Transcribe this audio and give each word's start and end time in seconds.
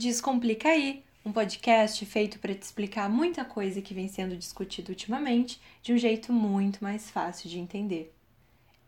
Descomplica 0.00 0.70
aí, 0.70 1.04
um 1.22 1.30
podcast 1.30 2.06
feito 2.06 2.38
para 2.38 2.54
te 2.54 2.62
explicar 2.62 3.06
muita 3.06 3.44
coisa 3.44 3.82
que 3.82 3.92
vem 3.92 4.08
sendo 4.08 4.34
discutida 4.34 4.88
ultimamente 4.88 5.60
de 5.82 5.92
um 5.92 5.98
jeito 5.98 6.32
muito 6.32 6.82
mais 6.82 7.10
fácil 7.10 7.50
de 7.50 7.58
entender. 7.58 8.10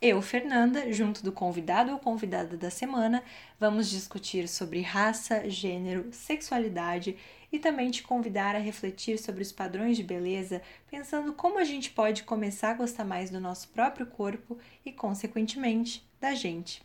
Eu, 0.01 0.23
Fernanda, 0.23 0.91
junto 0.91 1.23
do 1.23 1.31
convidado 1.31 1.93
ou 1.93 1.99
convidada 1.99 2.57
da 2.57 2.71
semana, 2.71 3.23
vamos 3.61 3.91
discutir 3.91 4.49
sobre 4.49 4.81
raça, 4.81 5.51
gênero, 5.51 6.09
sexualidade 6.13 7.15
e 7.53 7.59
também 7.59 7.91
te 7.91 8.03
convidar 8.03 8.57
a 8.57 8.59
refletir 8.59 9.19
sobre 9.19 9.43
os 9.43 9.53
padrões 9.53 9.99
de 9.99 10.03
beleza, 10.03 10.63
pensando 10.91 11.35
como 11.35 11.59
a 11.59 11.65
gente 11.65 11.91
pode 11.91 12.23
começar 12.23 12.71
a 12.71 12.75
gostar 12.75 13.05
mais 13.05 13.29
do 13.29 13.39
nosso 13.39 13.69
próprio 13.69 14.07
corpo 14.07 14.57
e, 14.83 14.91
consequentemente, 14.91 16.03
da 16.19 16.35
gente. 16.35 16.83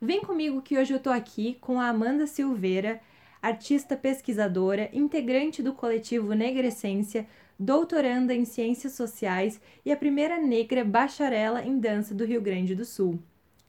Vem 0.00 0.20
comigo 0.20 0.62
que 0.62 0.78
hoje 0.78 0.92
eu 0.92 1.00
tô 1.00 1.10
aqui 1.10 1.58
com 1.60 1.80
a 1.80 1.88
Amanda 1.88 2.24
Silveira, 2.24 3.00
artista 3.44 3.94
pesquisadora, 3.94 4.88
integrante 4.90 5.62
do 5.62 5.74
coletivo 5.74 6.32
Negra 6.32 6.68
Essência, 6.68 7.26
doutoranda 7.58 8.32
em 8.32 8.46
Ciências 8.46 8.94
Sociais 8.94 9.60
e 9.84 9.92
a 9.92 9.96
primeira 9.98 10.40
negra 10.40 10.82
bacharela 10.82 11.62
em 11.62 11.78
dança 11.78 12.14
do 12.14 12.24
Rio 12.24 12.40
Grande 12.40 12.74
do 12.74 12.86
Sul. 12.86 13.18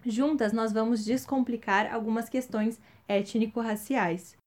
Juntas, 0.06 0.54
nós 0.54 0.72
vamos 0.72 1.04
descomplicar 1.04 1.94
algumas 1.94 2.30
questões 2.30 2.80
étnico-raciais. 3.06 4.38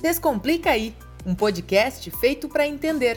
Descomplica 0.00 0.70
aí, 0.70 0.94
um 1.26 1.34
podcast 1.34 2.08
feito 2.12 2.48
para 2.48 2.64
entender. 2.64 3.16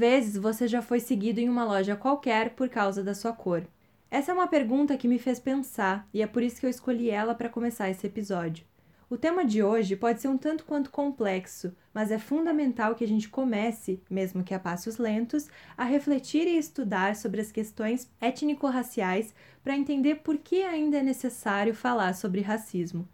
Vezes 0.00 0.38
você 0.38 0.66
já 0.66 0.80
foi 0.80 0.98
seguido 0.98 1.40
em 1.40 1.48
uma 1.50 1.62
loja 1.62 1.94
qualquer 1.94 2.54
por 2.54 2.70
causa 2.70 3.04
da 3.04 3.14
sua 3.14 3.34
cor? 3.34 3.66
Essa 4.10 4.32
é 4.32 4.34
uma 4.34 4.48
pergunta 4.48 4.96
que 4.96 5.06
me 5.06 5.18
fez 5.18 5.38
pensar 5.38 6.08
e 6.14 6.22
é 6.22 6.26
por 6.26 6.42
isso 6.42 6.58
que 6.58 6.64
eu 6.64 6.70
escolhi 6.70 7.10
ela 7.10 7.34
para 7.34 7.50
começar 7.50 7.90
esse 7.90 8.06
episódio. 8.06 8.64
O 9.10 9.18
tema 9.18 9.44
de 9.44 9.62
hoje 9.62 9.94
pode 9.94 10.22
ser 10.22 10.28
um 10.28 10.38
tanto 10.38 10.64
quanto 10.64 10.90
complexo, 10.90 11.76
mas 11.92 12.10
é 12.10 12.18
fundamental 12.18 12.94
que 12.94 13.04
a 13.04 13.06
gente 13.06 13.28
comece, 13.28 14.00
mesmo 14.08 14.42
que 14.42 14.54
a 14.54 14.58
passos 14.58 14.96
lentos, 14.96 15.50
a 15.76 15.84
refletir 15.84 16.46
e 16.46 16.56
estudar 16.56 17.14
sobre 17.14 17.42
as 17.42 17.52
questões 17.52 18.10
étnico-raciais 18.22 19.34
para 19.62 19.76
entender 19.76 20.22
por 20.22 20.38
que 20.38 20.62
ainda 20.62 20.96
é 20.96 21.02
necessário 21.02 21.74
falar 21.74 22.14
sobre 22.14 22.40
racismo. 22.40 23.06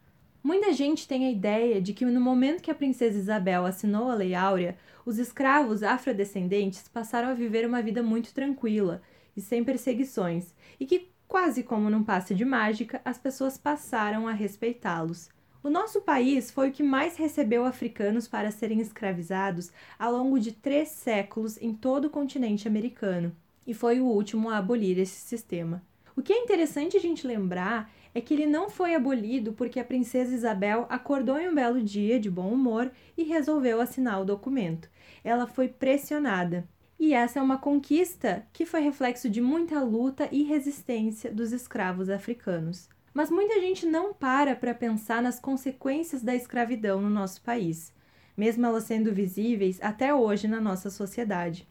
Muita 0.46 0.72
gente 0.72 1.08
tem 1.08 1.26
a 1.26 1.30
ideia 1.32 1.82
de 1.82 1.92
que 1.92 2.04
no 2.04 2.20
momento 2.20 2.62
que 2.62 2.70
a 2.70 2.74
princesa 2.74 3.18
Isabel 3.18 3.66
assinou 3.66 4.08
a 4.08 4.14
Lei 4.14 4.32
Áurea, 4.32 4.76
os 5.04 5.18
escravos 5.18 5.82
afrodescendentes 5.82 6.86
passaram 6.86 7.30
a 7.30 7.34
viver 7.34 7.66
uma 7.66 7.82
vida 7.82 8.00
muito 8.00 8.32
tranquila 8.32 9.02
e 9.36 9.40
sem 9.40 9.64
perseguições, 9.64 10.54
e 10.78 10.86
que, 10.86 11.08
quase 11.26 11.64
como 11.64 11.90
num 11.90 12.04
passe 12.04 12.32
de 12.32 12.44
mágica, 12.44 13.00
as 13.04 13.18
pessoas 13.18 13.58
passaram 13.58 14.28
a 14.28 14.32
respeitá-los. 14.32 15.30
O 15.64 15.68
nosso 15.68 16.00
país 16.00 16.48
foi 16.48 16.68
o 16.68 16.72
que 16.72 16.80
mais 16.80 17.16
recebeu 17.16 17.64
africanos 17.64 18.28
para 18.28 18.52
serem 18.52 18.80
escravizados 18.80 19.72
ao 19.98 20.12
longo 20.12 20.38
de 20.38 20.52
três 20.52 20.90
séculos 20.90 21.60
em 21.60 21.74
todo 21.74 22.04
o 22.04 22.10
continente 22.10 22.68
americano, 22.68 23.34
e 23.66 23.74
foi 23.74 23.98
o 23.98 24.06
último 24.06 24.48
a 24.48 24.58
abolir 24.58 24.96
esse 24.96 25.18
sistema. 25.18 25.82
O 26.14 26.22
que 26.22 26.32
é 26.32 26.38
interessante 26.38 26.96
a 26.96 27.00
gente 27.00 27.26
lembrar 27.26 27.90
é 28.16 28.20
que 28.22 28.32
ele 28.32 28.46
não 28.46 28.70
foi 28.70 28.94
abolido 28.94 29.52
porque 29.52 29.78
a 29.78 29.84
princesa 29.84 30.34
Isabel 30.34 30.86
acordou 30.88 31.38
em 31.38 31.50
um 31.50 31.54
belo 31.54 31.82
dia 31.82 32.18
de 32.18 32.30
bom 32.30 32.50
humor 32.50 32.90
e 33.14 33.24
resolveu 33.24 33.78
assinar 33.78 34.22
o 34.22 34.24
documento. 34.24 34.88
Ela 35.22 35.46
foi 35.46 35.68
pressionada. 35.68 36.66
E 36.98 37.12
essa 37.12 37.38
é 37.38 37.42
uma 37.42 37.58
conquista 37.58 38.46
que 38.54 38.64
foi 38.64 38.80
reflexo 38.80 39.28
de 39.28 39.42
muita 39.42 39.82
luta 39.82 40.30
e 40.32 40.44
resistência 40.44 41.30
dos 41.30 41.52
escravos 41.52 42.08
africanos. 42.08 42.88
Mas 43.12 43.30
muita 43.30 43.60
gente 43.60 43.84
não 43.84 44.14
para 44.14 44.56
para 44.56 44.72
pensar 44.72 45.20
nas 45.20 45.38
consequências 45.38 46.22
da 46.22 46.34
escravidão 46.34 47.02
no 47.02 47.10
nosso 47.10 47.42
país, 47.42 47.92
mesmo 48.34 48.64
elas 48.64 48.84
sendo 48.84 49.12
visíveis 49.12 49.78
até 49.82 50.14
hoje 50.14 50.48
na 50.48 50.58
nossa 50.58 50.88
sociedade. 50.88 51.68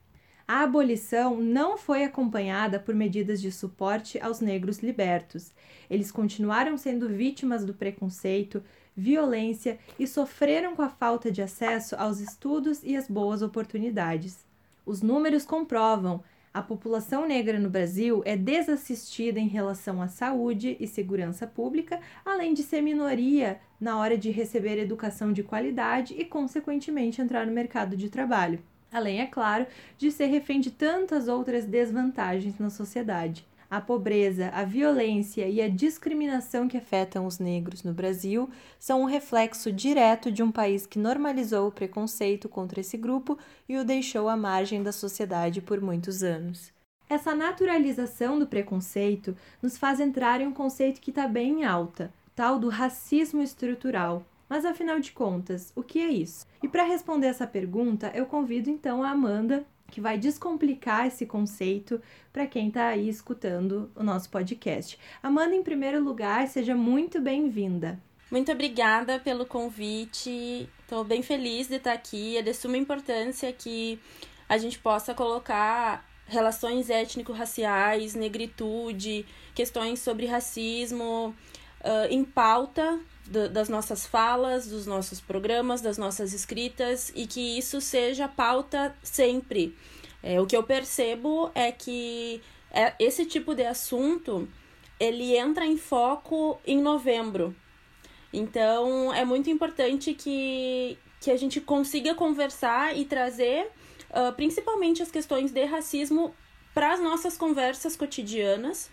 A 0.48 0.62
abolição 0.62 1.42
não 1.42 1.76
foi 1.76 2.04
acompanhada 2.04 2.80
por 2.80 2.94
medidas 2.94 3.42
de 3.42 3.52
suporte 3.52 4.20
aos 4.20 4.40
negros 4.40 4.78
libertos. 4.78 5.52
Eles 5.90 6.12
continuaram 6.12 6.78
sendo 6.78 7.10
vítimas 7.10 7.66
do 7.66 7.74
preconceito, 7.74 8.64
violência 8.96 9.80
e 9.98 10.06
sofreram 10.06 10.76
com 10.76 10.84
a 10.84 10.90
falta 10.90 11.32
de 11.32 11.42
acesso 11.42 11.96
aos 11.96 12.20
estudos 12.20 12.84
e 12.84 12.96
às 12.96 13.08
boas 13.08 13.42
oportunidades. 13.42 14.46
Os 14.86 15.02
números 15.02 15.46
comprovam 15.46 16.24
a 16.54 16.62
população 16.62 17.28
negra 17.28 17.60
no 17.60 17.70
Brasil 17.70 18.22
é 18.24 18.38
desassistida 18.38 19.40
em 19.40 19.48
relação 19.48 20.00
à 20.00 20.08
saúde 20.08 20.78
e 20.80 20.88
segurança 20.88 21.46
pública, 21.46 22.00
além 22.24 22.54
de 22.54 22.62
ser 22.64 22.82
minoria 22.82 23.60
na 23.82 23.98
hora 24.00 24.18
de 24.18 24.30
receber 24.30 24.78
educação 24.78 25.34
de 25.34 25.44
qualidade 25.44 26.14
e, 26.14 26.24
consequentemente, 26.24 27.20
entrar 27.20 27.46
no 27.46 27.52
mercado 27.52 27.98
de 27.98 28.10
trabalho. 28.10 28.64
Além, 28.96 29.20
é 29.20 29.26
claro, 29.26 29.68
de 29.98 30.10
ser 30.10 30.28
refém 30.28 30.62
de 30.62 30.72
tantas 30.72 31.28
outras 31.28 31.66
desvantagens 31.66 32.58
na 32.58 32.70
sociedade. 32.70 33.46
A 33.70 33.82
pobreza, 33.82 34.48
a 34.54 34.64
violência 34.64 35.50
e 35.50 35.62
a 35.62 35.68
discriminação 35.68 36.66
que 36.66 36.78
afetam 36.78 37.26
os 37.26 37.38
negros 37.38 37.84
no 37.84 37.94
Brasil 37.94 38.50
são 38.80 39.02
um 39.02 39.06
reflexo 39.06 39.70
direto 39.70 40.32
de 40.32 40.42
um 40.42 40.50
país 40.50 40.86
que 40.88 40.98
normalizou 40.98 41.68
o 41.68 41.72
preconceito 41.74 42.48
contra 42.48 42.80
esse 42.80 42.96
grupo 42.96 43.38
e 43.68 43.78
o 43.78 43.84
deixou 43.84 44.30
à 44.30 44.38
margem 44.38 44.82
da 44.82 44.94
sociedade 44.94 45.62
por 45.62 45.82
muitos 45.82 46.24
anos. 46.24 46.72
Essa 47.10 47.36
naturalização 47.36 48.40
do 48.40 48.48
preconceito 48.48 49.36
nos 49.62 49.78
faz 49.78 50.00
entrar 50.00 50.40
em 50.40 50.48
um 50.48 50.54
conceito 50.54 51.02
que 51.02 51.10
está 51.10 51.28
bem 51.28 51.60
em 51.60 51.66
alta, 51.66 52.14
tal 52.34 52.58
do 52.58 52.70
racismo 52.70 53.42
estrutural. 53.42 54.26
Mas 54.48 54.66
afinal 54.66 55.00
de 55.00 55.12
contas, 55.12 55.72
o 55.76 55.84
que 55.84 56.00
é 56.00 56.08
isso? 56.08 56.46
E 56.62 56.68
para 56.68 56.84
responder 56.84 57.28
essa 57.28 57.48
pergunta, 57.48 58.12
eu 58.14 58.26
convido 58.26 58.70
então 58.70 59.04
a 59.04 59.10
Amanda 59.10 59.66
que 59.92 60.02
vai 60.02 60.18
descomplicar 60.18 61.08
esse 61.08 61.26
conceito 61.26 62.02
para 62.34 62.46
quem 62.48 62.68
está 62.68 62.88
aí 62.88 63.08
escutando 63.08 63.92
o 63.96 64.04
nosso 64.04 64.30
podcast. 64.30 65.00
Amanda, 65.22 65.56
em 65.56 65.64
primeiro 65.64 66.04
lugar, 66.04 66.48
seja 66.48 66.76
muito 66.76 67.22
bem-vinda. 67.22 68.00
Muito 68.32 68.52
obrigada 68.52 69.20
pelo 69.20 69.46
convite. 69.46 70.68
Estou 70.82 71.04
bem 71.04 71.22
feliz 71.22 71.68
de 71.68 71.76
estar 71.76 71.94
aqui. 71.94 72.38
É 72.38 72.42
de 72.42 72.54
suma 72.54 72.78
importância 72.78 73.52
que 73.54 74.00
a 74.50 74.58
gente 74.58 74.80
possa 74.80 75.14
colocar 75.14 76.04
relações 76.28 76.90
étnico-raciais, 76.90 78.16
negritude, 78.16 79.26
questões 79.54 80.00
sobre 80.00 80.26
racismo 80.26 81.36
uh, 81.82 82.08
em 82.10 82.24
pauta 82.24 83.00
do, 83.28 83.50
das 83.50 83.70
nossas 83.70 84.06
falas, 84.06 84.68
dos 84.68 84.86
nossos 84.86 85.20
programas, 85.20 85.82
das 85.82 85.98
nossas 85.98 86.34
escritas 86.34 87.12
e 87.16 87.28
que 87.28 87.58
isso 87.58 87.82
seja 87.82 88.28
pauta 88.28 88.96
sempre. 89.02 89.76
É, 90.22 90.40
o 90.40 90.46
que 90.46 90.56
eu 90.56 90.64
percebo 90.64 91.52
é 91.54 91.72
que 91.72 92.42
é, 92.72 92.94
esse 93.00 93.26
tipo 93.26 93.54
de 93.54 93.66
assunto 93.66 94.48
ele 95.00 95.36
entra 95.36 95.66
em 95.66 95.78
foco 95.78 96.60
em 96.66 96.82
novembro. 96.82 97.56
Então 98.32 99.14
é 99.14 99.24
muito 99.24 99.50
importante 99.50 100.14
que, 100.14 100.98
que 101.20 101.32
a 101.32 101.38
gente 101.38 101.62
consiga 101.62 102.14
conversar 102.16 102.98
e 102.98 103.06
trazer 103.06 103.70
uh, 104.10 104.34
principalmente 104.34 105.02
as 105.02 105.12
questões 105.12 105.52
de 105.52 105.64
racismo 105.66 106.34
para 106.74 106.94
as 106.94 107.00
nossas 107.00 107.38
conversas 107.38 107.96
cotidianas, 107.96 108.90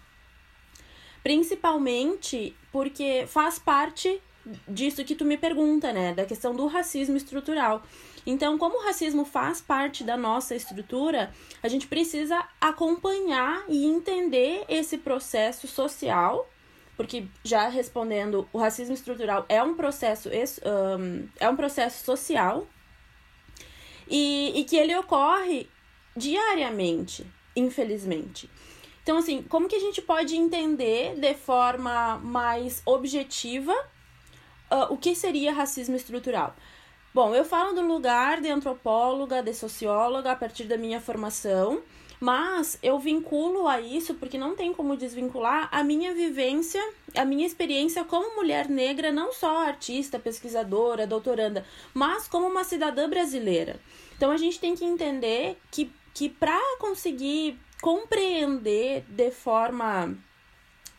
principalmente 1.22 2.54
porque 2.72 3.24
faz 3.28 3.58
parte 3.58 4.20
disso 4.66 5.04
que 5.04 5.14
tu 5.14 5.24
me 5.24 5.36
pergunta, 5.36 5.92
né, 5.92 6.12
da 6.14 6.24
questão 6.24 6.54
do 6.54 6.66
racismo 6.66 7.16
estrutural. 7.16 7.82
Então, 8.26 8.56
como 8.56 8.78
o 8.78 8.84
racismo 8.84 9.24
faz 9.24 9.60
parte 9.60 10.04
da 10.04 10.16
nossa 10.16 10.54
estrutura, 10.54 11.32
a 11.62 11.68
gente 11.68 11.86
precisa 11.86 12.44
acompanhar 12.60 13.64
e 13.68 13.84
entender 13.84 14.64
esse 14.68 14.98
processo 14.98 15.66
social, 15.66 16.48
porque 16.96 17.26
já 17.44 17.68
respondendo, 17.68 18.48
o 18.52 18.58
racismo 18.58 18.94
estrutural 18.94 19.44
é 19.48 19.62
um 19.62 19.74
processo 19.74 20.28
é 21.40 21.48
um 21.48 21.56
processo 21.56 22.04
social 22.04 22.66
e, 24.08 24.60
e 24.60 24.64
que 24.64 24.76
ele 24.76 24.94
ocorre 24.96 25.68
diariamente, 26.16 27.26
infelizmente. 27.56 28.48
Então, 29.02 29.18
assim, 29.18 29.42
como 29.42 29.68
que 29.68 29.76
a 29.76 29.80
gente 29.80 30.00
pode 30.00 30.36
entender 30.36 31.16
de 31.16 31.34
forma 31.34 32.18
mais 32.18 32.82
objetiva 32.86 33.72
uh, 34.70 34.92
o 34.92 34.96
que 34.96 35.14
seria 35.14 35.52
racismo 35.52 35.96
estrutural? 35.96 36.54
Bom, 37.12 37.34
eu 37.34 37.44
falo 37.44 37.74
do 37.74 37.82
lugar 37.82 38.40
de 38.40 38.48
antropóloga, 38.48 39.42
de 39.42 39.52
socióloga, 39.52 40.32
a 40.32 40.36
partir 40.36 40.64
da 40.64 40.78
minha 40.78 41.00
formação, 41.00 41.82
mas 42.18 42.78
eu 42.82 42.98
vinculo 42.98 43.66
a 43.66 43.80
isso 43.80 44.14
porque 44.14 44.38
não 44.38 44.54
tem 44.54 44.72
como 44.72 44.96
desvincular 44.96 45.68
a 45.72 45.82
minha 45.82 46.14
vivência, 46.14 46.80
a 47.14 47.24
minha 47.24 47.46
experiência 47.46 48.04
como 48.04 48.36
mulher 48.36 48.68
negra, 48.68 49.10
não 49.10 49.32
só 49.32 49.66
artista, 49.66 50.18
pesquisadora, 50.18 51.06
doutoranda, 51.06 51.66
mas 51.92 52.28
como 52.28 52.46
uma 52.46 52.64
cidadã 52.64 53.10
brasileira. 53.10 53.78
Então 54.16 54.30
a 54.30 54.36
gente 54.36 54.60
tem 54.60 54.74
que 54.74 54.84
entender 54.84 55.58
que 55.70 55.90
que 56.14 56.28
para 56.28 56.60
conseguir 56.78 57.58
compreender 57.82 59.04
de 59.08 59.32
forma 59.32 60.16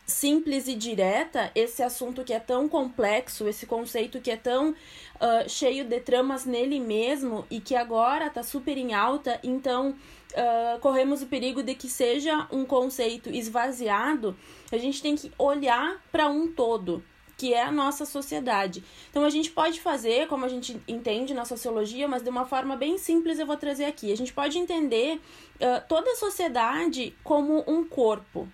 simples 0.06 0.68
e 0.68 0.74
direta 0.74 1.50
esse 1.54 1.82
assunto 1.82 2.22
que 2.22 2.34
é 2.34 2.38
tão 2.38 2.68
complexo, 2.68 3.48
esse 3.48 3.64
conceito 3.64 4.20
que 4.20 4.30
é 4.30 4.36
tão 4.36 4.72
uh, 4.72 5.48
cheio 5.48 5.86
de 5.86 5.98
tramas 6.00 6.44
nele 6.44 6.78
mesmo 6.78 7.46
e 7.50 7.58
que 7.58 7.74
agora 7.74 8.26
está 8.26 8.42
super 8.42 8.76
em 8.76 8.92
alta, 8.92 9.40
então 9.42 9.92
uh, 10.32 10.78
corremos 10.80 11.22
o 11.22 11.26
perigo 11.26 11.62
de 11.62 11.74
que 11.74 11.88
seja 11.88 12.46
um 12.52 12.66
conceito 12.66 13.30
esvaziado, 13.30 14.36
a 14.70 14.76
gente 14.76 15.00
tem 15.00 15.16
que 15.16 15.32
olhar 15.38 16.02
para 16.12 16.28
um 16.28 16.52
todo 16.52 17.02
que 17.36 17.52
é 17.52 17.62
a 17.62 17.72
nossa 17.72 18.04
sociedade. 18.04 18.82
Então 19.10 19.24
a 19.24 19.30
gente 19.30 19.50
pode 19.50 19.80
fazer, 19.80 20.26
como 20.28 20.44
a 20.44 20.48
gente 20.48 20.80
entende 20.86 21.34
na 21.34 21.44
sociologia, 21.44 22.06
mas 22.06 22.22
de 22.22 22.30
uma 22.30 22.44
forma 22.44 22.76
bem 22.76 22.98
simples 22.98 23.38
eu 23.38 23.46
vou 23.46 23.56
trazer 23.56 23.84
aqui. 23.84 24.12
A 24.12 24.16
gente 24.16 24.32
pode 24.32 24.58
entender 24.58 25.20
uh, 25.56 25.86
toda 25.88 26.10
a 26.12 26.16
sociedade 26.16 27.16
como 27.22 27.64
um 27.66 27.84
corpo, 27.84 28.48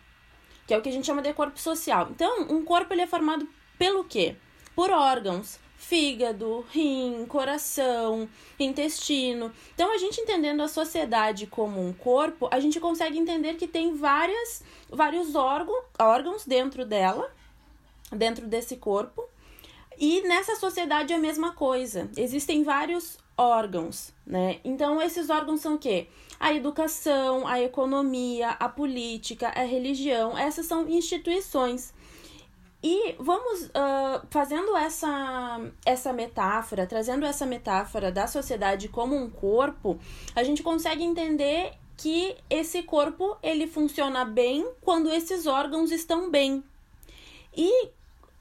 que 0.66 0.74
é 0.74 0.78
o 0.78 0.82
que 0.82 0.88
a 0.88 0.92
gente 0.92 1.06
chama 1.06 1.22
de 1.22 1.32
corpo 1.32 1.58
social. 1.58 2.08
Então, 2.10 2.46
um 2.48 2.64
corpo 2.64 2.92
ele 2.92 3.02
é 3.02 3.06
formado 3.06 3.46
pelo 3.78 4.04
quê? 4.04 4.36
Por 4.74 4.90
órgãos, 4.90 5.58
fígado, 5.76 6.64
rim, 6.70 7.24
coração, 7.26 8.28
intestino. 8.58 9.52
Então, 9.74 9.92
a 9.92 9.98
gente 9.98 10.20
entendendo 10.20 10.62
a 10.62 10.68
sociedade 10.68 11.46
como 11.46 11.84
um 11.84 11.92
corpo, 11.92 12.48
a 12.50 12.60
gente 12.60 12.78
consegue 12.78 13.18
entender 13.18 13.54
que 13.54 13.66
tem 13.66 13.94
várias, 13.94 14.62
vários 14.88 15.34
órgãos, 15.34 15.84
órgãos 15.98 16.46
dentro 16.46 16.84
dela 16.84 17.30
dentro 18.10 18.46
desse 18.46 18.76
corpo. 18.76 19.24
E 19.98 20.22
nessa 20.22 20.56
sociedade 20.56 21.12
é 21.12 21.16
a 21.16 21.20
mesma 21.20 21.52
coisa. 21.52 22.10
Existem 22.16 22.62
vários 22.62 23.18
órgãos, 23.36 24.12
né? 24.26 24.60
Então 24.64 25.00
esses 25.00 25.28
órgãos 25.30 25.60
são 25.60 25.74
o 25.74 25.78
quê? 25.78 26.08
A 26.38 26.54
educação, 26.54 27.46
a 27.46 27.60
economia, 27.60 28.50
a 28.50 28.68
política, 28.68 29.48
a 29.48 29.62
religião, 29.62 30.36
essas 30.36 30.66
são 30.66 30.88
instituições. 30.88 31.92
E 32.82 33.14
vamos 33.18 33.66
uh, 33.66 34.26
fazendo 34.30 34.74
essa, 34.74 35.60
essa 35.84 36.14
metáfora, 36.14 36.86
trazendo 36.86 37.26
essa 37.26 37.44
metáfora 37.44 38.10
da 38.10 38.26
sociedade 38.26 38.88
como 38.88 39.14
um 39.14 39.28
corpo, 39.28 39.98
a 40.34 40.42
gente 40.42 40.62
consegue 40.62 41.04
entender 41.04 41.74
que 41.94 42.34
esse 42.48 42.82
corpo 42.82 43.36
ele 43.42 43.66
funciona 43.66 44.24
bem 44.24 44.66
quando 44.80 45.12
esses 45.12 45.46
órgãos 45.46 45.90
estão 45.90 46.30
bem. 46.30 46.64
E 47.54 47.90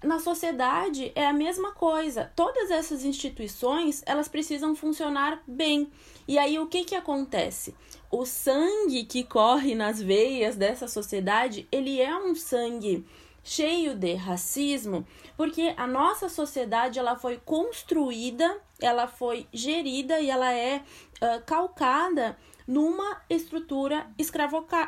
na 0.04 0.20
sociedade 0.20 1.12
é 1.14 1.26
a 1.26 1.34
mesma 1.34 1.74
coisa. 1.74 2.32
Todas 2.36 2.72
essas 2.72 3.04
instituições, 3.04 4.02
elas 4.06 4.28
precisam 4.28 4.76
funcionar 4.76 5.42
bem. 5.46 5.92
E 6.28 6.38
aí 6.38 6.58
o 6.58 6.68
que 6.68 6.86
que 6.86 6.96
acontece? 6.96 7.76
O 8.10 8.26
sangue 8.26 9.04
que 9.04 9.24
corre 9.24 9.76
nas 9.76 10.02
veias 10.02 10.56
dessa 10.56 10.88
sociedade, 10.88 11.68
ele 11.72 12.02
é 12.02 12.16
um 12.16 12.34
sangue 12.34 13.06
cheio 13.44 13.96
de 13.96 14.14
racismo, 14.14 15.06
porque 15.36 15.74
a 15.76 15.88
nossa 15.88 16.30
sociedade 16.30 17.00
ela 17.00 17.16
foi 17.16 17.38
construída, 17.38 18.62
ela 18.80 19.08
foi 19.08 19.48
gerida 19.52 20.20
e 20.20 20.30
ela 20.30 20.54
é 20.54 20.78
uh, 20.78 21.44
calcada 21.46 22.38
numa 22.68 23.22
estrutura 23.30 24.08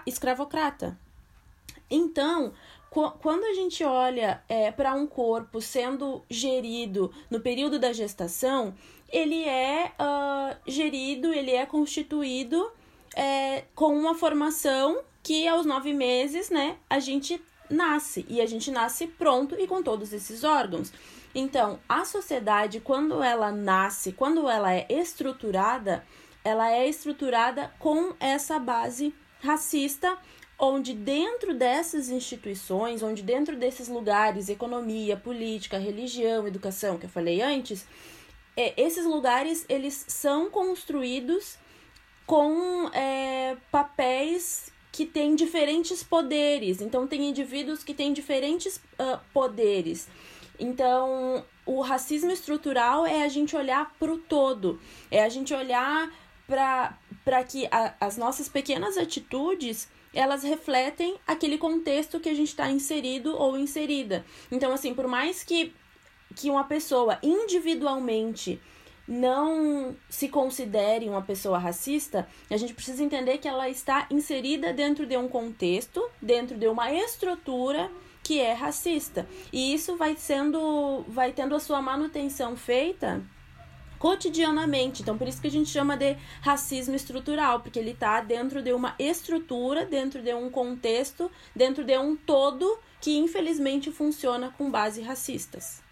escravocrata. 0.05 0.97
Então, 1.89 2.53
quando 2.91 3.45
a 3.45 3.53
gente 3.53 3.85
olha 3.85 4.43
é, 4.49 4.69
para 4.69 4.93
um 4.93 5.07
corpo 5.07 5.61
sendo 5.61 6.23
gerido 6.29 7.09
no 7.29 7.39
período 7.39 7.79
da 7.79 7.93
gestação, 7.93 8.75
ele 9.09 9.45
é 9.45 9.93
uh, 9.97 10.57
gerido, 10.69 11.33
ele 11.33 11.51
é 11.51 11.65
constituído 11.65 12.69
é, 13.15 13.63
com 13.73 13.97
uma 13.97 14.13
formação 14.13 15.01
que 15.23 15.47
aos 15.47 15.65
nove 15.65 15.93
meses, 15.93 16.49
né, 16.49 16.75
a 16.89 16.99
gente 16.99 17.41
nasce 17.69 18.25
e 18.27 18.41
a 18.41 18.45
gente 18.45 18.69
nasce 18.69 19.07
pronto 19.07 19.55
e 19.57 19.65
com 19.67 19.81
todos 19.81 20.11
esses 20.11 20.43
órgãos. 20.43 20.91
Então, 21.33 21.79
a 21.87 22.03
sociedade, 22.03 22.81
quando 22.81 23.23
ela 23.23 23.53
nasce, 23.53 24.11
quando 24.11 24.49
ela 24.49 24.73
é 24.73 24.85
estruturada, 24.89 26.03
ela 26.43 26.69
é 26.69 26.89
estruturada 26.89 27.71
com 27.79 28.13
essa 28.19 28.59
base 28.59 29.13
racista 29.39 30.17
onde 30.63 30.93
dentro 30.93 31.55
dessas 31.55 32.09
instituições, 32.09 33.01
onde 33.01 33.23
dentro 33.23 33.57
desses 33.57 33.87
lugares, 33.87 34.47
economia, 34.47 35.17
política, 35.17 35.79
religião, 35.79 36.47
educação, 36.47 36.99
que 36.99 37.07
eu 37.07 37.09
falei 37.09 37.41
antes, 37.41 37.87
é, 38.55 38.79
esses 38.79 39.03
lugares 39.03 39.65
eles 39.67 40.05
são 40.07 40.51
construídos 40.51 41.57
com 42.27 42.87
é, 42.93 43.57
papéis 43.71 44.71
que 44.91 45.03
têm 45.03 45.35
diferentes 45.35 46.03
poderes. 46.03 46.79
Então, 46.79 47.07
tem 47.07 47.27
indivíduos 47.27 47.83
que 47.83 47.93
têm 47.93 48.13
diferentes 48.13 48.75
uh, 48.75 49.19
poderes. 49.33 50.07
Então, 50.59 51.43
o 51.65 51.81
racismo 51.81 52.29
estrutural 52.29 53.05
é 53.05 53.23
a 53.23 53.29
gente 53.29 53.55
olhar 53.55 53.95
para 53.97 54.11
o 54.11 54.17
todo, 54.17 54.79
é 55.09 55.23
a 55.23 55.29
gente 55.29 55.53
olhar 55.53 56.11
para 56.45 57.43
que 57.47 57.67
a, 57.71 57.95
as 58.01 58.17
nossas 58.17 58.49
pequenas 58.49 58.97
atitudes 58.97 59.87
elas 60.13 60.43
refletem 60.43 61.15
aquele 61.25 61.57
contexto 61.57 62.19
que 62.19 62.29
a 62.29 62.33
gente 62.33 62.49
está 62.49 62.69
inserido 62.69 63.35
ou 63.37 63.57
inserida. 63.57 64.25
Então, 64.51 64.73
assim, 64.73 64.93
por 64.93 65.07
mais 65.07 65.43
que, 65.43 65.73
que 66.35 66.49
uma 66.49 66.63
pessoa 66.63 67.17
individualmente 67.23 68.59
não 69.07 69.95
se 70.09 70.29
considere 70.29 71.09
uma 71.09 71.21
pessoa 71.21 71.57
racista, 71.57 72.27
a 72.49 72.57
gente 72.57 72.73
precisa 72.73 73.03
entender 73.03 73.39
que 73.39 73.47
ela 73.47 73.67
está 73.69 74.07
inserida 74.09 74.71
dentro 74.71 75.05
de 75.05 75.17
um 75.17 75.27
contexto, 75.27 76.01
dentro 76.21 76.57
de 76.57 76.67
uma 76.67 76.93
estrutura 76.93 77.91
que 78.23 78.39
é 78.39 78.53
racista. 78.53 79.27
E 79.51 79.73
isso 79.73 79.97
vai 79.97 80.15
sendo, 80.15 81.03
vai 81.07 81.31
tendo 81.31 81.55
a 81.55 81.59
sua 81.59 81.81
manutenção 81.81 82.55
feita 82.55 83.21
cotidianamente. 84.01 85.03
Então, 85.03 85.15
por 85.15 85.27
isso 85.27 85.39
que 85.39 85.45
a 85.45 85.51
gente 85.51 85.69
chama 85.69 85.95
de 85.95 86.17
racismo 86.41 86.95
estrutural, 86.95 87.59
porque 87.59 87.77
ele 87.77 87.91
está 87.91 88.19
dentro 88.19 88.59
de 88.63 88.73
uma 88.73 88.95
estrutura, 88.97 89.85
dentro 89.85 90.23
de 90.23 90.33
um 90.33 90.49
contexto, 90.49 91.29
dentro 91.55 91.83
de 91.83 91.95
um 91.99 92.15
todo 92.15 92.79
que 92.99 93.15
infelizmente 93.15 93.91
funciona 93.91 94.49
com 94.57 94.71
base 94.71 95.03
racistas. 95.03 95.83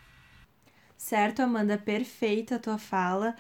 Certo, 0.97 1.41
Amanda, 1.43 1.77
perfeita 1.77 2.55
a 2.55 2.59
tua 2.59 2.79
fala. 2.79 3.35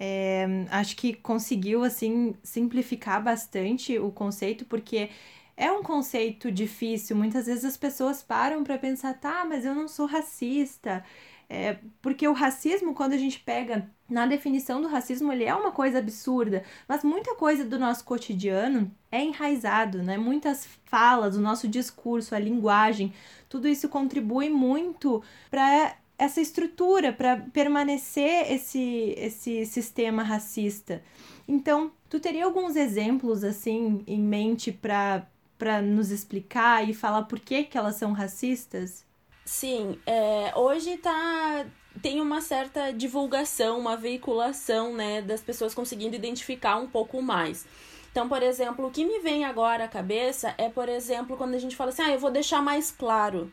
É, 0.00 0.46
acho 0.70 0.96
que 0.96 1.12
conseguiu 1.12 1.84
assim 1.84 2.34
simplificar 2.42 3.22
bastante 3.22 3.98
o 3.98 4.10
conceito, 4.10 4.64
porque 4.64 5.10
é 5.54 5.70
um 5.70 5.82
conceito 5.82 6.50
difícil. 6.50 7.14
Muitas 7.14 7.44
vezes 7.44 7.66
as 7.66 7.76
pessoas 7.76 8.22
param 8.22 8.64
para 8.64 8.78
pensar, 8.78 9.12
tá, 9.20 9.44
mas 9.44 9.66
eu 9.66 9.74
não 9.74 9.86
sou 9.86 10.06
racista. 10.06 11.04
É, 11.48 11.78
porque 12.00 12.26
o 12.26 12.32
racismo, 12.32 12.94
quando 12.94 13.12
a 13.12 13.18
gente 13.18 13.38
pega 13.38 13.88
na 14.08 14.26
definição 14.26 14.80
do 14.80 14.88
racismo, 14.88 15.32
ele 15.32 15.44
é 15.44 15.54
uma 15.54 15.72
coisa 15.72 15.98
absurda, 15.98 16.62
mas 16.88 17.04
muita 17.04 17.34
coisa 17.34 17.64
do 17.64 17.78
nosso 17.78 18.04
cotidiano 18.04 18.90
é 19.10 19.22
enraizado, 19.22 20.02
né? 20.02 20.16
Muitas 20.16 20.66
falas, 20.84 21.36
o 21.36 21.40
nosso 21.40 21.68
discurso, 21.68 22.34
a 22.34 22.38
linguagem, 22.38 23.12
tudo 23.48 23.68
isso 23.68 23.88
contribui 23.88 24.50
muito 24.50 25.22
para 25.50 25.96
essa 26.18 26.40
estrutura, 26.40 27.12
para 27.12 27.36
permanecer 27.36 28.52
esse, 28.52 29.14
esse 29.16 29.66
sistema 29.66 30.22
racista. 30.22 31.02
Então, 31.46 31.92
tu 32.08 32.20
teria 32.20 32.44
alguns 32.44 32.76
exemplos 32.76 33.42
assim 33.42 34.02
em 34.06 34.20
mente 34.20 34.72
para 34.72 35.82
nos 35.82 36.10
explicar 36.10 36.88
e 36.88 36.94
falar 36.94 37.24
por 37.24 37.40
que, 37.40 37.64
que 37.64 37.76
elas 37.76 37.96
são 37.96 38.12
racistas? 38.12 39.03
Sim, 39.44 39.98
é, 40.06 40.52
hoje 40.56 40.96
tá 40.98 41.66
tem 42.02 42.20
uma 42.20 42.40
certa 42.40 42.92
divulgação, 42.92 43.78
uma 43.78 43.96
veiculação, 43.96 44.92
né, 44.94 45.22
das 45.22 45.40
pessoas 45.40 45.74
conseguindo 45.74 46.16
identificar 46.16 46.76
um 46.76 46.88
pouco 46.88 47.22
mais. 47.22 47.66
Então, 48.10 48.28
por 48.28 48.42
exemplo, 48.42 48.86
o 48.86 48.90
que 48.90 49.04
me 49.04 49.20
vem 49.20 49.44
agora 49.44 49.84
à 49.84 49.88
cabeça 49.88 50.54
é, 50.58 50.68
por 50.68 50.88
exemplo, 50.88 51.36
quando 51.36 51.54
a 51.54 51.58
gente 51.58 51.76
fala 51.76 51.90
assim: 51.90 52.02
"Ah, 52.02 52.10
eu 52.12 52.18
vou 52.18 52.30
deixar 52.30 52.62
mais 52.62 52.90
claro". 52.90 53.52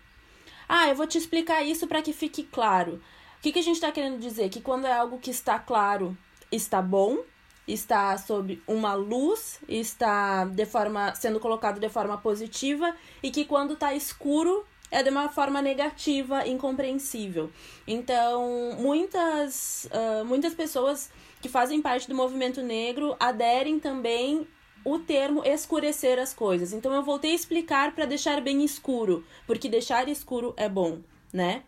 Ah, 0.68 0.88
eu 0.90 0.96
vou 0.96 1.08
te 1.08 1.18
explicar 1.18 1.64
isso 1.64 1.88
para 1.88 2.02
que 2.02 2.14
fique 2.14 2.44
claro. 2.44 3.02
O 3.40 3.42
que, 3.42 3.52
que 3.52 3.60
a 3.60 3.64
gente 3.64 3.76
está 3.76 3.92
querendo 3.92 4.20
dizer? 4.20 4.50
Que 4.50 4.62
quando 4.62 4.86
é 4.86 4.94
algo 4.94 5.20
que 5.20 5.32
está 5.32 5.60
claro, 5.60 6.18
está 6.52 6.82
bom, 6.82 7.20
está 7.68 8.18
sob 8.18 8.62
uma 8.68 8.94
luz, 8.94 9.60
está 9.68 10.46
de 10.46 10.66
forma 10.66 11.14
sendo 11.16 11.40
colocado 11.40 11.80
de 11.80 11.90
forma 11.90 12.18
positiva 12.18 12.96
e 13.24 13.32
que 13.32 13.46
quando 13.46 13.74
está 13.74 13.94
escuro 13.94 14.66
é 14.92 15.02
de 15.02 15.10
uma 15.10 15.30
forma 15.30 15.62
negativa, 15.62 16.46
incompreensível. 16.46 17.50
Então, 17.88 18.76
muitas, 18.78 19.88
uh, 19.92 20.26
muitas 20.26 20.54
pessoas 20.54 21.10
que 21.42 21.48
fazem 21.50 21.82
parte 21.82 22.08
do 22.08 22.14
movimento 22.14 22.62
negro 22.62 23.16
aderem 23.20 23.80
também 23.80 24.46
o 24.84 25.00
termo 25.00 25.44
escurecer 25.46 26.20
as 26.20 26.34
coisas. 26.34 26.74
Então, 26.74 26.94
eu 26.94 27.02
voltei 27.02 27.32
a 27.32 27.36
explicar 27.36 27.94
para 27.94 28.06
deixar 28.06 28.42
bem 28.42 28.64
escuro, 28.64 29.26
porque 29.48 29.70
deixar 29.70 30.10
escuro 30.10 30.54
é 30.58 30.68
bom, 30.68 31.00
né? 31.32 31.64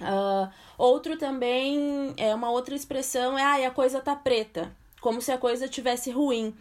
Uh, 0.00 0.48
outro 0.78 1.18
também 1.18 2.14
é 2.16 2.32
uma 2.34 2.50
outra 2.50 2.74
expressão 2.74 3.36
é 3.36 3.42
ah, 3.42 3.66
a 3.66 3.70
coisa 3.70 4.00
tá 4.00 4.14
preta, 4.14 4.72
como 5.00 5.20
se 5.20 5.32
a 5.32 5.38
coisa 5.38 5.68
tivesse 5.68 6.10
ruim. 6.10 6.54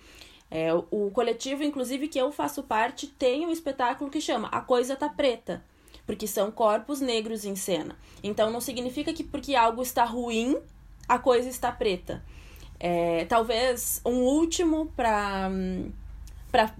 É, 0.50 0.74
o 0.74 1.12
coletivo, 1.12 1.63
inclusive, 1.63 2.08
que 2.08 2.20
eu 2.20 2.32
faço 2.32 2.63
parte, 2.63 3.08
tem 3.08 3.46
um 3.46 3.51
espetáculo 3.51 4.10
que 4.10 4.22
chama 4.22 4.48
A 4.48 4.62
Coisa 4.62 4.96
Tá 4.96 5.10
Preta, 5.10 5.62
porque 6.08 6.26
são 6.26 6.50
corpos 6.50 7.02
negros 7.02 7.46
em 7.46 7.56
cena. 7.56 7.96
Então 8.24 8.50
não 8.50 8.62
significa 8.62 9.14
que 9.14 9.24
porque 9.24 9.56
algo 9.56 9.84
está 9.84 10.06
ruim, 10.06 10.58
a 11.08 11.20
coisa 11.20 11.50
está 11.50 11.72
preta. 11.72 12.24
É, 12.80 13.26
talvez 13.26 14.02
um 14.06 14.22
último 14.22 14.88
para 14.96 15.52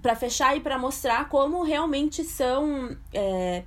para 0.00 0.16
fechar 0.16 0.56
e 0.56 0.60
para 0.60 0.78
mostrar 0.78 1.28
como 1.28 1.62
realmente 1.62 2.24
são 2.24 2.96
é, 3.12 3.62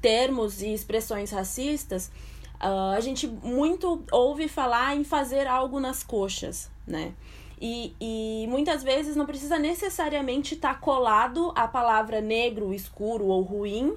termos 0.00 0.60
e 0.60 0.72
expressões 0.72 1.30
racistas, 1.30 2.12
uh, 2.62 2.94
a 2.94 3.00
gente 3.00 3.26
muito 3.26 4.04
ouve 4.12 4.46
falar 4.46 4.94
em 4.94 5.04
fazer 5.04 5.46
algo 5.46 5.80
nas 5.80 6.02
coxas, 6.02 6.70
né? 6.86 7.14
E, 7.60 7.94
e 8.00 8.46
muitas 8.48 8.84
vezes 8.84 9.16
não 9.16 9.26
precisa 9.26 9.58
necessariamente 9.58 10.54
estar 10.54 10.74
tá 10.74 10.80
colado 10.80 11.50
a 11.56 11.66
palavra 11.66 12.20
negro, 12.20 12.72
escuro 12.72 13.24
ou 13.24 13.42
ruim, 13.42 13.96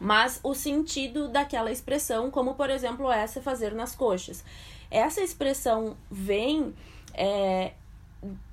mas 0.00 0.40
o 0.42 0.54
sentido 0.54 1.28
daquela 1.28 1.70
expressão, 1.70 2.30
como 2.30 2.54
por 2.54 2.70
exemplo 2.70 3.10
essa 3.10 3.40
fazer 3.40 3.74
nas 3.74 3.94
coxas. 3.94 4.44
Essa 4.90 5.20
expressão 5.20 5.96
vem 6.10 6.74
é, 7.14 7.72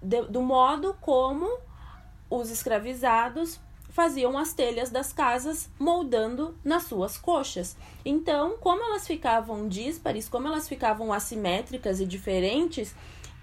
de, 0.02 0.24
do 0.24 0.42
modo 0.42 0.96
como 1.02 1.50
os 2.30 2.50
escravizados 2.50 3.60
faziam 3.90 4.38
as 4.38 4.52
telhas 4.52 4.90
das 4.90 5.14
casas 5.14 5.70
moldando 5.80 6.54
nas 6.66 6.84
suas 6.84 7.18
coxas. 7.18 7.78
Então, 8.04 8.58
como 8.60 8.84
elas 8.84 9.08
ficavam 9.08 9.70
díspares, 9.70 10.28
como 10.28 10.48
elas 10.48 10.68
ficavam 10.68 11.14
assimétricas 11.14 12.02
e 12.02 12.06
diferentes, 12.06 12.94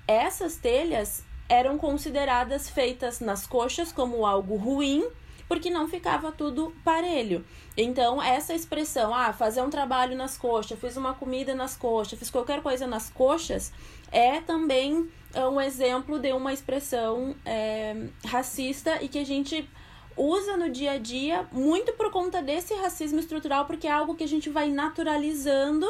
essas 0.06 0.56
telhas 0.56 1.25
eram 1.49 1.78
consideradas 1.78 2.68
feitas 2.68 3.18
nas 3.18 3.47
coxas 3.47 3.92
como 3.92 4.26
algo 4.26 4.56
ruim, 4.56 5.09
porque 5.52 5.68
não 5.68 5.87
ficava 5.87 6.32
tudo 6.32 6.73
parelho. 6.82 7.44
Então, 7.76 8.23
essa 8.23 8.54
expressão, 8.54 9.14
ah, 9.14 9.35
fazer 9.35 9.61
um 9.61 9.68
trabalho 9.68 10.16
nas 10.16 10.35
coxas, 10.35 10.80
fiz 10.80 10.97
uma 10.97 11.12
comida 11.12 11.54
nas 11.54 11.76
coxas, 11.76 12.18
fiz 12.18 12.30
qualquer 12.30 12.62
coisa 12.62 12.87
nas 12.87 13.11
coxas, 13.11 13.71
é 14.11 14.40
também 14.40 15.11
é, 15.35 15.47
um 15.47 15.61
exemplo 15.61 16.18
de 16.18 16.32
uma 16.32 16.54
expressão 16.54 17.37
é, 17.44 17.94
racista 18.25 19.02
e 19.02 19.09
que 19.09 19.18
a 19.18 19.26
gente 19.26 19.68
usa 20.16 20.56
no 20.56 20.71
dia 20.71 20.92
a 20.92 20.99
dia 20.99 21.47
muito 21.52 21.92
por 21.92 22.11
conta 22.11 22.40
desse 22.40 22.73
racismo 22.73 23.21
estrutural, 23.21 23.66
porque 23.66 23.87
é 23.87 23.92
algo 23.92 24.14
que 24.14 24.25
a 24.25 24.28
gente 24.28 24.49
vai 24.49 24.71
naturalizando 24.71 25.87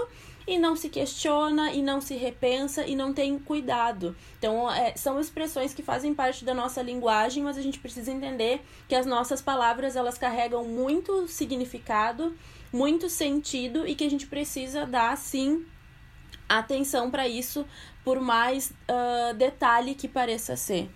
e 0.46 0.58
não 0.58 0.74
se 0.76 0.88
questiona 0.88 1.72
e 1.72 1.82
não 1.82 2.00
se 2.00 2.14
repensa 2.14 2.86
e 2.86 2.96
não 2.96 3.12
tem 3.12 3.38
cuidado. 3.38 4.16
Então, 4.38 4.70
é, 4.70 4.94
são 4.96 5.20
expressões 5.20 5.72
que 5.72 5.82
fazem 5.82 6.14
parte 6.14 6.44
da 6.44 6.54
nossa 6.54 6.82
linguagem, 6.82 7.42
mas 7.42 7.56
a 7.56 7.62
gente 7.62 7.78
precisa 7.78 8.10
entender 8.10 8.62
que 8.88 8.94
as 8.94 9.06
nossas 9.06 9.40
palavras 9.40 9.96
elas 9.96 10.18
carregam 10.18 10.64
muito 10.64 11.26
significado, 11.28 12.36
muito 12.72 13.08
sentido 13.08 13.86
e 13.86 13.94
que 13.94 14.04
a 14.04 14.10
gente 14.10 14.26
precisa 14.26 14.86
dar 14.86 15.16
sim 15.16 15.66
atenção 16.48 17.10
para 17.10 17.26
isso, 17.28 17.66
por 18.04 18.20
mais 18.20 18.70
uh, 18.70 19.34
detalhe 19.34 19.94
que 19.94 20.08
pareça 20.08 20.56
ser. 20.56 20.90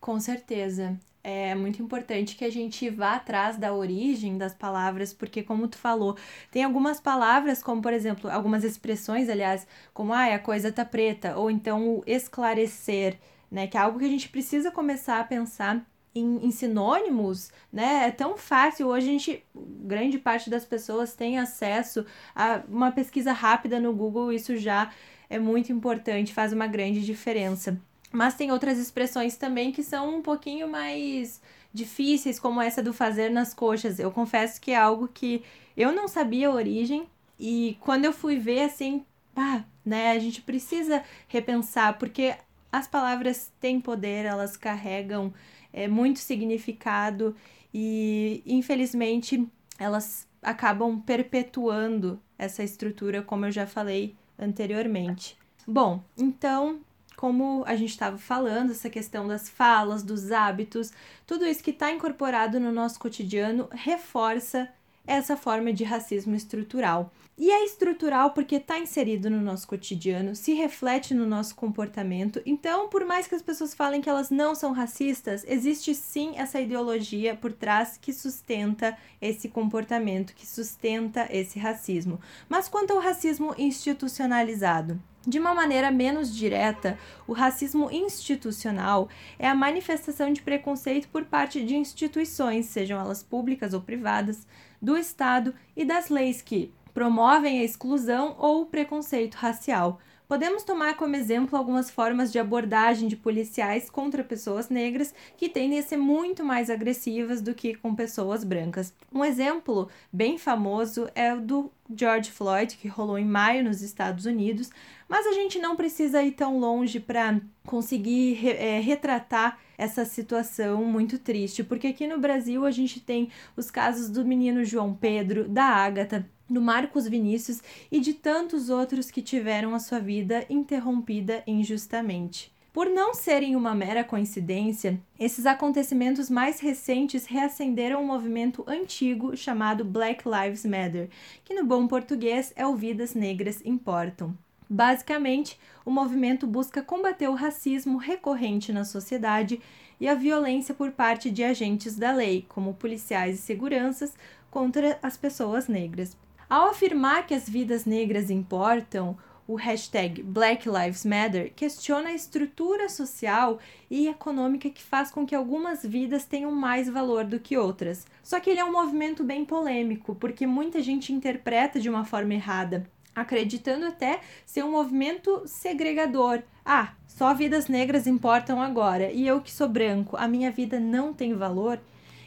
Com 0.00 0.20
certeza 0.20 0.98
é 1.24 1.54
muito 1.54 1.82
importante 1.82 2.36
que 2.36 2.44
a 2.44 2.50
gente 2.50 2.90
vá 2.90 3.14
atrás 3.14 3.56
da 3.56 3.72
origem 3.72 4.36
das 4.36 4.54
palavras, 4.54 5.14
porque, 5.14 5.42
como 5.42 5.66
tu 5.66 5.78
falou, 5.78 6.16
tem 6.50 6.62
algumas 6.62 7.00
palavras, 7.00 7.62
como 7.62 7.80
por 7.80 7.94
exemplo, 7.94 8.30
algumas 8.30 8.62
expressões, 8.62 9.30
aliás, 9.30 9.66
como 9.94 10.12
ah, 10.12 10.34
a 10.34 10.38
coisa 10.38 10.70
tá 10.70 10.84
preta, 10.84 11.36
ou 11.38 11.50
então 11.50 11.88
o 11.88 12.04
esclarecer, 12.06 13.18
né? 13.50 13.66
Que 13.66 13.78
é 13.78 13.80
algo 13.80 13.98
que 13.98 14.04
a 14.04 14.08
gente 14.08 14.28
precisa 14.28 14.70
começar 14.70 15.18
a 15.18 15.24
pensar 15.24 15.82
em, 16.14 16.46
em, 16.46 16.50
sinônimos, 16.50 17.50
né? 17.72 18.06
É 18.08 18.10
tão 18.10 18.36
fácil. 18.36 18.88
Hoje 18.88 19.08
a 19.08 19.12
gente, 19.12 19.44
grande 19.54 20.18
parte 20.18 20.50
das 20.50 20.64
pessoas 20.66 21.14
tem 21.14 21.38
acesso 21.38 22.04
a 22.34 22.62
uma 22.68 22.92
pesquisa 22.92 23.32
rápida 23.32 23.80
no 23.80 23.94
Google, 23.94 24.30
isso 24.30 24.56
já 24.56 24.92
é 25.30 25.38
muito 25.38 25.72
importante, 25.72 26.34
faz 26.34 26.52
uma 26.52 26.66
grande 26.66 27.02
diferença. 27.04 27.80
Mas 28.14 28.36
tem 28.36 28.52
outras 28.52 28.78
expressões 28.78 29.36
também 29.36 29.72
que 29.72 29.82
são 29.82 30.18
um 30.18 30.22
pouquinho 30.22 30.68
mais 30.68 31.42
difíceis, 31.72 32.38
como 32.38 32.62
essa 32.62 32.80
do 32.80 32.94
fazer 32.94 33.28
nas 33.28 33.52
coxas. 33.52 33.98
Eu 33.98 34.12
confesso 34.12 34.60
que 34.60 34.70
é 34.70 34.76
algo 34.76 35.08
que 35.08 35.42
eu 35.76 35.90
não 35.90 36.06
sabia 36.06 36.48
a 36.48 36.54
origem 36.54 37.08
e 37.36 37.76
quando 37.80 38.04
eu 38.04 38.12
fui 38.12 38.38
ver 38.38 38.60
assim, 38.60 39.04
pá, 39.34 39.64
né, 39.84 40.12
a 40.12 40.18
gente 40.20 40.40
precisa 40.42 41.02
repensar, 41.26 41.98
porque 41.98 42.36
as 42.70 42.86
palavras 42.86 43.50
têm 43.58 43.80
poder, 43.80 44.24
elas 44.24 44.56
carregam 44.56 45.34
é, 45.72 45.88
muito 45.88 46.20
significado 46.20 47.34
e 47.74 48.44
infelizmente 48.46 49.44
elas 49.76 50.28
acabam 50.40 51.00
perpetuando 51.00 52.22
essa 52.38 52.62
estrutura, 52.62 53.22
como 53.22 53.46
eu 53.46 53.50
já 53.50 53.66
falei 53.66 54.14
anteriormente. 54.38 55.36
Bom, 55.66 56.00
então 56.16 56.78
como 57.24 57.64
a 57.66 57.74
gente 57.74 57.88
estava 57.88 58.18
falando, 58.18 58.72
essa 58.72 58.90
questão 58.90 59.26
das 59.26 59.48
falas, 59.48 60.02
dos 60.02 60.30
hábitos, 60.30 60.92
tudo 61.26 61.46
isso 61.46 61.64
que 61.64 61.70
está 61.70 61.90
incorporado 61.90 62.60
no 62.60 62.70
nosso 62.70 62.98
cotidiano 62.98 63.66
reforça 63.72 64.68
essa 65.06 65.36
forma 65.36 65.72
de 65.72 65.84
racismo 65.84 66.34
estrutural. 66.34 67.12
E 67.36 67.50
é 67.50 67.64
estrutural 67.64 68.30
porque 68.30 68.56
está 68.56 68.78
inserido 68.78 69.28
no 69.28 69.40
nosso 69.40 69.66
cotidiano, 69.66 70.36
se 70.36 70.54
reflete 70.54 71.12
no 71.12 71.26
nosso 71.26 71.56
comportamento. 71.56 72.40
Então, 72.46 72.88
por 72.88 73.04
mais 73.04 73.26
que 73.26 73.34
as 73.34 73.42
pessoas 73.42 73.74
falem 73.74 74.00
que 74.00 74.08
elas 74.08 74.30
não 74.30 74.54
são 74.54 74.72
racistas, 74.72 75.44
existe 75.48 75.94
sim 75.96 76.34
essa 76.36 76.60
ideologia 76.60 77.34
por 77.34 77.52
trás 77.52 77.98
que 78.00 78.12
sustenta 78.12 78.96
esse 79.20 79.48
comportamento, 79.48 80.34
que 80.34 80.46
sustenta 80.46 81.26
esse 81.28 81.58
racismo. 81.58 82.20
Mas 82.48 82.68
quanto 82.68 82.92
ao 82.92 83.00
racismo 83.00 83.52
institucionalizado? 83.58 85.00
De 85.26 85.38
uma 85.38 85.54
maneira 85.54 85.90
menos 85.90 86.34
direta, 86.34 86.98
o 87.26 87.32
racismo 87.32 87.90
institucional 87.90 89.08
é 89.38 89.48
a 89.48 89.54
manifestação 89.54 90.30
de 90.30 90.42
preconceito 90.42 91.08
por 91.08 91.24
parte 91.24 91.64
de 91.64 91.74
instituições, 91.74 92.66
sejam 92.66 93.00
elas 93.00 93.22
públicas 93.22 93.72
ou 93.72 93.80
privadas, 93.80 94.46
do 94.84 94.96
Estado 94.98 95.54
e 95.74 95.84
das 95.84 96.10
leis 96.10 96.42
que 96.42 96.72
promovem 96.92 97.58
a 97.58 97.64
exclusão 97.64 98.36
ou 98.38 98.62
o 98.62 98.66
preconceito 98.66 99.34
racial. 99.34 99.98
Podemos 100.26 100.62
tomar 100.62 100.96
como 100.96 101.16
exemplo 101.16 101.56
algumas 101.56 101.90
formas 101.90 102.32
de 102.32 102.38
abordagem 102.38 103.08
de 103.08 103.16
policiais 103.16 103.90
contra 103.90 104.24
pessoas 104.24 104.70
negras 104.70 105.14
que 105.36 105.48
tendem 105.48 105.78
a 105.78 105.82
ser 105.82 105.98
muito 105.98 106.42
mais 106.42 106.70
agressivas 106.70 107.42
do 107.42 107.54
que 107.54 107.74
com 107.74 107.94
pessoas 107.94 108.42
brancas. 108.42 108.94
Um 109.12 109.24
exemplo 109.24 109.88
bem 110.10 110.38
famoso 110.38 111.08
é 111.14 111.34
o 111.34 111.40
do 111.40 111.70
George 111.94 112.30
Floyd, 112.30 112.76
que 112.76 112.88
rolou 112.88 113.18
em 113.18 113.26
maio 113.26 113.62
nos 113.62 113.82
Estados 113.82 114.24
Unidos, 114.24 114.70
mas 115.06 115.26
a 115.26 115.32
gente 115.32 115.58
não 115.58 115.76
precisa 115.76 116.22
ir 116.22 116.32
tão 116.32 116.58
longe 116.58 116.98
para 116.98 117.38
conseguir 117.66 118.48
é, 118.48 118.80
retratar 118.80 119.58
essa 119.76 120.04
situação 120.04 120.84
muito 120.84 121.18
triste, 121.18 121.62
porque 121.62 121.88
aqui 121.88 122.06
no 122.06 122.18
Brasil 122.18 122.64
a 122.64 122.70
gente 122.70 123.00
tem 123.00 123.28
os 123.56 123.70
casos 123.70 124.08
do 124.08 124.24
menino 124.24 124.64
João 124.64 124.94
Pedro, 124.94 125.48
da 125.48 125.64
Ágata, 125.64 126.26
do 126.48 126.60
Marcos 126.60 127.08
Vinícius 127.08 127.62
e 127.90 128.00
de 128.00 128.14
tantos 128.14 128.68
outros 128.68 129.10
que 129.10 129.22
tiveram 129.22 129.74
a 129.74 129.78
sua 129.78 129.98
vida 129.98 130.44
interrompida 130.48 131.42
injustamente. 131.46 132.52
Por 132.74 132.90
não 132.90 133.14
serem 133.14 133.54
uma 133.54 133.72
mera 133.72 134.02
coincidência, 134.02 135.00
esses 135.16 135.46
acontecimentos 135.46 136.28
mais 136.28 136.58
recentes 136.58 137.24
reacenderam 137.24 138.02
um 138.02 138.06
movimento 138.06 138.64
antigo 138.66 139.36
chamado 139.36 139.84
Black 139.84 140.24
Lives 140.28 140.64
Matter, 140.64 141.08
que 141.44 141.54
no 141.54 141.64
bom 141.64 141.86
português 141.86 142.52
é 142.56 142.66
o 142.66 142.74
Vidas 142.74 143.14
Negras 143.14 143.62
Importam. 143.64 144.36
Basicamente, 144.68 145.56
o 145.84 145.90
movimento 145.90 146.48
busca 146.48 146.82
combater 146.82 147.28
o 147.28 147.34
racismo 147.34 147.96
recorrente 147.96 148.72
na 148.72 148.84
sociedade 148.84 149.60
e 150.00 150.08
a 150.08 150.14
violência 150.16 150.74
por 150.74 150.90
parte 150.90 151.30
de 151.30 151.44
agentes 151.44 151.96
da 151.96 152.10
lei, 152.10 152.44
como 152.48 152.74
policiais 152.74 153.38
e 153.38 153.42
seguranças, 153.42 154.14
contra 154.50 154.98
as 155.00 155.16
pessoas 155.16 155.68
negras. 155.68 156.16
Ao 156.54 156.68
afirmar 156.68 157.26
que 157.26 157.34
as 157.34 157.48
vidas 157.48 157.84
negras 157.84 158.30
importam, 158.30 159.18
o 159.44 159.56
hashtag 159.56 160.22
Black 160.22 160.68
Lives 160.68 161.04
Matter 161.04 161.52
questiona 161.52 162.10
a 162.10 162.14
estrutura 162.14 162.88
social 162.88 163.58
e 163.90 164.06
econômica 164.06 164.70
que 164.70 164.80
faz 164.80 165.10
com 165.10 165.26
que 165.26 165.34
algumas 165.34 165.82
vidas 165.82 166.24
tenham 166.26 166.52
mais 166.52 166.88
valor 166.88 167.24
do 167.24 167.40
que 167.40 167.56
outras. 167.56 168.06
Só 168.22 168.38
que 168.38 168.50
ele 168.50 168.60
é 168.60 168.64
um 168.64 168.70
movimento 168.70 169.24
bem 169.24 169.44
polêmico, 169.44 170.14
porque 170.14 170.46
muita 170.46 170.80
gente 170.80 171.12
interpreta 171.12 171.80
de 171.80 171.90
uma 171.90 172.04
forma 172.04 172.34
errada 172.34 172.88
acreditando 173.12 173.86
até 173.86 174.20
ser 174.46 174.62
um 174.62 174.70
movimento 174.70 175.42
segregador. 175.46 176.40
Ah, 176.64 176.92
só 177.08 177.34
vidas 177.34 177.66
negras 177.66 178.06
importam 178.06 178.62
agora 178.62 179.10
e 179.10 179.26
eu 179.26 179.40
que 179.40 179.50
sou 179.50 179.68
branco, 179.68 180.16
a 180.16 180.28
minha 180.28 180.52
vida 180.52 180.78
não 180.78 181.12
tem 181.12 181.34
valor? 181.34 181.80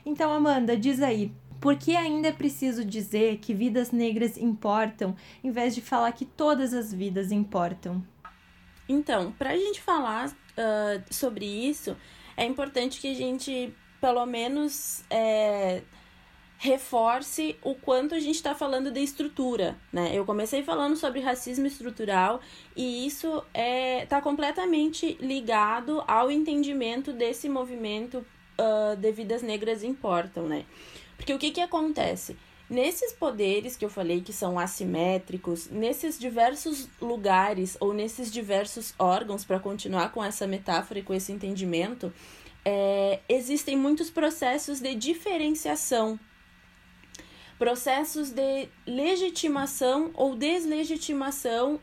Então, 0.06 0.34
Amanda, 0.34 0.76
diz 0.76 1.02
aí, 1.02 1.32
por 1.60 1.76
que 1.76 1.96
ainda 1.96 2.30
é 2.30 2.32
preciso 2.32 2.86
dizer 2.86 3.38
que 3.38 3.54
vidas 3.54 3.92
negras 3.92 4.38
importam, 4.38 5.16
em 5.44 5.52
vez 5.52 5.74
de 5.74 5.82
falar 5.82 6.12
que 6.12 6.26
todas 6.26 6.74
as 6.74 6.94
vidas 6.94 7.32
importam? 7.32 8.04
Então, 8.88 9.32
para 9.34 9.52
a 9.52 9.58
gente 9.58 9.82
falar 9.82 10.30
uh, 10.30 11.14
sobre 11.14 11.46
isso, 11.46 11.96
é 12.36 12.46
importante 12.46 13.02
que 13.02 13.12
a 13.12 13.16
gente, 13.16 13.74
pelo 14.00 14.26
menos, 14.26 15.04
é, 15.10 15.82
reforce 16.58 17.56
o 17.62 17.76
quanto 17.76 18.16
a 18.16 18.20
gente 18.20 18.36
está 18.36 18.56
falando 18.56 18.92
de 18.92 19.00
estrutura, 19.00 19.78
né? 19.94 20.12
Eu 20.14 20.26
comecei 20.26 20.64
falando 20.64 20.96
sobre 20.96 21.20
racismo 21.20 21.68
estrutural 21.68 22.42
e 22.76 23.06
isso 23.06 23.44
é 23.54 24.04
está 24.04 24.22
completamente 24.22 25.18
ligado 25.22 26.04
ao 26.08 26.32
entendimento 26.32 27.14
desse 27.14 27.48
movimento 27.48 28.26
uh, 28.60 28.96
de 28.96 29.12
vidas 29.12 29.44
negras 29.44 29.84
importam, 29.84 30.48
né? 30.48 30.66
Porque 31.18 31.34
o 31.34 31.40
que 31.40 31.52
que 31.52 31.62
acontece? 31.62 32.38
Nesses 32.70 33.14
poderes 33.14 33.76
que 33.76 33.84
eu 33.84 33.90
falei 33.90 34.22
que 34.22 34.32
são 34.32 34.60
assimétricos, 34.60 35.70
nesses 35.70 36.20
diversos 36.20 36.88
lugares 37.02 37.76
ou 37.80 37.94
nesses 37.94 38.32
diversos 38.32 38.94
órgãos, 39.00 39.44
para 39.44 39.60
continuar 39.60 40.12
com 40.12 40.24
essa 40.24 40.46
metáfora 40.46 41.00
e 41.00 41.04
com 41.04 41.14
esse 41.14 41.32
entendimento, 41.32 42.14
é, 42.64 43.20
existem 43.28 43.78
muitos 43.78 44.10
processos 44.10 44.80
de 44.80 44.94
diferenciação 44.96 46.20
processos 47.58 48.30
de 48.30 48.70
legitimação 48.86 50.12
ou 50.14 50.36
deslegitimação 50.36 51.80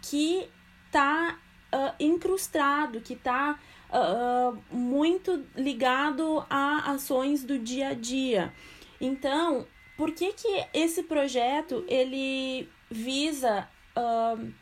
que 0.00 0.48
está 0.86 1.38
uh, 1.72 1.94
incrustado, 2.00 3.00
que 3.00 3.12
está 3.12 3.58
uh, 3.90 4.58
muito 4.74 5.44
ligado 5.54 6.44
a 6.48 6.92
ações 6.92 7.44
do 7.44 7.58
dia 7.58 7.88
a 7.88 7.94
dia. 7.94 8.52
Então, 9.00 9.66
por 9.96 10.12
que 10.12 10.32
que 10.32 10.66
esse 10.72 11.02
projeto 11.02 11.84
ele 11.88 12.68
visa 12.90 13.68
uh, 13.96 14.52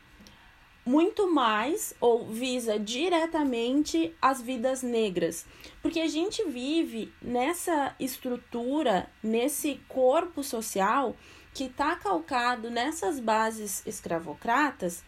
muito 0.87 1.33
mais 1.33 1.95
ou 2.01 2.29
visa 2.29 2.79
diretamente 2.79 4.15
as 4.23 4.41
vidas 4.41 4.83
negras, 4.83 5.45
porque 5.83 5.99
a 5.99 6.07
gente 6.07 6.45
vive 6.45 7.13
nessa 7.21 7.95
estrutura, 7.99 9.11
nesse 9.21 9.81
corpo 9.89 10.45
social 10.45 11.17
que 11.53 11.65
está 11.65 11.97
calcado 11.97 12.71
nessas 12.71 13.19
bases 13.19 13.85
escravocratas 13.85 15.03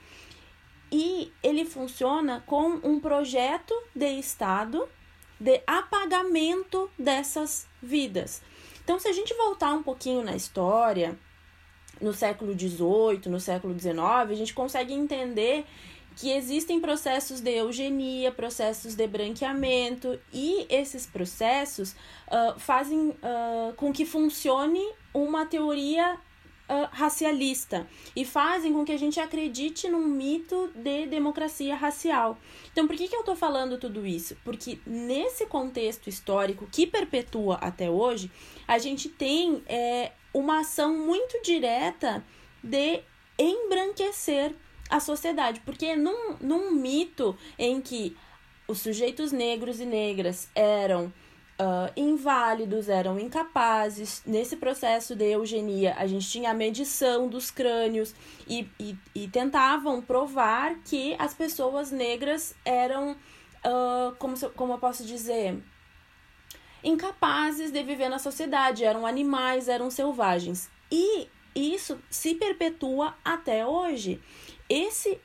e 0.91 1.31
ele 1.43 1.65
funciona 1.65 2.43
com 2.47 2.81
um 2.83 2.99
projeto 2.99 3.75
de 3.95 4.19
Estado 4.19 4.89
de 5.39 5.63
apagamento 5.67 6.91
dessas 6.99 7.69
vidas. 7.81 8.43
Então, 8.89 8.99
se 8.99 9.07
a 9.07 9.13
gente 9.13 9.35
voltar 9.35 9.75
um 9.75 9.83
pouquinho 9.83 10.23
na 10.23 10.35
história, 10.35 11.15
no 12.01 12.15
século 12.15 12.59
XVIII, 12.59 13.29
no 13.31 13.39
século 13.39 13.79
XIX, 13.79 13.99
a 14.01 14.35
gente 14.35 14.55
consegue 14.55 14.95
entender 14.95 15.67
que 16.17 16.31
existem 16.33 16.81
processos 16.81 17.43
de 17.43 17.51
eugenia, 17.51 18.33
processos 18.33 18.95
de 18.95 19.07
branqueamento, 19.07 20.19
e 20.33 20.67
esses 20.71 21.07
processos 21.07 21.93
uh, 22.29 22.59
fazem 22.59 23.11
uh, 23.11 23.75
com 23.77 23.93
que 23.93 24.07
funcione 24.07 24.83
uma 25.13 25.45
teoria 25.45 26.19
uh, 26.69 26.89
racialista 26.91 27.87
e 28.15 28.25
fazem 28.25 28.73
com 28.73 28.87
que 28.87 28.93
a 28.93 28.99
gente 28.99 29.19
acredite 29.19 29.89
num 29.89 30.07
mito 30.07 30.71
de 30.75 31.07
democracia 31.07 31.75
racial. 31.75 32.39
Então, 32.73 32.87
por 32.87 32.97
que, 32.97 33.09
que 33.09 33.17
eu 33.17 33.21
estou 33.21 33.37
falando 33.37 33.79
tudo 33.79 34.07
isso? 34.07 34.37
Porque 34.45 34.79
nesse 34.87 35.47
contexto 35.47 36.09
histórico 36.09 36.67
que 36.71 36.87
perpetua 36.87 37.57
até 37.57 37.91
hoje, 37.91 38.31
a 38.69 38.77
gente 38.77 39.09
tem 39.09 39.63
é, 39.67 40.13
uma 40.33 40.61
ação 40.61 40.95
muito 40.95 41.41
direta 41.43 42.23
de 42.63 43.01
embranquecer 43.39 44.55
a 44.91 45.01
sociedade. 45.01 45.61
Porque 45.61 45.97
num, 45.97 46.37
num 46.39 46.71
mito 46.71 47.37
em 47.59 47.81
que 47.81 48.15
os 48.69 48.81
sujeitos 48.81 49.33
negros 49.33 49.81
e 49.81 49.87
negras 49.87 50.51
eram 50.55 51.13
Uh, 51.61 51.91
inválidos, 51.97 52.89
eram 52.89 53.19
incapazes. 53.19 54.23
Nesse 54.25 54.55
processo 54.55 55.17
de 55.17 55.25
eugenia, 55.25 55.93
a 55.99 56.07
gente 56.07 56.31
tinha 56.31 56.53
a 56.53 56.55
medição 56.55 57.27
dos 57.27 57.51
crânios 57.51 58.15
e, 58.47 58.69
e, 58.79 58.97
e 59.13 59.27
tentavam 59.27 60.01
provar 60.01 60.77
que 60.85 61.17
as 61.19 61.35
pessoas 61.35 61.91
negras 61.91 62.55
eram, 62.65 63.11
uh, 63.11 64.15
como, 64.21 64.37
como 64.51 64.75
eu 64.75 64.79
posso 64.79 65.05
dizer, 65.05 65.61
incapazes 66.83 67.71
de 67.71 67.83
viver 67.83 68.09
na 68.09 68.19
sociedade, 68.19 68.85
eram 68.85 69.07
animais, 69.07 69.69
eram 69.69 69.91
selvagens. 69.91 70.71
E 70.91 71.29
isso 71.55 71.99
se 72.09 72.35
perpetua 72.35 73.15
até 73.25 73.67
hoje. 73.67 74.21
Esse 74.69 75.21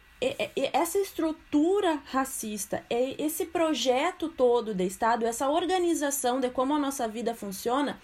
essa 0.72 0.98
estrutura 1.00 2.02
racista, 2.06 2.86
esse 2.90 3.46
projeto 3.48 4.30
todo 4.30 4.74
de 4.74 4.86
Estado, 4.86 5.26
essa 5.26 5.50
organização 5.50 6.40
de 6.40 6.50
como 6.50 6.74
a 6.74 6.80
nossa 6.80 7.10
vida 7.10 7.36
funciona, 7.36 8.00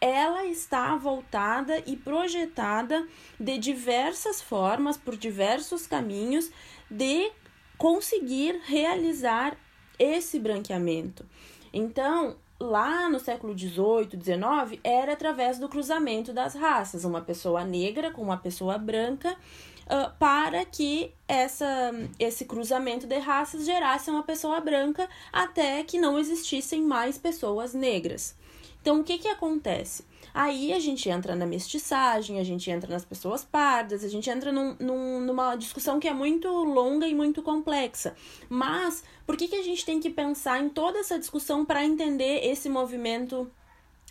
ela 0.00 0.44
está 0.44 0.96
voltada 0.96 1.80
e 1.86 1.96
projetada 1.96 3.06
de 3.38 3.58
diversas 3.58 4.42
formas, 4.42 4.96
por 4.96 5.16
diversos 5.16 5.86
caminhos, 5.86 6.50
de 6.90 7.30
conseguir 7.78 8.60
realizar 8.64 9.56
esse 9.96 10.40
branqueamento. 10.40 11.24
Então, 11.72 12.36
lá 12.62 13.08
no 13.08 13.18
século 13.18 13.56
XVIII, 13.56 14.10
XIX, 14.10 14.80
era 14.82 15.12
através 15.12 15.58
do 15.58 15.68
cruzamento 15.68 16.32
das 16.32 16.54
raças, 16.54 17.04
uma 17.04 17.20
pessoa 17.20 17.64
negra 17.64 18.10
com 18.10 18.22
uma 18.22 18.36
pessoa 18.36 18.78
branca, 18.78 19.32
uh, 19.32 20.12
para 20.18 20.64
que 20.64 21.12
essa, 21.26 21.92
esse 22.18 22.44
cruzamento 22.44 23.06
de 23.06 23.18
raças 23.18 23.64
gerasse 23.64 24.10
uma 24.10 24.22
pessoa 24.22 24.60
branca 24.60 25.08
até 25.32 25.82
que 25.82 25.98
não 25.98 26.18
existissem 26.18 26.82
mais 26.82 27.18
pessoas 27.18 27.74
negras. 27.74 28.36
Então, 28.82 29.00
o 29.00 29.04
que, 29.04 29.16
que 29.16 29.28
acontece? 29.28 30.04
Aí 30.34 30.72
a 30.72 30.80
gente 30.80 31.08
entra 31.08 31.36
na 31.36 31.46
mestiçagem, 31.46 32.40
a 32.40 32.44
gente 32.44 32.68
entra 32.68 32.90
nas 32.90 33.04
pessoas 33.04 33.44
pardas, 33.44 34.02
a 34.02 34.08
gente 34.08 34.28
entra 34.28 34.50
num, 34.50 34.74
num, 34.80 35.20
numa 35.20 35.54
discussão 35.54 36.00
que 36.00 36.08
é 36.08 36.12
muito 36.12 36.48
longa 36.48 37.06
e 37.06 37.14
muito 37.14 37.42
complexa. 37.42 38.16
Mas 38.48 39.04
por 39.24 39.36
que, 39.36 39.46
que 39.46 39.56
a 39.56 39.62
gente 39.62 39.84
tem 39.84 40.00
que 40.00 40.10
pensar 40.10 40.60
em 40.60 40.68
toda 40.68 40.98
essa 40.98 41.18
discussão 41.18 41.64
para 41.64 41.84
entender 41.84 42.44
esse 42.44 42.68
movimento 42.68 43.48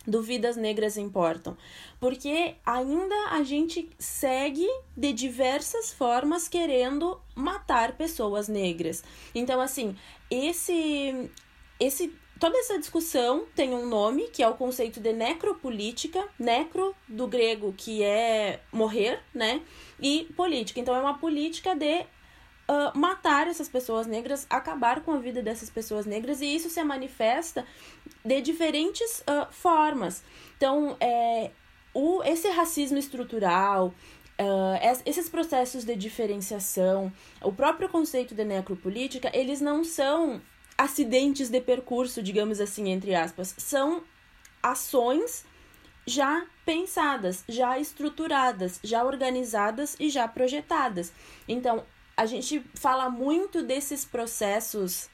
do 0.06 0.22
Vidas 0.22 0.56
Negras 0.56 0.96
Importam? 0.96 1.54
Porque 2.00 2.54
ainda 2.64 3.16
a 3.30 3.42
gente 3.42 3.90
segue 3.98 4.66
de 4.96 5.12
diversas 5.12 5.92
formas 5.92 6.48
querendo 6.48 7.20
matar 7.34 7.92
pessoas 7.92 8.48
negras. 8.48 9.04
Então, 9.34 9.60
assim, 9.60 9.94
esse 10.30 11.30
esse 11.80 12.14
toda 12.42 12.58
essa 12.58 12.76
discussão 12.76 13.46
tem 13.54 13.72
um 13.72 13.86
nome, 13.86 14.26
que 14.32 14.42
é 14.42 14.48
o 14.48 14.54
conceito 14.54 14.98
de 14.98 15.12
necropolítica, 15.12 16.28
necro 16.36 16.92
do 17.06 17.28
grego, 17.28 17.72
que 17.72 18.02
é 18.02 18.58
morrer, 18.72 19.20
né? 19.32 19.62
E 20.00 20.24
política. 20.36 20.80
Então 20.80 20.92
é 20.92 20.98
uma 20.98 21.18
política 21.18 21.76
de 21.76 22.00
uh, 22.00 22.98
matar 22.98 23.46
essas 23.46 23.68
pessoas 23.68 24.08
negras, 24.08 24.44
acabar 24.50 25.02
com 25.02 25.12
a 25.12 25.18
vida 25.18 25.40
dessas 25.40 25.70
pessoas 25.70 26.04
negras, 26.04 26.40
e 26.40 26.52
isso 26.52 26.68
se 26.68 26.82
manifesta 26.82 27.64
de 28.24 28.40
diferentes 28.40 29.20
uh, 29.20 29.46
formas. 29.52 30.24
Então, 30.56 30.96
é, 30.98 31.52
o, 31.94 32.24
esse 32.24 32.48
racismo 32.50 32.98
estrutural, 32.98 33.94
Uh, 34.40 34.74
esses 35.06 35.28
processos 35.28 35.84
de 35.84 35.94
diferenciação, 35.94 37.12
o 37.42 37.52
próprio 37.52 37.88
conceito 37.88 38.34
de 38.34 38.44
necropolítica, 38.44 39.30
eles 39.32 39.60
não 39.60 39.84
são 39.84 40.40
acidentes 40.82 41.48
de 41.48 41.60
percurso, 41.60 42.20
digamos 42.20 42.60
assim, 42.60 42.88
entre 42.90 43.14
aspas, 43.14 43.54
são 43.56 44.02
ações 44.60 45.44
já 46.04 46.44
pensadas, 46.66 47.44
já 47.48 47.78
estruturadas, 47.78 48.80
já 48.82 49.04
organizadas 49.04 49.96
e 50.00 50.10
já 50.10 50.26
projetadas. 50.26 51.12
Então, 51.46 51.84
a 52.16 52.26
gente 52.26 52.64
fala 52.74 53.08
muito 53.08 53.62
desses 53.62 54.04
processos 54.04 55.08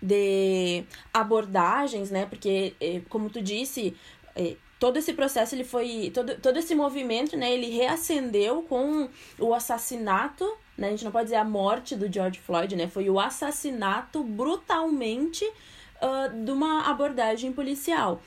de 0.00 0.84
abordagens, 1.12 2.10
né? 2.10 2.24
Porque, 2.24 2.74
eh, 2.80 3.02
como 3.10 3.28
tu 3.28 3.42
disse, 3.42 3.94
eh, 4.34 4.56
todo 4.78 4.96
esse 4.96 5.12
processo 5.12 5.54
ele 5.54 5.64
foi 5.64 6.10
todo, 6.14 6.36
todo 6.40 6.56
esse 6.56 6.74
movimento 6.74 7.36
né 7.36 7.52
ele 7.52 7.68
reacendeu 7.68 8.62
com 8.62 9.10
o 9.38 9.52
assassinato 9.52 10.46
né? 10.80 10.88
A 10.88 10.90
gente 10.90 11.04
não 11.04 11.12
pode 11.12 11.24
dizer 11.24 11.36
a 11.36 11.44
morte 11.44 11.94
do 11.94 12.10
George 12.10 12.40
Floyd 12.40 12.74
né? 12.74 12.88
Foi 12.88 13.08
o 13.10 13.20
assassinato 13.20 14.24
brutalmente 14.24 15.44
uh, 15.44 16.44
de 16.44 16.50
uma 16.50 16.90
abordagem 16.90 17.52
policial. 17.52 18.22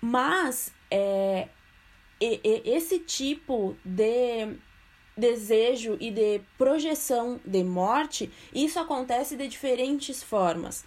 Mas 0.00 0.72
é, 0.90 1.48
e, 2.20 2.40
e, 2.44 2.70
esse 2.70 3.00
tipo 3.00 3.76
de 3.84 4.56
desejo 5.16 5.96
e 5.98 6.10
de 6.10 6.42
projeção 6.58 7.40
de 7.44 7.64
morte 7.64 8.30
isso 8.54 8.78
acontece 8.78 9.36
de 9.36 9.48
diferentes 9.48 10.22
formas. 10.22 10.84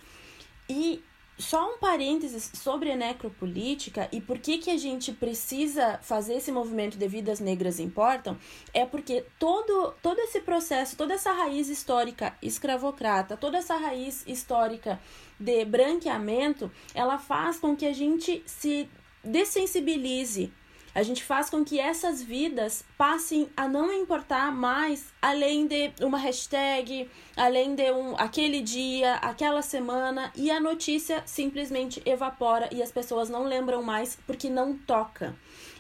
E 0.70 1.04
só 1.40 1.74
um 1.74 1.78
parênteses 1.78 2.52
sobre 2.54 2.92
a 2.92 2.98
necropolítica 2.98 4.10
e 4.12 4.20
por 4.20 4.38
que, 4.38 4.58
que 4.58 4.70
a 4.70 4.78
gente 4.78 5.14
precisa 5.14 5.98
fazer 6.02 6.36
esse 6.36 6.52
movimento 6.52 6.98
de 6.98 7.08
vidas 7.08 7.40
negras 7.40 7.80
importam, 7.80 8.38
é 8.74 8.86
porque 8.86 9.26
todo, 9.40 9.94
todo 10.02 10.20
esse 10.20 10.42
processo, 10.42 10.98
toda 10.98 11.14
essa 11.14 11.32
raiz 11.32 11.70
histórica 11.70 12.36
escravocrata, 12.42 13.38
toda 13.38 13.58
essa 13.58 13.78
raiz 13.78 14.24
histórica 14.28 15.00
de 15.40 15.64
branqueamento, 15.64 16.70
ela 16.94 17.18
faz 17.18 17.58
com 17.58 17.76
que 17.76 17.86
a 17.86 17.94
gente 17.94 18.44
se 18.46 18.90
dessensibilize 19.24 20.52
a 20.94 21.04
gente 21.04 21.24
faz 21.24 21.50
com 21.50 21.64
que 21.64 21.80
essas 21.80 22.22
vidas 22.22 22.84
passem 22.98 23.50
a 23.56 23.68
não 23.68 23.92
importar 23.94 24.52
mais 24.52 25.14
além 25.22 25.68
de 25.68 25.92
uma 26.02 26.18
hashtag, 26.18 27.10
além 27.38 27.76
de 27.76 27.92
um 27.92 28.16
aquele 28.18 28.62
dia, 28.62 29.16
aquela 29.16 29.62
semana 29.62 30.32
e 30.36 30.50
a 30.50 30.60
notícia 30.60 31.22
simplesmente 31.26 32.02
evapora 32.06 32.70
e 32.72 32.82
as 32.82 32.92
pessoas 32.92 33.30
não 33.30 33.44
lembram 33.44 33.84
mais 33.84 34.18
porque 34.26 34.50
não 34.50 34.78
toca. 34.78 35.36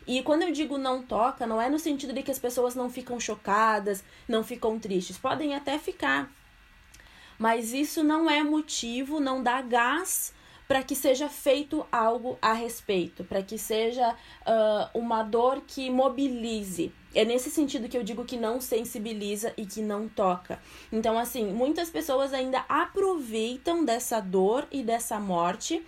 E 0.05 0.23
quando 0.23 0.43
eu 0.43 0.51
digo 0.51 0.77
não 0.77 1.03
toca, 1.03 1.45
não 1.45 1.61
é 1.61 1.69
no 1.69 1.79
sentido 1.79 2.13
de 2.13 2.23
que 2.23 2.31
as 2.31 2.39
pessoas 2.39 2.75
não 2.75 2.89
ficam 2.89 3.19
chocadas, 3.19 4.03
não 4.27 4.43
ficam 4.43 4.79
tristes, 4.79 5.17
podem 5.17 5.55
até 5.55 5.77
ficar. 5.77 6.31
Mas 7.37 7.73
isso 7.73 8.03
não 8.03 8.29
é 8.29 8.43
motivo, 8.43 9.19
não 9.19 9.41
dá 9.41 9.61
gás 9.61 10.33
para 10.69 10.83
que 10.83 10.93
seja 10.93 11.27
feito 11.27 11.83
algo 11.91 12.37
a 12.39 12.53
respeito, 12.53 13.23
para 13.23 13.41
que 13.41 13.57
seja 13.57 14.11
uh, 14.11 14.99
uma 14.99 15.23
dor 15.23 15.63
que 15.65 15.89
mobilize. 15.89 16.93
É 17.15 17.25
nesse 17.25 17.49
sentido 17.49 17.89
que 17.89 17.97
eu 17.97 18.03
digo 18.03 18.23
que 18.23 18.37
não 18.37 18.61
sensibiliza 18.61 19.51
e 19.57 19.65
que 19.65 19.81
não 19.81 20.07
toca. 20.07 20.61
Então, 20.93 21.17
assim, 21.17 21.51
muitas 21.51 21.89
pessoas 21.89 22.35
ainda 22.35 22.63
aproveitam 22.69 23.83
dessa 23.83 24.19
dor 24.19 24.67
e 24.71 24.83
dessa 24.83 25.19
morte 25.19 25.83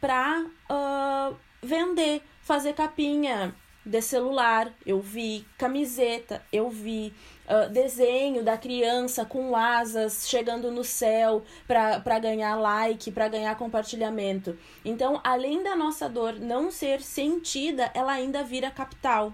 para 0.00 0.44
uh, 0.68 1.36
vender, 1.62 2.20
fazer 2.42 2.72
capinha 2.72 3.54
de 3.86 4.02
celular, 4.02 4.72
eu 4.84 5.00
vi 5.00 5.46
camiseta, 5.56 6.42
eu 6.52 6.68
vi 6.68 7.14
uh, 7.48 7.70
desenho 7.72 8.42
da 8.42 8.58
criança 8.58 9.24
com 9.24 9.54
asas 9.54 10.28
chegando 10.28 10.72
no 10.72 10.82
céu 10.82 11.44
para 11.68 12.18
ganhar 12.18 12.56
like, 12.56 13.12
para 13.12 13.28
ganhar 13.28 13.54
compartilhamento. 13.56 14.58
Então, 14.84 15.20
além 15.22 15.62
da 15.62 15.76
nossa 15.76 16.08
dor 16.08 16.34
não 16.34 16.68
ser 16.68 17.00
sentida, 17.00 17.88
ela 17.94 18.12
ainda 18.12 18.42
vira 18.42 18.72
capital. 18.72 19.32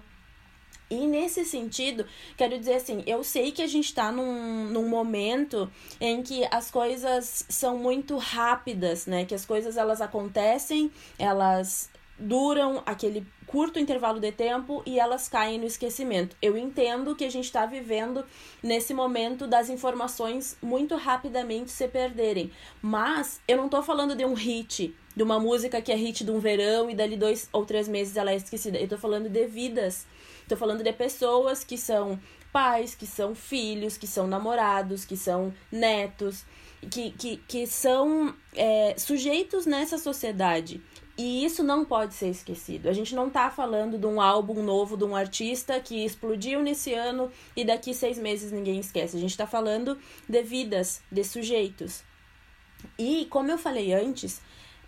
E 0.87 1.07
nesse 1.07 1.43
sentido, 1.43 2.05
quero 2.37 2.59
dizer 2.59 2.75
assim, 2.75 3.03
eu 3.07 3.23
sei 3.23 3.51
que 3.51 3.63
a 3.63 3.67
gente 3.67 3.85
está 3.85 4.11
num, 4.11 4.65
num 4.65 4.87
momento 4.87 5.71
em 5.99 6.21
que 6.21 6.47
as 6.51 6.69
coisas 6.69 7.43
são 7.49 7.79
muito 7.79 8.17
rápidas, 8.17 9.07
né? 9.07 9.25
Que 9.25 9.33
as 9.33 9.43
coisas 9.43 9.75
elas 9.77 10.01
acontecem, 10.01 10.91
elas 11.17 11.89
duram 12.23 12.81
aquele 12.85 13.27
curto 13.45 13.77
intervalo 13.77 14.19
de 14.19 14.31
tempo 14.31 14.81
e 14.85 14.97
elas 14.97 15.27
caem 15.27 15.59
no 15.59 15.65
esquecimento. 15.65 16.35
Eu 16.41 16.57
entendo 16.57 17.15
que 17.15 17.25
a 17.25 17.29
gente 17.29 17.45
está 17.45 17.65
vivendo 17.65 18.25
nesse 18.63 18.93
momento 18.93 19.45
das 19.45 19.69
informações 19.69 20.57
muito 20.61 20.95
rapidamente 20.95 21.69
se 21.69 21.87
perderem, 21.87 22.51
mas 22.81 23.41
eu 23.47 23.57
não 23.57 23.65
estou 23.65 23.83
falando 23.83 24.15
de 24.15 24.25
um 24.25 24.33
hit, 24.33 24.95
de 25.15 25.21
uma 25.21 25.39
música 25.39 25.81
que 25.81 25.91
é 25.91 25.95
hit 25.95 26.23
de 26.23 26.31
um 26.31 26.39
verão 26.39 26.89
e 26.89 26.95
dali 26.95 27.17
dois 27.17 27.49
ou 27.51 27.65
três 27.65 27.87
meses 27.87 28.15
ela 28.15 28.31
é 28.31 28.37
esquecida. 28.37 28.77
Eu 28.77 28.85
estou 28.85 28.97
falando 28.97 29.29
de 29.29 29.45
vidas, 29.45 30.07
estou 30.41 30.57
falando 30.57 30.81
de 30.81 30.93
pessoas 30.93 31.63
que 31.63 31.77
são 31.77 32.19
pais, 32.51 32.95
que 32.95 33.05
são 33.05 33.35
filhos, 33.35 33.97
que 33.97 34.07
são 34.07 34.27
namorados, 34.27 35.03
que 35.03 35.17
são 35.17 35.53
netos, 35.71 36.45
que, 36.89 37.11
que, 37.11 37.37
que 37.47 37.67
são 37.67 38.33
é, 38.55 38.95
sujeitos 38.97 39.65
nessa 39.65 39.97
sociedade 39.97 40.81
e 41.17 41.45
isso 41.45 41.63
não 41.63 41.85
pode 41.85 42.15
ser 42.15 42.29
esquecido. 42.29 42.89
A 42.89 42.93
gente 42.93 43.13
não 43.13 43.27
está 43.27 43.49
falando 43.51 43.97
de 43.99 44.05
um 44.07 44.19
álbum 44.19 44.63
novo 44.63 44.97
de 44.97 45.03
um 45.03 45.15
artista 45.15 45.79
que 45.79 46.03
explodiu 46.03 46.61
nesse 46.61 46.93
ano 46.93 47.31
e 47.55 47.63
daqui 47.63 47.93
seis 47.93 48.17
meses 48.17 48.51
ninguém 48.51 48.79
esquece. 48.79 49.17
A 49.17 49.19
gente 49.19 49.29
está 49.31 49.45
falando 49.45 49.97
de 50.27 50.41
vidas, 50.41 51.01
de 51.11 51.23
sujeitos. 51.23 52.03
E, 52.97 53.25
como 53.29 53.51
eu 53.51 53.57
falei 53.57 53.93
antes, 53.93 54.41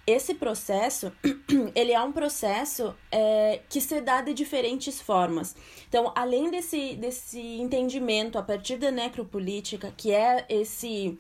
esse 0.08 0.34
processo, 0.34 1.12
ele 1.76 1.92
é 1.92 2.02
um 2.02 2.12
processo 2.12 2.96
é, 3.12 3.62
que 3.70 3.80
se 3.80 4.02
dá 4.02 4.22
de 4.22 4.34
diferentes 4.34 5.00
formas. 5.00 5.56
Então, 5.88 6.12
além 6.16 6.50
desse, 6.50 6.96
desse 6.96 7.40
entendimento 7.40 8.38
a 8.38 8.44
partir 8.44 8.78
da 8.78 8.90
necropolítica, 8.90 9.94
que 9.96 10.12
é 10.12 10.44
esse, 10.50 11.18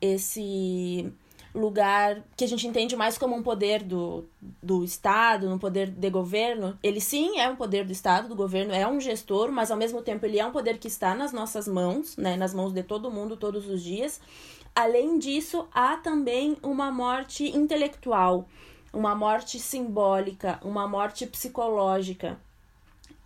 esse 0.00 1.12
lugar 1.54 2.22
que 2.36 2.44
a 2.44 2.48
gente 2.48 2.66
entende 2.66 2.94
mais 2.96 3.18
como 3.18 3.34
um 3.34 3.42
poder 3.42 3.82
do, 3.82 4.24
do 4.62 4.84
Estado, 4.84 5.48
um 5.48 5.58
poder 5.58 5.90
de 5.90 6.10
governo. 6.10 6.78
Ele 6.82 7.00
sim 7.00 7.38
é 7.38 7.48
um 7.48 7.56
poder 7.56 7.84
do 7.84 7.92
Estado, 7.92 8.28
do 8.28 8.36
governo, 8.36 8.72
é 8.72 8.86
um 8.86 9.00
gestor, 9.00 9.50
mas 9.50 9.70
ao 9.70 9.76
mesmo 9.76 10.02
tempo 10.02 10.24
ele 10.24 10.38
é 10.38 10.46
um 10.46 10.52
poder 10.52 10.78
que 10.78 10.88
está 10.88 11.14
nas 11.14 11.32
nossas 11.32 11.66
mãos, 11.66 12.16
né, 12.16 12.36
nas 12.36 12.54
mãos 12.54 12.72
de 12.72 12.82
todo 12.82 13.10
mundo 13.10 13.36
todos 13.36 13.68
os 13.68 13.82
dias. 13.82 14.20
Além 14.74 15.18
disso, 15.18 15.66
há 15.72 15.96
também 15.96 16.56
uma 16.62 16.90
morte 16.92 17.44
intelectual, 17.56 18.48
uma 18.92 19.14
morte 19.14 19.58
simbólica, 19.58 20.60
uma 20.62 20.86
morte 20.86 21.26
psicológica. 21.26 22.38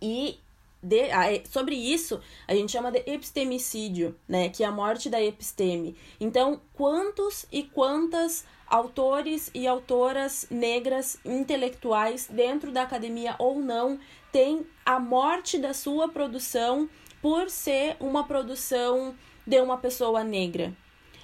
E 0.01 0.39
de, 0.85 1.09
sobre 1.49 1.75
isso, 1.75 2.21
a 2.47 2.53
gente 2.53 2.71
chama 2.71 2.91
de 2.91 2.99
epistemicídio, 3.07 4.15
né? 4.27 4.49
Que 4.49 4.63
é 4.63 4.67
a 4.67 4.71
morte 4.71 5.09
da 5.09 5.21
episteme. 5.21 5.95
Então, 6.19 6.61
quantos 6.73 7.47
e 7.51 7.63
quantas 7.63 8.45
autores 8.67 9.49
e 9.53 9.65
autoras 9.65 10.45
negras 10.49 11.17
intelectuais 11.25 12.27
dentro 12.31 12.71
da 12.71 12.83
academia 12.83 13.35
ou 13.39 13.59
não 13.59 13.99
têm 14.31 14.65
a 14.85 14.99
morte 14.99 15.57
da 15.57 15.73
sua 15.73 16.07
produção 16.07 16.87
por 17.21 17.49
ser 17.49 17.97
uma 17.99 18.23
produção 18.25 19.15
de 19.45 19.59
uma 19.59 19.77
pessoa 19.77 20.23
negra? 20.23 20.71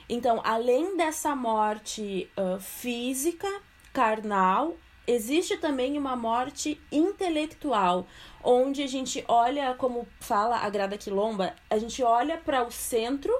Então, 0.10 0.42
além 0.44 0.98
dessa 0.98 1.36
morte 1.36 2.28
uh, 2.36 2.60
física, 2.60 3.48
carnal, 3.94 4.76
existe 5.08 5.58
também 5.58 5.98
uma 5.98 6.16
morte 6.16 6.80
intelectual, 6.92 8.06
onde 8.44 8.84
a 8.84 8.88
gente 8.88 9.24
olha, 9.28 9.74
como 9.76 10.08
fala 10.20 10.58
a 10.58 10.70
Grada 10.70 10.98
Quilomba, 10.98 11.56
a 11.70 11.78
gente 11.78 12.02
olha 12.04 12.38
para 12.38 12.66
o 12.66 12.72
centro 12.72 13.34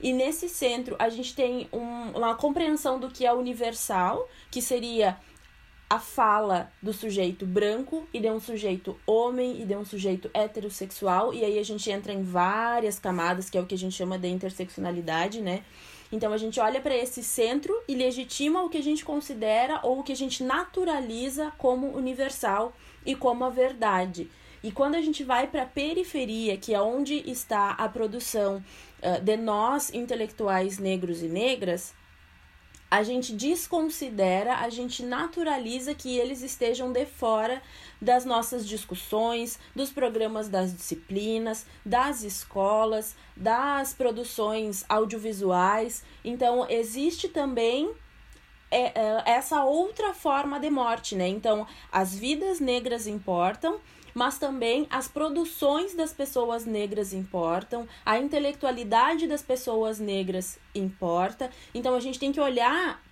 e 0.00 0.12
nesse 0.12 0.48
centro 0.48 0.96
a 0.98 1.08
gente 1.08 1.34
tem 1.34 1.68
um, 1.72 2.10
uma 2.16 2.34
compreensão 2.34 2.98
do 2.98 3.08
que 3.08 3.26
é 3.26 3.32
universal, 3.32 4.28
que 4.50 4.60
seria 4.60 5.16
a 5.88 6.00
fala 6.00 6.70
do 6.82 6.92
sujeito 6.92 7.46
branco 7.46 8.08
e 8.12 8.18
de 8.18 8.28
um 8.28 8.40
sujeito 8.40 8.98
homem 9.06 9.62
e 9.62 9.64
de 9.64 9.76
um 9.76 9.84
sujeito 9.84 10.28
heterossexual, 10.34 11.32
e 11.32 11.44
aí 11.44 11.58
a 11.58 11.62
gente 11.62 11.88
entra 11.90 12.12
em 12.12 12.22
várias 12.22 12.98
camadas, 12.98 13.48
que 13.48 13.56
é 13.56 13.60
o 13.60 13.66
que 13.66 13.76
a 13.76 13.78
gente 13.78 13.94
chama 13.94 14.18
de 14.18 14.28
interseccionalidade, 14.28 15.40
né? 15.40 15.62
Então 16.10 16.32
a 16.32 16.38
gente 16.38 16.58
olha 16.58 16.80
para 16.80 16.96
esse 16.96 17.22
centro 17.22 17.74
e 17.88 17.94
legitima 17.94 18.62
o 18.62 18.68
que 18.68 18.78
a 18.78 18.82
gente 18.82 19.04
considera 19.04 19.80
ou 19.82 20.00
o 20.00 20.02
que 20.02 20.12
a 20.12 20.16
gente 20.16 20.42
naturaliza 20.42 21.52
como 21.56 21.96
universal 21.96 22.72
e 23.06 23.14
como 23.14 23.44
a 23.44 23.50
verdade. 23.50 24.28
E 24.62 24.72
quando 24.72 24.96
a 24.96 25.00
gente 25.00 25.22
vai 25.22 25.46
para 25.46 25.62
a 25.62 25.66
periferia, 25.66 26.56
que 26.56 26.74
é 26.74 26.80
onde 26.80 27.22
está 27.30 27.70
a 27.70 27.88
produção 27.88 28.56
uh, 29.00 29.20
de 29.22 29.36
nós 29.36 29.94
intelectuais 29.94 30.78
negros 30.78 31.22
e 31.22 31.28
negras, 31.28 31.94
a 32.90 33.02
gente 33.02 33.32
desconsidera, 33.32 34.56
a 34.56 34.68
gente 34.68 35.04
naturaliza 35.04 35.94
que 35.94 36.16
eles 36.16 36.42
estejam 36.42 36.92
de 36.92 37.04
fora 37.04 37.60
das 38.00 38.24
nossas 38.24 38.66
discussões, 38.66 39.58
dos 39.74 39.90
programas 39.90 40.48
das 40.48 40.72
disciplinas, 40.72 41.66
das 41.84 42.22
escolas, 42.22 43.16
das 43.36 43.92
produções 43.92 44.84
audiovisuais. 44.88 46.04
Então, 46.24 46.66
existe 46.70 47.28
também 47.28 47.92
é, 48.70 48.92
é, 49.00 49.22
essa 49.26 49.64
outra 49.64 50.12
forma 50.12 50.58
de 50.58 50.70
morte, 50.70 51.14
né? 51.14 51.28
Então, 51.28 51.66
as 51.90 52.14
vidas 52.14 52.60
negras 52.60 53.06
importam, 53.06 53.80
mas 54.16 54.38
também 54.38 54.86
as 54.88 55.06
produções 55.06 55.94
das 55.94 56.10
pessoas 56.12 56.64
negras 56.64 57.12
importam, 57.12 57.86
a 58.04 58.18
intelectualidade 58.18 59.26
das 59.26 59.42
pessoas 59.42 59.98
negras 59.98 60.58
importa. 60.74 61.50
Então 61.74 61.94
a 61.94 62.00
gente 62.00 62.18
tem 62.18 62.32
que 62.32 62.40
olhar 62.40 63.02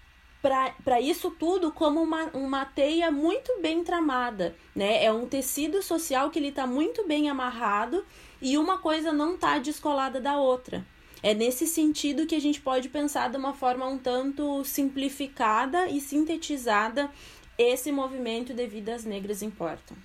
para 0.41 1.01
isso 1.03 1.31
tudo 1.31 1.71
como 1.71 2.03
uma, 2.03 2.25
uma 2.33 2.65
teia 2.65 3.11
muito 3.11 3.61
bem 3.61 3.85
tramada, 3.85 4.57
né? 4.75 5.05
É 5.05 5.13
um 5.13 5.27
tecido 5.27 5.83
social 5.83 6.31
que 6.31 6.39
ele 6.39 6.49
está 6.49 6.67
muito 6.67 7.07
bem 7.07 7.29
amarrado 7.29 8.05
e 8.41 8.57
uma 8.57 8.79
coisa 8.79 9.13
não 9.13 9.35
está 9.35 9.59
descolada 9.59 10.21
da 10.23 10.39
outra. 10.39 10.87
É 11.25 11.33
nesse 11.33 11.67
sentido 11.67 12.27
que 12.27 12.35
a 12.35 12.41
gente 12.41 12.61
pode 12.61 12.89
pensar 12.89 13.31
de 13.31 13.37
uma 13.37 13.55
forma 13.55 13.87
um 13.87 13.99
tanto 13.99 14.63
simplificada 14.65 15.89
e 15.89 16.01
sintetizada 16.01 17.11
esse 17.57 17.91
movimento 17.91 18.53
de 18.53 18.67
vidas 18.67 19.05
negras 19.05 19.43
importam. 19.43 19.97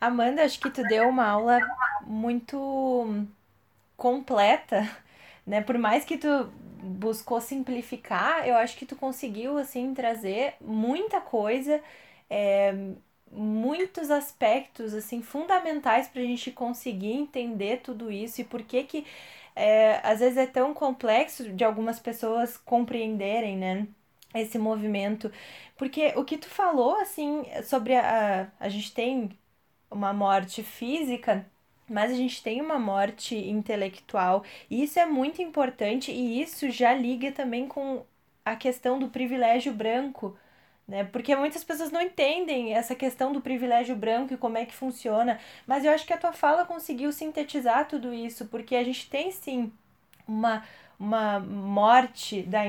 Amanda, 0.00 0.42
acho 0.42 0.58
que 0.58 0.70
tu 0.70 0.82
deu 0.84 1.08
uma 1.08 1.26
aula 1.26 1.58
muito 2.06 3.26
completa 3.96 4.88
né? 5.46 5.60
Por 5.60 5.76
mais 5.78 6.04
que 6.04 6.16
tu 6.16 6.28
buscou 6.82 7.40
simplificar, 7.40 8.46
eu 8.46 8.56
acho 8.56 8.76
que 8.76 8.86
tu 8.86 8.96
conseguiu, 8.96 9.58
assim, 9.58 9.92
trazer 9.94 10.54
muita 10.60 11.20
coisa, 11.20 11.82
é, 12.30 12.72
muitos 13.30 14.10
aspectos, 14.10 14.94
assim, 14.94 15.22
fundamentais 15.22 16.08
para 16.08 16.22
a 16.22 16.24
gente 16.24 16.50
conseguir 16.52 17.12
entender 17.12 17.80
tudo 17.82 18.10
isso 18.12 18.40
e 18.40 18.44
por 18.44 18.62
que 18.62 18.84
que 18.84 19.06
é, 19.60 20.00
às 20.02 20.20
vezes 20.20 20.38
é 20.38 20.46
tão 20.46 20.74
complexo 20.74 21.52
de 21.52 21.64
algumas 21.64 21.98
pessoas 22.00 22.56
compreenderem, 22.56 23.56
né? 23.56 23.86
Esse 24.34 24.58
movimento. 24.58 25.30
Porque 25.76 26.12
o 26.16 26.24
que 26.24 26.38
tu 26.38 26.48
falou, 26.48 26.96
assim, 27.00 27.44
sobre 27.64 27.94
a. 27.96 28.50
A 28.60 28.68
gente 28.68 28.92
tem 28.94 29.30
uma 29.90 30.12
morte 30.12 30.62
física, 30.62 31.46
mas 31.88 32.12
a 32.12 32.14
gente 32.14 32.42
tem 32.42 32.60
uma 32.60 32.78
morte 32.78 33.36
intelectual. 33.36 34.44
E 34.70 34.82
isso 34.84 34.98
é 34.98 35.06
muito 35.06 35.42
importante 35.42 36.12
e 36.12 36.40
isso 36.40 36.70
já 36.70 36.94
liga 36.94 37.32
também 37.32 37.66
com 37.68 38.04
a 38.44 38.56
questão 38.56 38.98
do 38.98 39.08
privilégio 39.08 39.72
branco 39.74 40.36
né? 40.90 41.04
Porque 41.04 41.36
muitas 41.36 41.62
pessoas 41.62 41.92
não 41.92 42.02
entendem 42.02 42.74
essa 42.74 42.96
questão 42.96 43.32
do 43.32 43.40
privilégio 43.40 43.94
branco 43.94 44.34
e 44.34 44.36
como 44.36 44.58
é 44.58 44.66
que 44.66 44.74
funciona, 44.74 45.38
mas 45.64 45.84
eu 45.84 45.92
acho 45.92 46.04
que 46.04 46.12
a 46.12 46.18
tua 46.18 46.32
fala 46.32 46.66
conseguiu 46.66 47.12
sintetizar 47.12 47.86
tudo 47.86 48.12
isso, 48.12 48.46
porque 48.46 48.74
a 48.74 48.82
gente 48.82 49.08
tem 49.08 49.30
sim 49.30 49.72
uma 50.26 50.64
uma 50.98 51.40
morte 51.40 52.42
da 52.42 52.60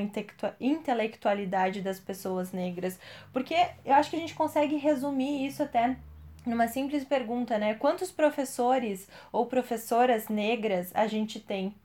intelectualidade 0.62 1.82
das 1.82 2.00
pessoas 2.00 2.54
negras, 2.54 2.98
porque 3.34 3.54
eu 3.84 3.94
acho 3.94 4.10
que 4.10 4.16
a 4.16 4.20
gente 4.20 4.34
consegue 4.34 4.78
resumir 4.78 5.46
isso 5.46 5.62
até 5.62 5.98
numa 6.46 6.70
simples 6.70 7.04
pergunta, 7.04 7.58
né? 7.58 7.74
Quantos 7.74 8.10
professores 8.10 9.06
ou 9.34 9.48
professoras 9.48 10.30
negras 10.30 10.92
a 10.94 11.08
gente 11.08 11.42
tem 11.42 11.76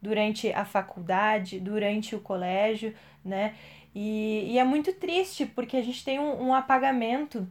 durante 0.00 0.52
a 0.52 0.64
faculdade, 0.64 1.58
durante 1.58 2.14
o 2.14 2.20
colégio, 2.20 2.94
né? 3.24 3.56
E, 3.98 4.52
e 4.52 4.58
é 4.58 4.64
muito 4.64 4.92
triste 4.92 5.46
porque 5.46 5.74
a 5.74 5.82
gente 5.82 6.04
tem 6.04 6.18
um, 6.18 6.48
um 6.48 6.54
apagamento 6.54 7.48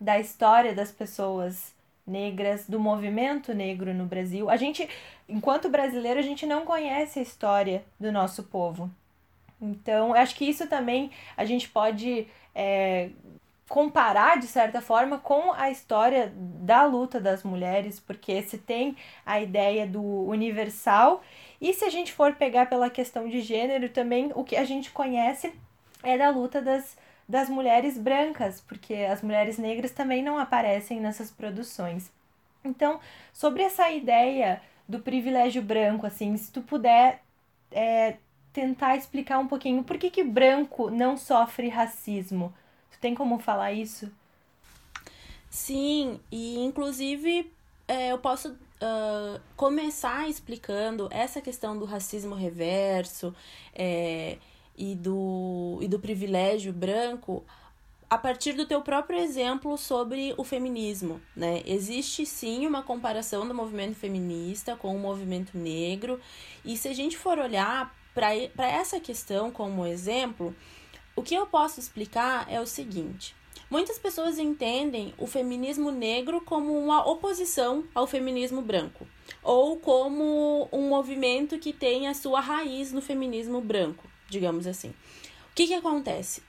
da 0.00 0.20
história 0.20 0.72
das 0.72 0.92
pessoas 0.92 1.74
negras, 2.06 2.64
do 2.68 2.78
movimento 2.78 3.52
negro 3.52 3.92
no 3.92 4.06
Brasil. 4.06 4.48
A 4.48 4.56
gente, 4.56 4.88
enquanto 5.28 5.68
brasileiro, 5.68 6.20
a 6.20 6.22
gente 6.22 6.46
não 6.46 6.64
conhece 6.64 7.18
a 7.18 7.22
história 7.22 7.82
do 7.98 8.12
nosso 8.12 8.44
povo. 8.44 8.88
Então, 9.60 10.14
acho 10.14 10.36
que 10.36 10.44
isso 10.44 10.68
também 10.68 11.10
a 11.36 11.44
gente 11.44 11.68
pode 11.68 12.28
é, 12.54 13.10
comparar, 13.68 14.38
de 14.38 14.46
certa 14.46 14.80
forma, 14.80 15.18
com 15.18 15.52
a 15.54 15.72
história 15.72 16.32
da 16.36 16.84
luta 16.84 17.20
das 17.20 17.42
mulheres, 17.42 17.98
porque 17.98 18.40
se 18.42 18.58
tem 18.58 18.96
a 19.26 19.40
ideia 19.40 19.88
do 19.88 20.00
universal, 20.00 21.20
e 21.60 21.74
se 21.74 21.84
a 21.84 21.90
gente 21.90 22.12
for 22.12 22.36
pegar 22.36 22.66
pela 22.66 22.88
questão 22.88 23.28
de 23.28 23.40
gênero, 23.40 23.88
também 23.88 24.30
o 24.36 24.44
que 24.44 24.54
a 24.54 24.64
gente 24.64 24.92
conhece 24.92 25.52
é 26.02 26.16
da 26.18 26.30
luta 26.30 26.60
das, 26.60 26.96
das 27.28 27.48
mulheres 27.48 27.96
brancas, 27.98 28.60
porque 28.60 28.94
as 28.94 29.22
mulheres 29.22 29.58
negras 29.58 29.90
também 29.90 30.22
não 30.22 30.38
aparecem 30.38 31.00
nessas 31.00 31.30
produções. 31.30 32.10
Então, 32.64 33.00
sobre 33.32 33.62
essa 33.62 33.90
ideia 33.90 34.60
do 34.88 35.00
privilégio 35.00 35.62
branco, 35.62 36.06
assim, 36.06 36.36
se 36.36 36.50
tu 36.50 36.60
puder 36.62 37.22
é, 37.70 38.16
tentar 38.52 38.96
explicar 38.96 39.38
um 39.38 39.46
pouquinho 39.46 39.84
por 39.84 39.98
que, 39.98 40.10
que 40.10 40.24
branco 40.24 40.90
não 40.90 41.16
sofre 41.16 41.68
racismo. 41.68 42.52
Tu 42.90 42.98
tem 42.98 43.14
como 43.14 43.38
falar 43.38 43.72
isso? 43.72 44.10
Sim, 45.48 46.20
e 46.30 46.58
inclusive 46.58 47.50
é, 47.86 48.12
eu 48.12 48.18
posso 48.18 48.50
uh, 48.52 49.40
começar 49.56 50.28
explicando 50.28 51.08
essa 51.10 51.40
questão 51.40 51.78
do 51.78 51.84
racismo 51.84 52.34
reverso, 52.34 53.34
é, 53.74 54.38
e 54.76 54.94
do, 54.94 55.78
e 55.80 55.88
do 55.88 55.98
privilégio 55.98 56.72
branco 56.72 57.44
a 58.10 58.18
partir 58.18 58.54
do 58.54 58.66
teu 58.66 58.82
próprio 58.82 59.20
exemplo 59.20 59.78
sobre 59.78 60.34
o 60.36 60.42
feminismo, 60.42 61.20
né? 61.36 61.62
Existe 61.64 62.26
sim 62.26 62.66
uma 62.66 62.82
comparação 62.82 63.46
do 63.46 63.54
movimento 63.54 63.94
feminista 63.94 64.74
com 64.74 64.96
o 64.96 64.98
movimento 64.98 65.56
negro, 65.56 66.20
e 66.64 66.76
se 66.76 66.88
a 66.88 66.92
gente 66.92 67.16
for 67.16 67.38
olhar 67.38 67.94
para 68.12 68.66
essa 68.66 68.98
questão 68.98 69.52
como 69.52 69.86
exemplo, 69.86 70.52
o 71.14 71.22
que 71.22 71.36
eu 71.36 71.46
posso 71.46 71.78
explicar 71.78 72.50
é 72.50 72.60
o 72.60 72.66
seguinte: 72.66 73.32
muitas 73.70 73.96
pessoas 73.96 74.40
entendem 74.40 75.14
o 75.16 75.28
feminismo 75.28 75.92
negro 75.92 76.40
como 76.40 76.76
uma 76.76 77.08
oposição 77.08 77.84
ao 77.94 78.08
feminismo 78.08 78.60
branco, 78.60 79.06
ou 79.40 79.76
como 79.76 80.68
um 80.72 80.88
movimento 80.88 81.60
que 81.60 81.72
tem 81.72 82.08
a 82.08 82.14
sua 82.14 82.40
raiz 82.40 82.92
no 82.92 83.00
feminismo 83.00 83.60
branco 83.60 84.10
digamos 84.30 84.66
assim. 84.66 84.90
O 85.50 85.54
que, 85.54 85.66
que 85.66 85.74
acontece? 85.74 86.42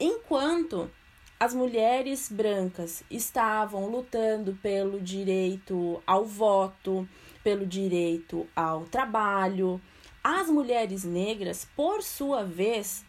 Enquanto 0.00 0.90
as 1.38 1.52
mulheres 1.52 2.30
brancas 2.30 3.02
estavam 3.10 3.86
lutando 3.88 4.58
pelo 4.62 5.00
direito 5.00 6.02
ao 6.06 6.24
voto, 6.24 7.06
pelo 7.42 7.66
direito 7.66 8.46
ao 8.56 8.84
trabalho, 8.84 9.80
as 10.22 10.48
mulheres 10.48 11.04
negras, 11.04 11.68
por 11.76 12.02
sua 12.02 12.44
vez, 12.44 13.04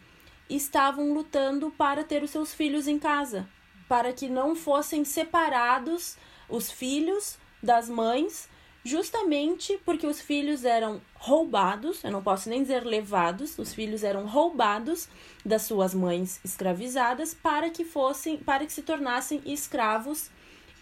estavam 0.50 1.14
lutando 1.14 1.70
para 1.70 2.04
ter 2.04 2.22
os 2.22 2.30
seus 2.30 2.52
filhos 2.52 2.86
em 2.86 2.98
casa, 2.98 3.48
para 3.88 4.12
que 4.12 4.28
não 4.28 4.54
fossem 4.54 5.04
separados 5.04 6.18
os 6.48 6.70
filhos 6.70 7.38
das 7.62 7.88
mães 7.88 8.48
justamente 8.86 9.78
porque 9.84 10.06
os 10.06 10.20
filhos 10.20 10.64
eram 10.64 11.02
roubados, 11.14 12.04
eu 12.04 12.12
não 12.12 12.22
posso 12.22 12.48
nem 12.48 12.62
dizer 12.62 12.84
levados, 12.84 13.58
os 13.58 13.74
filhos 13.74 14.04
eram 14.04 14.26
roubados 14.26 15.08
das 15.44 15.62
suas 15.62 15.92
mães 15.92 16.40
escravizadas 16.44 17.34
para 17.34 17.68
que 17.68 17.84
fossem, 17.84 18.36
para 18.38 18.64
que 18.64 18.72
se 18.72 18.82
tornassem 18.82 19.42
escravos 19.44 20.30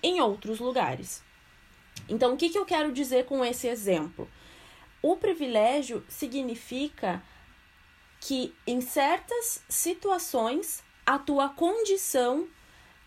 em 0.03 0.21
outros 0.21 0.61
lugares. 0.61 1.23
Então, 2.07 2.35
o 2.35 2.37
que, 2.37 2.51
que 2.51 2.59
eu 2.59 2.67
quero 2.67 2.93
dizer 2.93 3.25
com 3.25 3.43
esse 3.43 3.67
exemplo? 3.67 4.29
O 5.01 5.17
privilégio 5.17 6.05
significa 6.07 7.23
que 8.21 8.55
em 8.67 8.83
certas 8.83 9.65
situações 9.69 10.85
a 11.07 11.19
tua 11.19 11.49
condição 11.49 12.47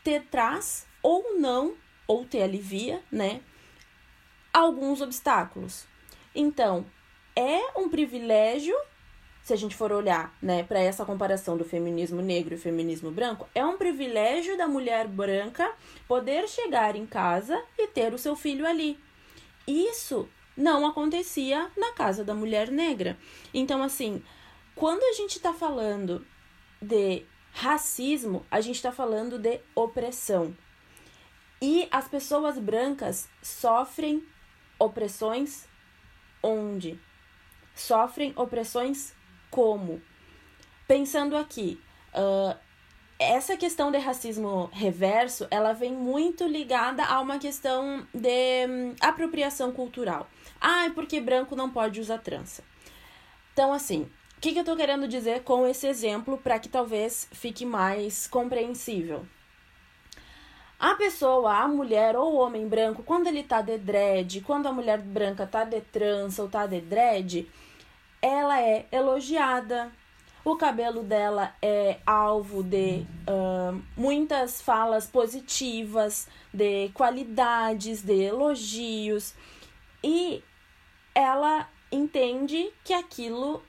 te 0.04 0.20
traz 0.20 0.88
ou 1.04 1.40
não, 1.40 1.76
ou 2.08 2.26
te 2.26 2.42
alivia, 2.42 3.04
né? 3.12 3.42
Alguns 4.58 5.02
obstáculos. 5.02 5.86
Então, 6.34 6.86
é 7.36 7.80
um 7.80 7.88
privilégio, 7.88 8.76
se 9.43 9.54
a 9.54 9.56
gente 9.56 9.76
for 9.76 9.91
olhar, 9.91 10.36
né, 10.41 10.63
para 10.63 10.80
essa 10.80 11.06
comparação 11.06 11.56
do 11.56 11.63
feminismo 11.63 12.22
negro 12.24 12.56
e 12.56 12.58
feminismo 12.58 13.12
branco, 13.12 13.48
é 13.54 13.63
um 13.63 13.78
privilégio 13.78 14.58
da 14.58 14.67
mulher 14.67 15.08
branca 15.08 15.72
poder 16.08 16.48
chegar 16.48 16.96
em 16.96 17.06
casa 17.06 17.62
e 17.78 17.88
ter 17.88 18.13
o 18.13 18.17
seu 18.17 18.36
filho 18.36 18.65
ali. 18.65 19.00
Isso 19.67 20.28
não 20.56 20.88
acontecia 20.88 21.70
na 21.78 21.91
casa 21.91 22.24
da 22.24 22.34
mulher 22.34 22.72
negra. 22.72 23.15
Então, 23.54 23.84
assim, 23.84 24.24
quando 24.74 25.04
a 25.04 25.13
gente 25.13 25.38
está 25.38 25.54
falando 25.54 26.26
de 26.82 27.24
racismo, 27.52 28.43
a 28.50 28.60
gente 28.60 28.78
está 28.78 28.91
falando 28.91 29.38
de 29.38 29.60
opressão. 29.76 30.58
E 31.62 31.88
as 31.91 32.08
pessoas 32.08 32.58
brancas 32.58 33.30
sofrem 33.41 34.24
opressões 34.80 35.68
onde? 36.42 37.00
Sofrem 37.76 38.34
opressões 38.36 39.13
como? 39.50 40.02
Pensando 40.88 41.36
aqui, 41.36 41.80
uh, 42.13 42.58
essa 43.20 43.58
questão 43.58 43.92
de 43.92 43.98
racismo 43.98 44.70
reverso, 44.72 45.48
ela 45.50 45.74
vem 45.74 45.92
muito 45.92 46.46
ligada 46.48 47.04
a 47.04 47.20
uma 47.20 47.40
questão 47.40 48.06
de 48.13 48.68
um, 48.68 48.96
apropriação 49.02 49.72
cultural. 49.72 50.30
Ah, 50.62 50.86
é 50.86 50.90
porque 50.92 51.20
branco 51.20 51.56
não 51.56 51.70
pode 51.70 52.00
usar 52.00 52.20
trança. 52.20 52.63
Então, 53.54 53.74
assim, 53.74 54.04
o 54.38 54.40
que, 54.40 54.54
que 54.54 54.60
eu 54.60 54.63
tô 54.63 54.76
querendo 54.76 55.08
dizer 55.08 55.44
com 55.44 55.68
esse 55.68 55.88
exemplo 55.88 56.38
para 56.38 56.60
que 56.60 56.70
talvez 56.70 57.28
fique 57.32 57.66
mais 57.66 58.28
compreensível? 58.28 59.26
A 60.80 60.94
pessoa, 60.94 61.58
a 61.58 61.68
mulher 61.68 62.16
ou 62.16 62.34
o 62.34 62.38
homem 62.38 62.68
branco, 62.68 63.02
quando 63.02 63.26
ele 63.26 63.42
tá 63.42 63.62
de 63.62 63.80
dread, 63.80 64.42
quando 64.42 64.68
a 64.68 64.72
mulher 64.72 65.00
branca 65.00 65.48
tá 65.48 65.63
de 65.63 65.82
trança 65.82 66.44
ou 66.44 66.50
tá 66.50 66.68
de 66.68 66.80
dread, 66.80 67.50
ela 68.22 68.62
é 68.62 68.86
elogiada. 68.92 69.92
O 70.46 70.56
cabelo 70.56 71.02
dela 71.02 71.54
é 71.62 71.98
alvo 72.06 72.62
de 72.62 73.06
uh, 73.28 73.82
muitas 73.98 74.62
falas 74.62 75.08
positivas, 75.08 76.28
de 76.54 76.90
qualidades, 76.94 78.04
de 78.04 78.22
elogios. 78.22 79.34
E 80.04 80.44
ela 81.13 81.68
entende 81.92 82.72
que 82.84 82.94
aquilo 82.94 83.63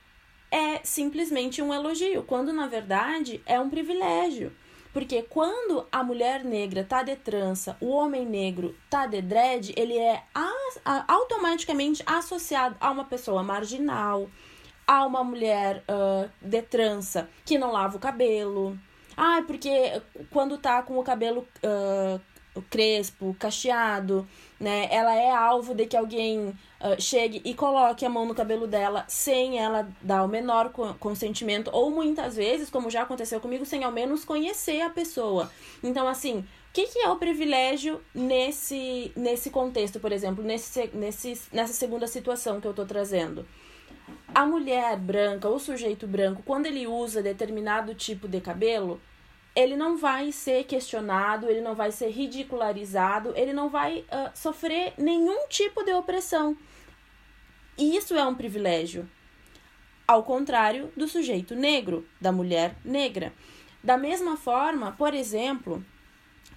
é 0.51 0.79
simplesmente 0.83 1.59
um 1.59 1.73
elogio, 1.73 2.23
quando 2.23 2.53
na 2.53 2.67
verdade 2.67 3.41
é 3.47 3.59
um 3.59 3.69
privilégio. 3.69 4.55
Porque 4.99 5.21
quando 5.21 5.87
a 5.89 6.03
mulher 6.03 6.43
negra 6.43 6.83
tá 6.83 7.03
de 7.03 7.15
trança, 7.15 7.77
o 7.79 7.87
homem 7.87 8.25
negro 8.25 8.75
tá 8.89 9.07
de 9.07 9.21
dread, 9.21 9.73
ele 9.77 9.97
é 9.97 10.23
automaticamente 11.07 12.03
associado 12.05 12.75
a 12.81 12.91
uma 12.91 13.05
pessoa 13.05 13.41
marginal, 13.41 14.27
Há 14.85 15.05
uma 15.05 15.23
mulher 15.23 15.85
uh, 15.87 16.29
de 16.41 16.61
trança 16.63 17.29
que 17.45 17.57
não 17.57 17.71
lava 17.71 17.95
o 17.95 17.99
cabelo. 17.99 18.77
Ah, 19.15 19.41
porque 19.47 20.01
quando 20.31 20.57
tá 20.57 20.83
com 20.83 20.97
o 20.99 21.03
cabelo 21.03 21.47
uh, 21.63 22.61
crespo, 22.69 23.33
cacheado, 23.39 24.27
né? 24.59 24.87
Ela 24.91 25.15
é 25.15 25.31
alvo 25.31 25.73
de 25.73 25.85
que 25.85 25.95
alguém 25.95 26.49
uh, 26.49 26.99
chegue 26.99 27.41
e 27.45 27.53
coloque 27.53 28.05
a 28.05 28.09
mão 28.09 28.25
no 28.25 28.35
cabelo 28.35 28.67
dela 28.67 29.05
sem 29.07 29.57
ela 29.57 29.87
dar 30.01 30.23
o 30.23 30.27
menor 30.27 30.71
consentimento, 30.99 31.69
ou 31.71 31.89
muitas 31.89 32.35
vezes, 32.35 32.69
como 32.69 32.89
já 32.89 33.03
aconteceu 33.03 33.39
comigo, 33.39 33.65
sem 33.65 33.83
ao 33.83 33.91
menos 33.91 34.25
conhecer 34.25 34.81
a 34.81 34.89
pessoa. 34.89 35.49
Então, 35.81 36.07
assim, 36.07 36.39
o 36.39 36.73
que, 36.73 36.87
que 36.87 36.99
é 36.99 37.09
o 37.09 37.15
privilégio 37.15 38.01
nesse, 38.13 39.11
nesse 39.15 39.49
contexto, 39.49 39.99
por 39.99 40.11
exemplo, 40.11 40.43
nesse, 40.43 40.89
nesse, 40.93 41.41
nessa 41.51 41.73
segunda 41.73 42.05
situação 42.05 42.59
que 42.59 42.67
eu 42.67 42.73
tô 42.73 42.85
trazendo? 42.85 43.45
A 44.33 44.45
mulher 44.45 44.97
branca, 44.97 45.49
o 45.49 45.59
sujeito 45.59 46.05
branco, 46.05 46.43
quando 46.45 46.67
ele 46.67 46.85
usa 46.85 47.23
determinado 47.23 47.95
tipo 47.95 48.27
de 48.27 48.39
cabelo, 48.39 49.01
ele 49.55 49.75
não 49.75 49.97
vai 49.97 50.31
ser 50.31 50.63
questionado, 50.65 51.49
ele 51.49 51.61
não 51.61 51.75
vai 51.75 51.91
ser 51.91 52.09
ridicularizado, 52.09 53.33
ele 53.35 53.53
não 53.53 53.69
vai 53.69 53.99
uh, 53.99 54.29
sofrer 54.33 54.93
nenhum 54.97 55.47
tipo 55.47 55.83
de 55.83 55.91
opressão. 55.93 56.55
E 57.77 57.95
isso 57.95 58.13
é 58.15 58.25
um 58.25 58.35
privilégio. 58.35 59.09
Ao 60.07 60.23
contrário 60.23 60.91
do 60.95 61.07
sujeito 61.07 61.55
negro, 61.55 62.07
da 62.19 62.31
mulher 62.31 62.75
negra. 62.83 63.33
Da 63.83 63.97
mesma 63.97 64.35
forma, 64.35 64.91
por 64.93 65.13
exemplo, 65.13 65.83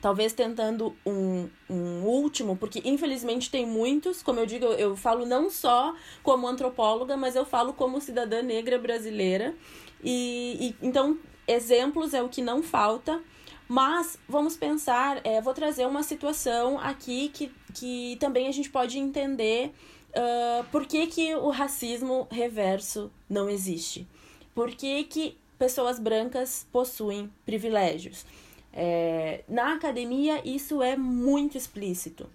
talvez 0.01 0.33
tentando 0.33 0.97
um, 1.07 1.49
um 1.71 2.03
último, 2.03 2.57
porque 2.57 2.83
infelizmente 2.85 3.51
tem 3.51 3.65
muitos, 3.65 4.21
como 4.21 4.41
eu 4.41 4.47
digo, 4.47 4.65
eu, 4.65 4.73
eu 4.73 4.97
falo 4.97 5.25
não 5.25 5.49
só 5.49 5.95
como 6.25 6.49
antropóloga, 6.49 7.17
mas 7.17 7.37
eu 7.37 7.45
falo 7.45 7.73
como 7.73 8.01
cidadã 8.01 8.43
negra 8.43 8.79
brasileira. 8.79 9.55
E, 10.03 10.75
e 10.83 10.87
então 10.87 11.19
exemplos 11.47 12.15
é 12.15 12.23
o 12.23 12.29
que 12.29 12.43
não 12.43 12.63
falta, 12.63 13.21
mas 13.69 14.19
vamos 14.29 14.57
pensar, 14.57 15.21
é, 15.25 15.41
vou 15.41 15.55
trazer 15.55 15.87
uma 15.87 16.03
situação 16.03 16.79
aqui 16.79 17.29
que, 17.29 17.51
que 17.75 18.17
também 18.21 18.49
a 18.49 18.53
gente 18.53 18.71
pode 18.71 18.99
entender 18.99 19.73
uh, 20.11 20.65
por 20.71 20.87
que, 20.87 21.07
que 21.07 21.35
o 21.37 21.49
racismo 21.51 22.27
reverso 22.31 23.11
não 23.29 23.49
existe. 23.49 24.07
Por 24.55 24.71
que, 24.71 25.05
que 25.05 25.39
pessoas 25.63 26.01
brancas 26.01 26.67
possuem 26.73 27.31
privilégios. 27.47 28.27
É, 28.73 29.45
na 29.49 29.75
academia, 29.75 30.43
isso 30.45 30.83
é 30.83 30.97
muito 30.97 31.57
explícito. 31.57 32.29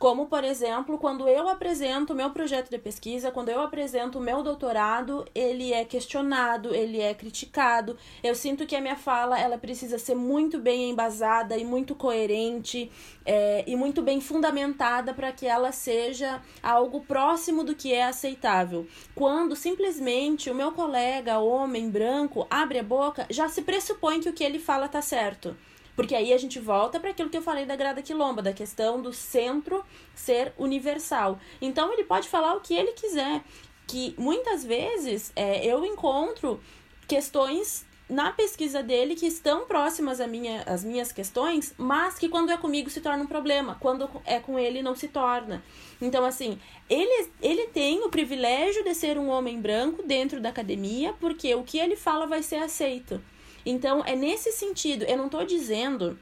Como, 0.00 0.28
por 0.28 0.44
exemplo, 0.44 0.96
quando 0.96 1.28
eu 1.28 1.46
apresento 1.46 2.14
o 2.14 2.16
meu 2.16 2.30
projeto 2.30 2.70
de 2.70 2.78
pesquisa, 2.78 3.30
quando 3.30 3.50
eu 3.50 3.60
apresento 3.60 4.18
o 4.18 4.22
meu 4.22 4.42
doutorado, 4.42 5.26
ele 5.34 5.74
é 5.74 5.84
questionado, 5.84 6.74
ele 6.74 7.02
é 7.02 7.12
criticado. 7.12 7.98
Eu 8.24 8.34
sinto 8.34 8.66
que 8.66 8.74
a 8.74 8.80
minha 8.80 8.96
fala 8.96 9.38
ela 9.38 9.58
precisa 9.58 9.98
ser 9.98 10.14
muito 10.14 10.58
bem 10.58 10.88
embasada 10.88 11.54
e 11.58 11.66
muito 11.66 11.94
coerente 11.94 12.90
é, 13.26 13.62
e 13.66 13.76
muito 13.76 14.00
bem 14.00 14.22
fundamentada 14.22 15.12
para 15.12 15.32
que 15.32 15.46
ela 15.46 15.70
seja 15.70 16.40
algo 16.62 17.02
próximo 17.02 17.62
do 17.62 17.74
que 17.74 17.92
é 17.92 18.04
aceitável. 18.04 18.86
Quando 19.14 19.54
simplesmente 19.54 20.48
o 20.48 20.54
meu 20.54 20.72
colega, 20.72 21.40
homem 21.40 21.90
branco, 21.90 22.46
abre 22.48 22.78
a 22.78 22.82
boca, 22.82 23.26
já 23.28 23.50
se 23.50 23.60
pressupõe 23.60 24.18
que 24.18 24.30
o 24.30 24.32
que 24.32 24.44
ele 24.44 24.58
fala 24.58 24.86
está 24.86 25.02
certo. 25.02 25.54
Porque 26.00 26.14
aí 26.14 26.32
a 26.32 26.38
gente 26.38 26.58
volta 26.58 26.98
para 26.98 27.10
aquilo 27.10 27.28
que 27.28 27.36
eu 27.36 27.42
falei 27.42 27.66
da 27.66 27.76
grada 27.76 28.00
quilomba, 28.00 28.40
da 28.40 28.54
questão 28.54 29.02
do 29.02 29.12
centro 29.12 29.84
ser 30.14 30.54
universal. 30.56 31.38
Então 31.60 31.92
ele 31.92 32.04
pode 32.04 32.26
falar 32.26 32.54
o 32.54 32.60
que 32.62 32.72
ele 32.72 32.92
quiser. 32.92 33.42
Que 33.86 34.14
muitas 34.16 34.64
vezes 34.64 35.30
é, 35.36 35.62
eu 35.62 35.84
encontro 35.84 36.58
questões 37.06 37.84
na 38.08 38.32
pesquisa 38.32 38.82
dele 38.82 39.14
que 39.14 39.26
estão 39.26 39.66
próximas 39.66 40.22
à 40.22 40.26
minha, 40.26 40.62
às 40.62 40.82
minhas 40.82 41.12
questões, 41.12 41.74
mas 41.76 42.18
que 42.18 42.30
quando 42.30 42.50
é 42.50 42.56
comigo 42.56 42.88
se 42.88 43.02
torna 43.02 43.22
um 43.22 43.26
problema, 43.26 43.76
quando 43.78 44.08
é 44.24 44.40
com 44.40 44.58
ele 44.58 44.80
não 44.80 44.94
se 44.94 45.06
torna. 45.06 45.62
Então, 46.00 46.24
assim, 46.24 46.58
ele, 46.88 47.28
ele 47.42 47.66
tem 47.66 48.02
o 48.02 48.08
privilégio 48.08 48.82
de 48.84 48.94
ser 48.94 49.18
um 49.18 49.28
homem 49.28 49.60
branco 49.60 50.02
dentro 50.02 50.40
da 50.40 50.48
academia, 50.48 51.14
porque 51.20 51.54
o 51.54 51.62
que 51.62 51.78
ele 51.78 51.94
fala 51.94 52.26
vai 52.26 52.42
ser 52.42 52.56
aceito. 52.56 53.20
Então, 53.64 54.02
é 54.04 54.14
nesse 54.16 54.52
sentido, 54.52 55.04
eu 55.04 55.16
não 55.16 55.26
estou 55.26 55.44
dizendo 55.44 56.18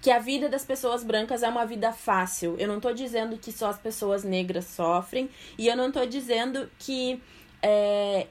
que 0.00 0.10
a 0.10 0.18
vida 0.18 0.48
das 0.48 0.64
pessoas 0.64 1.04
brancas 1.04 1.42
é 1.42 1.48
uma 1.48 1.64
vida 1.64 1.92
fácil. 1.92 2.56
Eu 2.58 2.66
não 2.66 2.76
estou 2.76 2.92
dizendo 2.92 3.38
que 3.38 3.52
só 3.52 3.68
as 3.68 3.78
pessoas 3.78 4.24
negras 4.24 4.64
sofrem. 4.64 5.30
E 5.56 5.68
eu 5.68 5.76
não 5.76 5.88
estou 5.88 6.04
dizendo 6.04 6.68
que 6.78 7.22
é, 7.62 8.26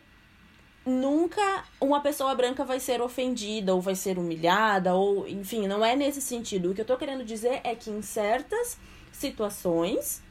nunca 0.85 1.63
uma 1.79 2.01
pessoa 2.01 2.35
branca 2.35 2.65
vai 2.65 2.79
ser 2.79 3.01
ofendida 3.01 3.73
ou 3.73 3.79
vai 3.79 3.95
ser 3.95 4.19
humilhada, 4.19 4.93
ou 4.93 5.25
enfim, 5.27 5.65
não 5.65 5.83
é 5.83 5.95
nesse 5.95 6.21
sentido. 6.21 6.71
O 6.71 6.75
que 6.75 6.81
eu 6.81 6.83
estou 6.83 6.97
querendo 6.97 7.23
dizer 7.23 7.61
é 7.63 7.73
que 7.73 7.89
em 7.89 8.01
certas 8.01 8.77
situações, 9.11 10.21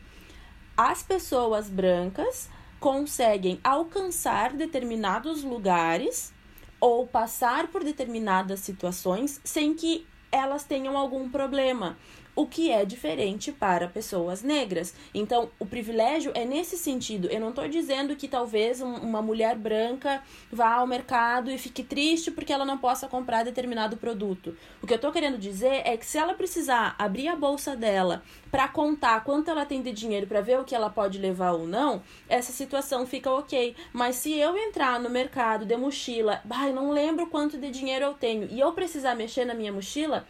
as 0.77 1.03
pessoas 1.03 1.71
brancas 1.71 2.51
conseguem 2.79 3.61
alcançar 3.63 4.53
determinados 4.55 5.43
lugares 5.43 6.33
ou 6.81 7.07
passar 7.07 7.69
por 7.69 7.85
determinadas 7.85 8.61
situações 8.61 9.41
sem 9.45 9.75
que 9.75 10.07
elas 10.33 10.65
tenham 10.65 10.97
algum 10.97 11.29
problema 11.29 11.97
o 12.35 12.47
que 12.47 12.71
é 12.71 12.85
diferente 12.85 13.53
para 13.53 13.89
pessoas 13.89 14.43
negras. 14.43 14.95
Então, 15.13 15.51
o 15.59 15.67
privilégio 15.67 16.33
é 16.35 16.45
nesse 16.45 16.77
sentido. 16.77 17.29
Eu 17.29 17.41
não 17.41 17.51
estou 17.51 17.69
dizendo 17.69 18.17
que 18.17 18.29
talvez 18.29 18.81
um, 18.81 18.95
uma 18.95 19.21
mulher 19.21 19.57
branca 19.57 20.23
vá 20.51 20.75
ao 20.75 20.87
mercado 20.87 21.51
e 21.51 21.59
fique 21.59 21.83
triste 21.83 22.31
porque 22.31 22.53
ela 22.53 22.65
não 22.65 22.79
possa 22.79 23.09
comprar 23.09 23.45
determinado 23.45 23.97
produto. 23.97 24.57
O 24.83 24.87
que 24.87 24.93
eu 24.93 24.97
estou 24.97 25.13
querendo 25.13 25.39
dizer 25.39 25.83
é 25.85 25.97
que 25.97 26.07
se 26.07 26.19
ela 26.19 26.35
precisar 26.35 26.95
abrir 26.99 27.29
a 27.29 27.37
bolsa 27.37 27.77
dela 27.77 28.23
para 28.51 28.69
contar 28.69 29.23
quanto 29.25 29.51
ela 29.51 29.67
tem 29.67 29.83
de 29.83 29.93
dinheiro 29.93 30.27
para 30.27 30.41
ver 30.41 30.59
o 30.59 30.65
que 30.65 30.75
ela 30.75 30.91
pode 30.91 31.19
levar 31.19 31.53
ou 31.53 31.67
não, 31.67 32.03
essa 32.29 32.53
situação 32.53 33.07
fica 33.07 33.31
ok. 33.31 33.75
Mas 33.93 34.17
se 34.17 34.33
eu 34.33 34.57
entrar 34.57 34.99
no 35.01 35.11
mercado 35.11 35.65
de 35.65 35.77
mochila, 35.77 36.41
bah, 36.45 36.69
não 36.69 36.91
lembro 36.91 37.27
quanto 37.27 37.59
de 37.59 37.71
dinheiro 37.71 38.05
eu 38.05 38.15
tenho 38.15 38.49
e 38.51 38.61
eu 38.61 38.73
precisar 38.73 39.15
mexer 39.15 39.45
na 39.45 39.55
minha 39.55 39.73
mochila, 39.73 40.27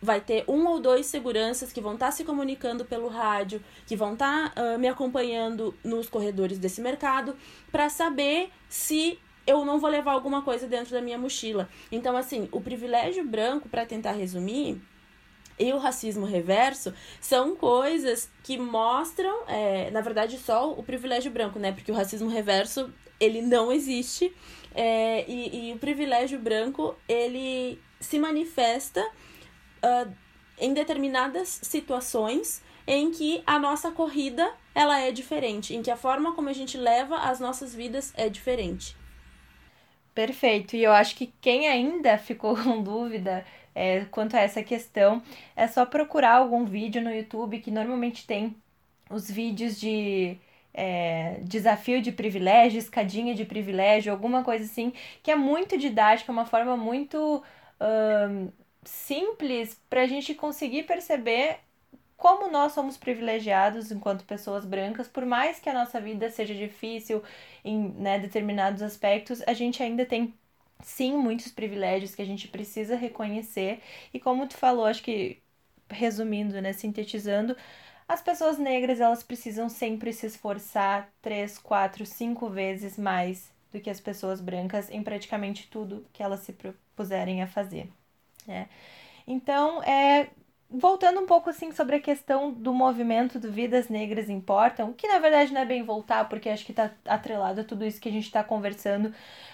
vai 0.00 0.20
ter 0.20 0.44
um 0.48 0.66
ou 0.66 0.80
dois 0.80 1.06
seguranças 1.06 1.72
que 1.72 1.80
vão 1.80 1.94
estar 1.94 2.06
tá 2.06 2.12
se 2.12 2.24
comunicando 2.24 2.84
pelo 2.84 3.08
rádio, 3.08 3.62
que 3.86 3.96
vão 3.96 4.14
estar 4.14 4.52
tá, 4.54 4.74
uh, 4.74 4.78
me 4.78 4.88
acompanhando 4.88 5.74
nos 5.84 6.08
corredores 6.08 6.58
desse 6.58 6.80
mercado, 6.80 7.36
para 7.70 7.88
saber 7.88 8.50
se 8.68 9.18
eu 9.46 9.64
não 9.64 9.78
vou 9.78 9.90
levar 9.90 10.12
alguma 10.12 10.42
coisa 10.42 10.66
dentro 10.66 10.92
da 10.92 11.00
minha 11.00 11.18
mochila. 11.18 11.68
Então, 11.90 12.16
assim, 12.16 12.48
o 12.52 12.60
privilégio 12.60 13.24
branco, 13.24 13.68
para 13.68 13.84
tentar 13.84 14.12
resumir, 14.12 14.80
e 15.58 15.72
o 15.74 15.78
racismo 15.78 16.24
reverso 16.24 16.94
são 17.20 17.54
coisas 17.54 18.30
que 18.42 18.56
mostram, 18.56 19.42
é, 19.46 19.90
na 19.90 20.00
verdade, 20.00 20.38
só 20.38 20.72
o 20.72 20.82
privilégio 20.82 21.30
branco, 21.30 21.58
né? 21.58 21.70
Porque 21.70 21.92
o 21.92 21.94
racismo 21.94 22.30
reverso, 22.30 22.90
ele 23.18 23.42
não 23.42 23.70
existe. 23.70 24.34
É, 24.74 25.24
e, 25.28 25.68
e 25.68 25.72
o 25.74 25.78
privilégio 25.78 26.38
branco, 26.38 26.96
ele 27.06 27.78
se 28.00 28.18
manifesta 28.18 29.06
uh, 29.84 30.12
em 30.58 30.74
determinadas 30.74 31.60
situações 31.62 32.62
em 32.86 33.10
que 33.10 33.42
a 33.46 33.58
nossa 33.58 33.90
corrida 33.90 34.52
ela 34.74 35.00
é 35.00 35.10
diferente, 35.10 35.74
em 35.74 35.82
que 35.82 35.90
a 35.90 35.96
forma 35.96 36.32
como 36.32 36.48
a 36.48 36.52
gente 36.52 36.76
leva 36.76 37.16
as 37.16 37.40
nossas 37.40 37.74
vidas 37.74 38.12
é 38.16 38.28
diferente. 38.28 38.96
Perfeito. 40.14 40.76
E 40.76 40.82
eu 40.82 40.92
acho 40.92 41.14
que 41.16 41.32
quem 41.40 41.68
ainda 41.68 42.18
ficou 42.18 42.56
com 42.62 42.82
dúvida 42.82 43.44
é, 43.74 44.04
quanto 44.10 44.36
a 44.36 44.40
essa 44.40 44.62
questão, 44.62 45.22
é 45.56 45.66
só 45.66 45.86
procurar 45.86 46.36
algum 46.36 46.64
vídeo 46.64 47.00
no 47.02 47.14
YouTube 47.14 47.60
que 47.60 47.70
normalmente 47.70 48.26
tem 48.26 48.54
os 49.08 49.30
vídeos 49.30 49.78
de 49.78 50.36
é, 50.74 51.40
desafio 51.42 52.00
de 52.02 52.12
privilégio, 52.12 52.78
escadinha 52.78 53.34
de 53.34 53.44
privilégio, 53.44 54.12
alguma 54.12 54.42
coisa 54.42 54.64
assim, 54.64 54.92
que 55.22 55.30
é 55.30 55.36
muito 55.36 55.76
didática, 55.78 56.32
uma 56.32 56.46
forma 56.46 56.76
muito 56.76 57.42
simples 58.84 59.80
para 59.88 60.02
a 60.02 60.06
gente 60.06 60.34
conseguir 60.34 60.84
perceber 60.84 61.58
como 62.16 62.50
nós 62.50 62.72
somos 62.72 62.98
privilegiados 62.98 63.90
enquanto 63.90 64.24
pessoas 64.24 64.64
brancas, 64.64 65.08
por 65.08 65.24
mais 65.24 65.58
que 65.58 65.70
a 65.70 65.74
nossa 65.74 66.00
vida 66.00 66.28
seja 66.30 66.54
difícil 66.54 67.22
em 67.64 67.88
né, 67.92 68.18
determinados 68.18 68.82
aspectos, 68.82 69.42
a 69.46 69.54
gente 69.54 69.82
ainda 69.82 70.04
tem 70.04 70.34
sim 70.82 71.16
muitos 71.16 71.50
privilégios 71.50 72.14
que 72.14 72.22
a 72.22 72.26
gente 72.26 72.48
precisa 72.48 72.94
reconhecer. 72.96 73.80
E 74.12 74.20
como 74.20 74.46
tu 74.46 74.56
falou, 74.56 74.84
acho 74.84 75.02
que 75.02 75.38
resumindo, 75.88 76.60
né, 76.60 76.72
sintetizando, 76.72 77.56
as 78.06 78.20
pessoas 78.22 78.58
negras 78.58 79.00
elas 79.00 79.22
precisam 79.22 79.68
sempre 79.68 80.12
se 80.12 80.26
esforçar 80.26 81.10
três, 81.22 81.58
quatro, 81.58 82.04
cinco 82.04 82.50
vezes 82.50 82.98
mais 82.98 83.50
do 83.72 83.80
que 83.80 83.90
as 83.90 84.00
pessoas 84.00 84.40
brancas 84.40 84.90
em 84.90 85.02
praticamente 85.02 85.68
tudo 85.68 86.04
que 86.12 86.22
elas 86.22 86.40
se 86.40 86.52
propuserem 86.52 87.42
a 87.42 87.46
fazer. 87.46 87.88
Né? 88.46 88.68
Então, 89.26 89.82
é 89.82 90.28
voltando 90.70 91.20
um 91.20 91.26
pouco 91.26 91.50
assim 91.50 91.72
sobre 91.72 91.96
a 91.96 92.00
questão 92.00 92.52
do 92.52 92.72
movimento 92.72 93.40
do 93.40 93.50
Vidas 93.50 93.88
Negras 93.88 94.30
Importam, 94.30 94.92
que 94.92 95.08
na 95.08 95.18
verdade 95.18 95.52
não 95.52 95.62
é 95.62 95.64
bem 95.64 95.82
voltar, 95.82 96.28
porque 96.28 96.48
acho 96.48 96.64
que 96.64 96.70
está 96.70 96.92
atrelado 97.04 97.60
a 97.62 97.64
tudo 97.64 97.84
isso 97.84 98.00
que 98.00 98.08
a 98.08 98.12
gente 98.12 98.26
está 98.26 98.44
conversando, 98.44 99.12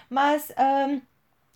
mas 0.09 0.51
um, 0.89 1.01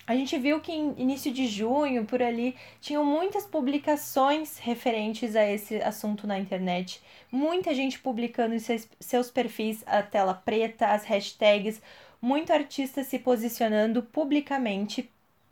a 0.08 0.16
gente 0.16 0.38
viu 0.38 0.60
que 0.60 0.72
em 0.72 0.94
início 0.98 1.32
de 1.32 1.46
junho, 1.48 2.06
por 2.06 2.24
ali, 2.24 2.56
tinham 2.80 3.06
muitas 3.06 3.46
publicações 3.46 4.58
referentes 4.58 5.36
a 5.36 5.48
esse 5.48 5.76
assunto 5.82 6.26
na 6.26 6.40
internet. 6.40 7.02
Muita 7.32 7.74
gente 7.74 8.00
publicando 8.00 8.60
seus, 8.60 8.90
seus 9.00 9.30
perfis 9.30 9.84
a 9.86 10.02
tela 10.02 10.34
preta, 10.34 10.88
as 10.88 11.06
hashtags, 11.06 11.82
muito 12.20 12.52
artista 12.52 13.04
se 13.04 13.20
posicionando 13.20 14.02
publicamente 14.04 15.10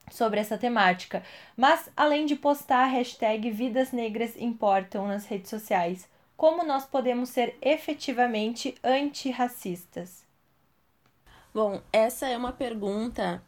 sobre 0.10 0.40
essa 0.40 0.58
temática. 0.58 1.24
Mas, 1.56 1.90
além 1.96 2.26
de 2.26 2.36
postar 2.36 2.84
a 2.84 2.88
hashtag 2.88 3.50
Vidas 3.52 3.92
Negras 3.92 4.36
Importam 4.38 5.08
nas 5.08 5.26
redes 5.26 5.50
sociais, 5.50 6.08
como 6.36 6.66
nós 6.66 6.86
podemos 6.86 7.30
ser 7.30 7.58
efetivamente 7.62 8.76
antirracistas? 8.84 10.24
Bom, 11.54 11.82
essa 11.92 12.28
é 12.28 12.38
uma 12.38 12.54
pergunta 12.54 13.44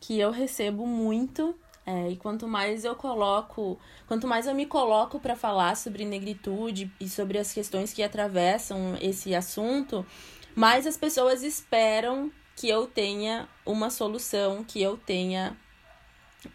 que 0.00 0.18
eu 0.18 0.30
recebo 0.30 0.86
muito 0.86 1.58
é, 1.86 2.10
e 2.10 2.16
quanto 2.16 2.48
mais 2.48 2.84
eu 2.84 2.96
coloco, 2.96 3.78
quanto 4.08 4.26
mais 4.26 4.48
eu 4.48 4.54
me 4.54 4.66
coloco 4.66 5.20
para 5.20 5.36
falar 5.36 5.76
sobre 5.76 6.04
negritude 6.04 6.90
e 7.00 7.08
sobre 7.08 7.38
as 7.38 7.52
questões 7.52 7.92
que 7.92 8.02
atravessam 8.02 8.96
esse 9.00 9.32
assunto, 9.36 10.04
mais 10.54 10.84
as 10.84 10.96
pessoas 10.96 11.44
esperam 11.44 12.30
que 12.56 12.68
eu 12.68 12.88
tenha 12.88 13.48
uma 13.64 13.88
solução, 13.88 14.64
que 14.64 14.82
eu 14.82 14.96
tenha 14.96 15.56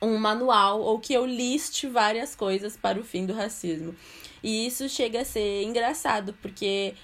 um 0.02 0.18
manual 0.18 0.82
ou 0.82 1.00
que 1.00 1.14
eu 1.14 1.26
liste 1.26 1.88
várias 1.88 2.36
coisas 2.36 2.78
para 2.78 3.00
o 3.00 3.04
fim 3.04 3.26
do 3.26 3.34
racismo. 3.34 3.96
E 4.44 4.66
isso 4.68 4.88
chega 4.89 5.22
a 5.22 5.26
ser 5.26 5.64
engraçado, 5.64 6.34
porque 6.42 6.96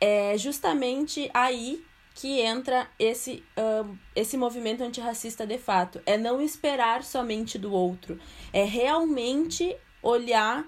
é 0.00 0.36
justamente 0.36 1.30
aí 1.32 1.84
que 2.14 2.40
entra 2.40 2.88
esse, 2.98 3.42
uh, 3.58 3.98
esse 4.14 4.36
movimento 4.36 4.82
antirracista 4.82 5.46
de 5.46 5.58
fato. 5.58 6.00
É 6.06 6.16
não 6.16 6.40
esperar 6.40 7.02
somente 7.02 7.58
do 7.58 7.72
outro, 7.72 8.18
é 8.52 8.64
realmente 8.64 9.76
olhar 10.02 10.64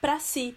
para 0.00 0.18
si. 0.18 0.56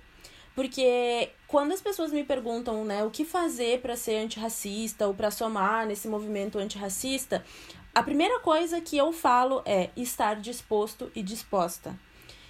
Porque 0.54 1.32
quando 1.48 1.74
as 1.74 1.82
pessoas 1.82 2.12
me 2.12 2.24
perguntam, 2.24 2.84
né, 2.86 3.04
o 3.04 3.12
que 3.12 3.26
fazer 3.26 3.82
para 3.82 3.96
ser 3.96 4.16
antirracista 4.16 5.08
ou 5.08 5.14
para 5.14 5.30
somar 5.30 5.86
nesse 5.86 6.08
movimento 6.08 6.58
antirracista, 6.58 7.44
a 7.96 8.04
primeira 8.04 8.42
coisa 8.42 8.82
que 8.82 8.98
eu 8.98 9.14
falo 9.14 9.62
é 9.66 9.90
estar 9.96 10.36
disposto 10.36 11.10
e 11.16 11.24
disposta. 11.24 11.98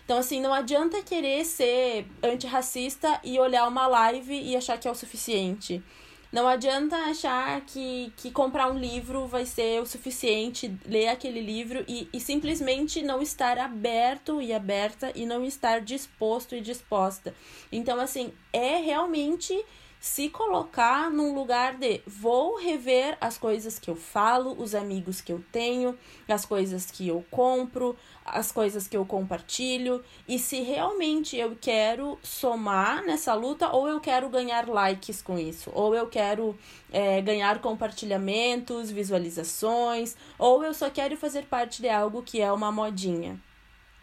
Então, 0.04 0.18
assim, 0.18 0.42
não 0.42 0.52
adianta 0.52 1.04
querer 1.04 1.46
ser 1.46 2.08
antirracista 2.24 3.20
e 3.24 3.40
olhar 3.40 3.68
uma 3.68 3.86
live 3.86 4.34
e 4.34 4.56
achar 4.56 4.80
que 4.80 4.88
é 4.88 4.92
o 4.92 4.96
suficiente. 4.96 5.84
Não 6.32 6.48
adianta 6.48 6.96
achar 6.96 7.62
que, 7.62 8.12
que 8.18 8.32
comprar 8.32 8.72
um 8.72 8.78
livro 8.78 9.28
vai 9.28 9.46
ser 9.46 9.80
o 9.80 9.86
suficiente, 9.86 10.76
ler 10.84 11.10
aquele 11.10 11.40
livro 11.40 11.86
e, 11.88 12.10
e 12.12 12.20
simplesmente 12.20 13.04
não 13.04 13.22
estar 13.22 13.60
aberto 13.60 14.42
e 14.42 14.52
aberta 14.52 15.12
e 15.16 15.28
não 15.28 15.46
estar 15.46 15.80
disposto 15.80 16.56
e 16.56 16.62
disposta. 16.62 17.36
Então, 17.72 18.00
assim, 18.00 18.34
é 18.52 18.78
realmente 18.78 19.64
se 20.06 20.30
colocar 20.30 21.10
num 21.10 21.34
lugar 21.34 21.78
de 21.78 22.00
vou 22.06 22.60
rever 22.60 23.18
as 23.20 23.40
coisas 23.40 23.80
que 23.80 23.90
eu 23.90 23.96
falo, 23.96 24.56
os 24.62 24.76
amigos 24.76 25.20
que 25.20 25.34
eu 25.34 25.44
tenho, 25.52 25.98
as 26.30 26.46
coisas 26.46 26.92
que 26.92 27.08
eu 27.08 27.26
compro, 27.32 27.98
as 28.24 28.52
coisas 28.52 28.88
que 28.88 28.96
eu 28.96 29.04
compartilho 29.04 30.04
e 30.28 30.38
se 30.38 30.62
realmente 30.62 31.36
eu 31.36 31.58
quero 31.60 32.20
somar 32.22 33.04
nessa 33.04 33.34
luta 33.34 33.72
ou 33.72 33.88
eu 33.88 34.00
quero 34.00 34.30
ganhar 34.30 34.70
likes 34.70 35.24
com 35.24 35.40
isso, 35.40 35.72
ou 35.74 35.96
eu 35.96 36.06
quero 36.06 36.56
é, 36.94 37.20
ganhar 37.20 37.60
compartilhamentos, 37.60 38.92
visualizações, 38.92 40.16
ou 40.38 40.64
eu 40.64 40.76
só 40.76 40.88
quero 40.88 41.18
fazer 41.18 41.46
parte 41.46 41.82
de 41.82 41.90
algo 41.90 42.22
que 42.22 42.40
é 42.40 42.52
uma 42.52 42.72
modinha. 42.72 43.42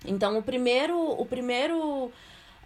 Então, 0.04 0.36
o 0.36 0.42
primeiro, 0.42 0.98
o 0.98 1.24
primeiro 1.24 2.10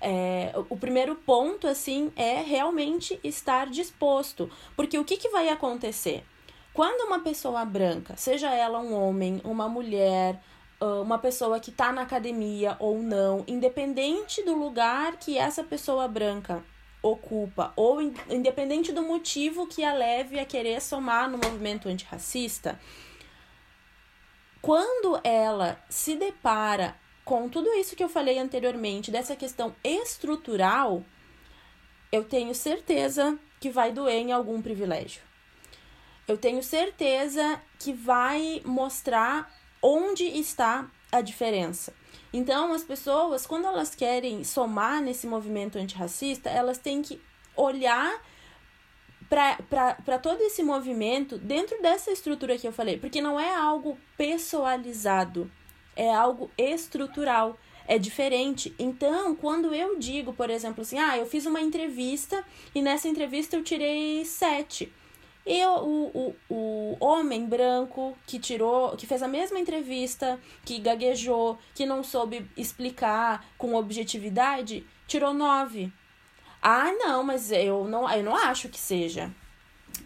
é, 0.09 0.53
o 0.71 0.77
primeiro 0.77 1.17
ponto, 1.17 1.67
assim, 1.67 2.13
é 2.15 2.41
realmente 2.41 3.19
estar 3.25 3.67
disposto. 3.67 4.49
Porque 4.77 4.97
o 4.97 5.05
que, 5.05 5.17
que 5.17 5.31
vai 5.31 5.49
acontecer? 5.49 6.25
Quando 6.73 7.09
uma 7.09 7.19
pessoa 7.19 7.65
branca, 7.65 8.17
seja 8.17 8.55
ela 8.55 8.79
um 8.79 8.95
homem, 8.95 9.41
uma 9.43 9.69
mulher, 9.69 10.41
ah, 10.81 11.01
uma 11.01 11.19
pessoa 11.19 11.59
que 11.59 11.71
está 11.71 11.91
na 11.93 12.03
academia 12.03 12.77
ou 12.79 13.01
não, 13.01 13.43
independente 13.49 14.45
do 14.45 14.55
lugar 14.55 15.17
que 15.17 15.37
essa 15.37 15.65
pessoa 15.65 16.07
branca 16.07 16.63
ocupa, 17.03 17.73
ou 17.75 18.01
independente 18.31 18.93
do 18.93 19.03
motivo 19.03 19.67
que 19.67 19.83
a 19.83 19.93
leve 19.93 20.39
a 20.39 20.45
querer 20.45 20.81
somar 20.81 21.29
no 21.29 21.37
movimento 21.37 21.89
antirracista, 21.89 22.79
quando 24.63 25.21
ela 25.25 25.81
se 25.89 26.15
depara 26.15 26.95
com 27.27 27.49
tudo 27.49 27.75
isso 27.75 27.97
que 27.97 28.05
eu 28.05 28.09
falei 28.09 28.39
anteriormente, 28.39 29.11
dessa 29.11 29.35
questão 29.35 29.75
estrutural, 29.83 31.05
eu 32.13 32.23
tenho 32.23 32.55
certeza 32.55 33.37
que 33.59 33.69
vai 33.69 33.91
doer 33.91 34.21
em 34.21 34.31
algum 34.31 34.63
privilégio. 34.63 35.21
Eu 36.29 36.39
tenho 36.39 36.63
certeza 36.63 37.61
que 37.81 37.93
vai 37.93 38.63
mostrar 38.65 39.53
onde 39.83 40.23
está 40.23 40.89
a 41.11 41.21
diferença. 41.21 41.93
Então, 42.33 42.73
as 42.73 42.85
pessoas, 42.85 43.45
quando 43.45 43.67
elas 43.67 43.93
querem 43.93 44.45
somar 44.45 45.03
nesse 45.03 45.27
movimento 45.27 45.79
antirracista, 45.79 46.49
elas 46.49 46.79
têm 46.79 47.03
que 47.03 47.21
olhar 47.57 48.23
para 49.29 50.19
todo 50.21 50.41
esse 50.43 50.63
movimento 50.63 51.39
dentro 51.39 51.83
dessa 51.83 52.13
estrutura 52.13 52.57
que 52.57 52.69
eu 52.69 52.73
falei, 52.73 53.01
porque 53.01 53.21
não 53.21 53.41
é 53.41 53.53
algo 53.53 53.99
pessoalizado 54.17 55.51
é 55.97 56.15
algo 56.15 56.51
estrutural, 56.57 57.59
é 57.89 57.99
diferente. 57.99 58.75
Então, 58.79 59.35
quando 59.35 59.75
eu 59.75 59.99
digo, 59.99 60.33
por 60.33 60.51
exemplo, 60.51 60.83
assim, 60.83 60.99
ah, 60.99 61.17
eu 61.17 61.27
fiz 61.27 61.47
uma 61.47 61.61
entrevista 61.61 62.45
e 62.75 62.83
nessa 62.83 63.09
entrevista 63.09 63.57
eu 63.57 63.65
tirei 63.65 64.25
sete. 64.25 64.93
E 65.47 65.65
o, 65.65 66.11
o, 66.13 66.37
o 66.51 66.97
homem 67.01 67.47
branco 67.47 68.19
que 68.27 68.39
tirou, 68.39 68.97
que 68.97 69.07
fez 69.07 69.23
a 69.23 69.29
mesma 69.29 69.61
entrevista, 69.61 70.41
que 70.65 70.81
gaguejou, 70.81 71.57
que 71.73 71.87
não 71.87 72.03
soube 72.03 72.51
explicar 72.57 73.47
com 73.57 73.77
objetividade, 73.77 74.85
tirou 75.07 75.33
nove. 75.33 75.93
Ah, 76.61 76.91
não, 76.93 77.23
mas 77.23 77.53
eu 77.53 77.85
não, 77.85 78.11
eu 78.11 78.25
não 78.25 78.35
acho 78.35 78.69
que 78.69 78.79
seja. 78.79 79.33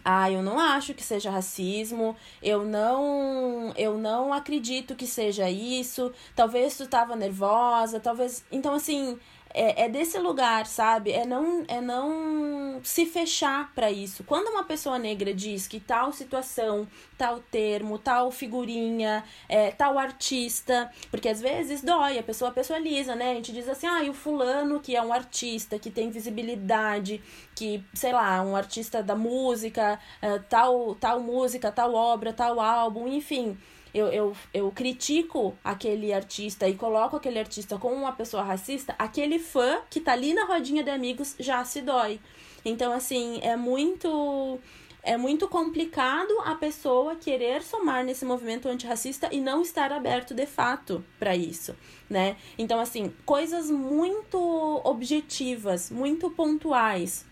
Ah, 0.03 0.31
eu 0.31 0.41
não 0.41 0.59
acho 0.59 0.93
que 0.93 1.03
seja 1.03 1.29
racismo, 1.29 2.15
eu 2.41 2.65
não, 2.65 3.73
eu 3.77 3.97
não 3.97 4.33
acredito 4.33 4.95
que 4.95 5.05
seja 5.05 5.49
isso. 5.49 6.11
Talvez 6.35 6.77
tu 6.77 6.83
estava 6.83 7.15
nervosa, 7.15 7.99
talvez. 7.99 8.43
Então 8.51 8.73
assim, 8.73 9.19
é, 9.53 9.83
é 9.85 9.89
desse 9.89 10.17
lugar, 10.17 10.65
sabe? 10.65 11.11
É 11.11 11.25
não, 11.25 11.63
é 11.67 11.81
não 11.81 12.79
se 12.83 13.05
fechar 13.05 13.73
para 13.73 13.91
isso. 13.91 14.23
Quando 14.23 14.47
uma 14.47 14.63
pessoa 14.63 14.97
negra 14.97 15.33
diz 15.33 15.67
que 15.67 15.79
tal 15.79 16.11
situação, 16.11 16.87
tal 17.17 17.39
termo, 17.39 17.97
tal 17.97 18.31
figurinha, 18.31 19.23
é, 19.47 19.71
tal 19.71 19.97
artista, 19.97 20.91
porque 21.09 21.29
às 21.29 21.41
vezes 21.41 21.81
dói, 21.81 22.17
a 22.17 22.23
pessoa 22.23 22.51
pessoaliza, 22.51 23.15
né? 23.15 23.31
A 23.31 23.35
gente 23.35 23.51
diz 23.51 23.67
assim, 23.67 23.87
ah, 23.87 24.03
e 24.03 24.09
o 24.09 24.13
fulano 24.13 24.79
que 24.79 24.95
é 24.95 25.01
um 25.01 25.13
artista, 25.13 25.77
que 25.77 25.91
tem 25.91 26.09
visibilidade, 26.09 27.21
que, 27.55 27.83
sei 27.93 28.13
lá, 28.13 28.41
um 28.41 28.55
artista 28.55 29.03
da 29.03 29.15
música, 29.15 29.99
é, 30.21 30.39
tal, 30.39 30.95
tal 30.95 31.19
música, 31.19 31.71
tal 31.71 31.93
obra, 31.93 32.33
tal 32.33 32.59
álbum, 32.59 33.07
enfim 33.07 33.57
eu, 33.93 34.07
eu, 34.07 34.35
eu 34.53 34.71
critico 34.71 35.55
aquele 35.63 36.13
artista 36.13 36.67
e 36.67 36.75
coloco 36.75 37.17
aquele 37.17 37.39
artista 37.39 37.77
como 37.77 37.95
uma 37.95 38.13
pessoa 38.13 38.43
racista, 38.43 38.95
aquele 38.97 39.37
fã 39.37 39.81
que 39.89 39.99
tá 39.99 40.13
ali 40.13 40.33
na 40.33 40.45
rodinha 40.45 40.83
de 40.83 40.89
amigos 40.89 41.35
já 41.39 41.63
se 41.65 41.81
dói. 41.81 42.19
Então, 42.63 42.91
assim, 42.93 43.39
é 43.41 43.55
muito. 43.55 44.59
É 45.03 45.17
muito 45.17 45.47
complicado 45.47 46.31
a 46.45 46.53
pessoa 46.53 47.15
querer 47.15 47.63
somar 47.63 48.05
nesse 48.05 48.23
movimento 48.23 48.69
antirracista 48.69 49.29
e 49.31 49.41
não 49.41 49.63
estar 49.63 49.91
aberto 49.91 50.35
de 50.35 50.45
fato 50.45 51.03
para 51.17 51.35
isso, 51.35 51.75
né? 52.07 52.37
Então, 52.55 52.79
assim, 52.79 53.11
coisas 53.25 53.71
muito 53.71 54.37
objetivas, 54.83 55.89
muito 55.89 56.29
pontuais. 56.29 57.25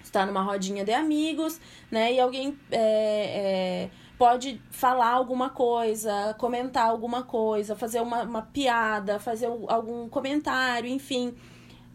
Está 0.00 0.24
numa 0.24 0.42
rodinha 0.42 0.84
de 0.84 0.92
amigos, 0.92 1.60
né? 1.90 2.12
E 2.12 2.20
alguém 2.20 2.56
é, 2.70 2.78
é, 2.78 3.90
pode 4.22 4.62
falar 4.70 5.10
alguma 5.10 5.50
coisa, 5.50 6.32
comentar 6.38 6.86
alguma 6.86 7.24
coisa, 7.24 7.74
fazer 7.74 8.00
uma, 8.00 8.22
uma 8.22 8.42
piada, 8.42 9.18
fazer 9.18 9.46
algum 9.46 10.08
comentário, 10.08 10.88
enfim. 10.88 11.34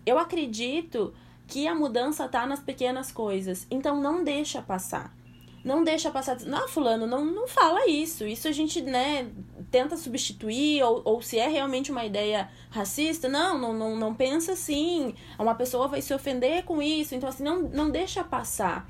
Eu 0.05 0.19
acredito 0.19 1.13
que 1.47 1.69
a 1.69 1.73
mudança 1.73 2.25
está 2.25 2.45
nas 2.45 2.59
pequenas 2.59 3.13
coisas, 3.13 3.65
então 3.71 4.01
não 4.01 4.25
deixa 4.25 4.61
passar. 4.61 5.15
não 5.63 5.85
deixa 5.85 6.11
passar. 6.11 6.37
Não, 6.41 6.67
fulano, 6.67 7.07
não, 7.07 7.23
não 7.23 7.47
fala 7.47 7.87
isso. 7.87 8.27
Isso 8.27 8.49
a 8.49 8.51
gente, 8.51 8.81
né, 8.81 9.31
tenta 9.71 9.95
substituir, 9.95 10.83
ou, 10.83 11.01
ou 11.05 11.21
se 11.21 11.39
é 11.39 11.47
realmente 11.47 11.93
uma 11.93 12.03
ideia 12.03 12.49
racista, 12.69 13.29
não, 13.29 13.57
não, 13.57 13.71
não, 13.71 13.95
não 13.95 14.13
pensa 14.13 14.51
assim. 14.51 15.15
Uma 15.39 15.55
pessoa 15.55 15.87
vai 15.87 16.01
se 16.01 16.13
ofender 16.13 16.65
com 16.65 16.81
isso. 16.81 17.15
Então, 17.15 17.29
assim, 17.29 17.43
não, 17.43 17.61
não 17.61 17.89
deixa 17.89 18.21
passar. 18.21 18.85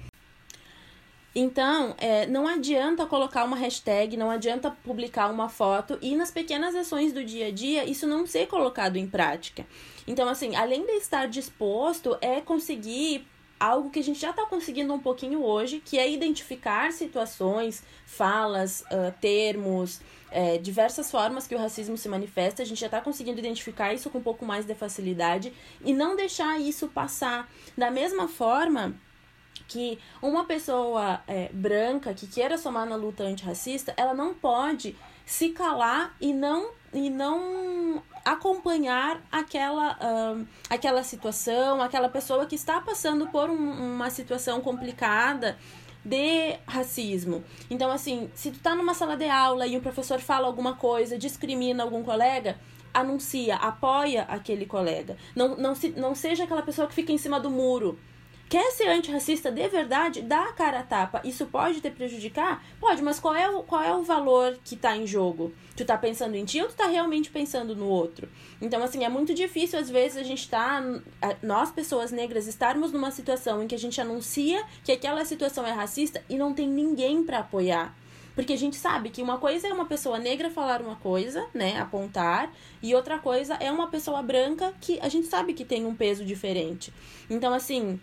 Então, 1.39 1.93
é, 1.99 2.25
não 2.25 2.47
adianta 2.47 3.05
colocar 3.05 3.43
uma 3.43 3.55
hashtag, 3.55 4.17
não 4.17 4.31
adianta 4.31 4.71
publicar 4.83 5.29
uma 5.29 5.47
foto 5.47 5.95
e 6.01 6.15
nas 6.15 6.31
pequenas 6.31 6.73
ações 6.73 7.13
do 7.13 7.23
dia 7.23 7.49
a 7.49 7.51
dia 7.51 7.85
isso 7.85 8.07
não 8.07 8.25
ser 8.25 8.47
colocado 8.47 8.95
em 8.95 9.05
prática. 9.05 9.63
Então, 10.07 10.27
assim, 10.27 10.55
além 10.55 10.83
de 10.83 10.93
estar 10.93 11.27
disposto, 11.27 12.17
é 12.21 12.41
conseguir 12.41 13.27
algo 13.59 13.91
que 13.91 13.99
a 13.99 14.03
gente 14.03 14.19
já 14.19 14.31
está 14.31 14.47
conseguindo 14.47 14.91
um 14.91 14.97
pouquinho 14.97 15.43
hoje, 15.43 15.79
que 15.79 15.99
é 15.99 16.09
identificar 16.09 16.91
situações, 16.91 17.83
falas, 18.07 18.81
uh, 18.81 19.13
termos, 19.21 20.01
é, 20.31 20.57
diversas 20.57 21.11
formas 21.11 21.45
que 21.45 21.53
o 21.53 21.59
racismo 21.59 21.99
se 21.99 22.09
manifesta. 22.09 22.63
A 22.63 22.65
gente 22.65 22.79
já 22.79 22.87
está 22.87 22.99
conseguindo 22.99 23.37
identificar 23.37 23.93
isso 23.93 24.09
com 24.09 24.17
um 24.17 24.23
pouco 24.23 24.43
mais 24.43 24.65
de 24.65 24.73
facilidade 24.73 25.53
e 25.85 25.93
não 25.93 26.15
deixar 26.15 26.59
isso 26.59 26.87
passar. 26.87 27.47
Da 27.77 27.91
mesma 27.91 28.27
forma 28.27 28.95
que 29.67 29.99
uma 30.21 30.45
pessoa 30.45 31.21
é, 31.27 31.49
branca 31.51 32.13
que 32.13 32.27
queira 32.27 32.57
somar 32.57 32.87
na 32.87 32.95
luta 32.95 33.23
antirracista, 33.23 33.93
ela 33.97 34.13
não 34.13 34.33
pode 34.33 34.95
se 35.25 35.49
calar 35.49 36.15
e 36.21 36.33
não 36.33 36.69
e 36.93 37.09
não 37.09 38.01
acompanhar 38.23 39.21
aquela, 39.31 39.97
aquela 40.69 41.03
situação, 41.03 41.81
aquela 41.81 42.09
pessoa 42.09 42.45
que 42.45 42.55
está 42.55 42.79
passando 42.81 43.27
por 43.27 43.49
um, 43.49 43.95
uma 43.95 44.09
situação 44.09 44.61
complicada 44.61 45.57
de 46.03 46.57
racismo. 46.65 47.43
Então, 47.69 47.91
assim, 47.91 48.29
se 48.33 48.51
tu 48.51 48.59
tá 48.59 48.73
numa 48.73 48.93
sala 48.93 49.17
de 49.17 49.29
aula 49.29 49.67
e 49.67 49.77
o 49.77 49.81
professor 49.81 50.19
fala 50.19 50.47
alguma 50.47 50.75
coisa, 50.75 51.17
discrimina 51.17 51.83
algum 51.83 52.03
colega, 52.03 52.57
anuncia, 52.93 53.55
apoia 53.55 54.23
aquele 54.23 54.65
colega. 54.65 55.17
Não, 55.35 55.55
não, 55.57 55.75
se, 55.75 55.89
não 55.89 56.15
seja 56.15 56.45
aquela 56.45 56.61
pessoa 56.61 56.87
que 56.87 56.95
fica 56.95 57.11
em 57.11 57.17
cima 57.17 57.39
do 57.39 57.49
muro 57.49 57.99
Quer 58.49 58.71
ser 58.71 58.87
antirracista 58.87 59.51
de 59.51 59.67
verdade? 59.67 60.21
Dá 60.21 60.43
a 60.43 60.53
cara 60.53 60.79
a 60.79 60.83
tapa. 60.83 61.21
Isso 61.25 61.47
pode 61.47 61.81
te 61.81 61.89
prejudicar? 61.89 62.63
Pode, 62.79 63.01
mas 63.01 63.19
qual 63.19 63.35
é 63.35 63.49
o, 63.49 63.61
qual 63.61 63.83
é 63.83 63.93
o 63.93 64.03
valor 64.03 64.57
que 64.63 64.77
tá 64.77 64.95
em 64.95 65.05
jogo? 65.05 65.53
Tu 65.75 65.83
tá 65.83 65.97
pensando 65.97 66.35
em 66.35 66.45
ti 66.45 66.61
ou 66.61 66.69
tu 66.69 66.75
tá 66.75 66.87
realmente 66.87 67.29
pensando 67.29 67.75
no 67.75 67.89
outro? 67.89 68.29
Então, 68.61 68.81
assim, 68.81 69.03
é 69.03 69.09
muito 69.09 69.33
difícil, 69.33 69.77
às 69.77 69.89
vezes, 69.89 70.17
a 70.17 70.23
gente 70.23 70.47
tá. 70.47 70.81
Nós, 71.43 71.71
pessoas 71.71 72.09
negras, 72.09 72.47
estarmos 72.47 72.93
numa 72.93 73.11
situação 73.11 73.61
em 73.61 73.67
que 73.67 73.75
a 73.75 73.79
gente 73.79 73.99
anuncia 73.99 74.63
que 74.81 74.93
aquela 74.93 75.25
situação 75.25 75.67
é 75.67 75.71
racista 75.73 76.23
e 76.29 76.37
não 76.37 76.53
tem 76.53 76.69
ninguém 76.69 77.23
para 77.23 77.39
apoiar. 77.39 77.93
Porque 78.33 78.53
a 78.53 78.57
gente 78.57 78.77
sabe 78.77 79.09
que 79.09 79.21
uma 79.21 79.39
coisa 79.39 79.67
é 79.67 79.73
uma 79.73 79.87
pessoa 79.87 80.19
negra 80.19 80.49
falar 80.49 80.81
uma 80.81 80.95
coisa, 80.95 81.45
né, 81.53 81.77
apontar, 81.79 82.53
e 82.81 82.95
outra 82.95 83.17
coisa 83.19 83.55
é 83.55 83.69
uma 83.71 83.87
pessoa 83.87 84.21
branca 84.21 84.73
que 84.79 84.99
a 85.01 85.09
gente 85.09 85.27
sabe 85.27 85.53
que 85.53 85.65
tem 85.65 85.85
um 85.85 85.95
peso 85.95 86.23
diferente. 86.23 86.93
Então, 87.29 87.51
assim, 87.53 87.99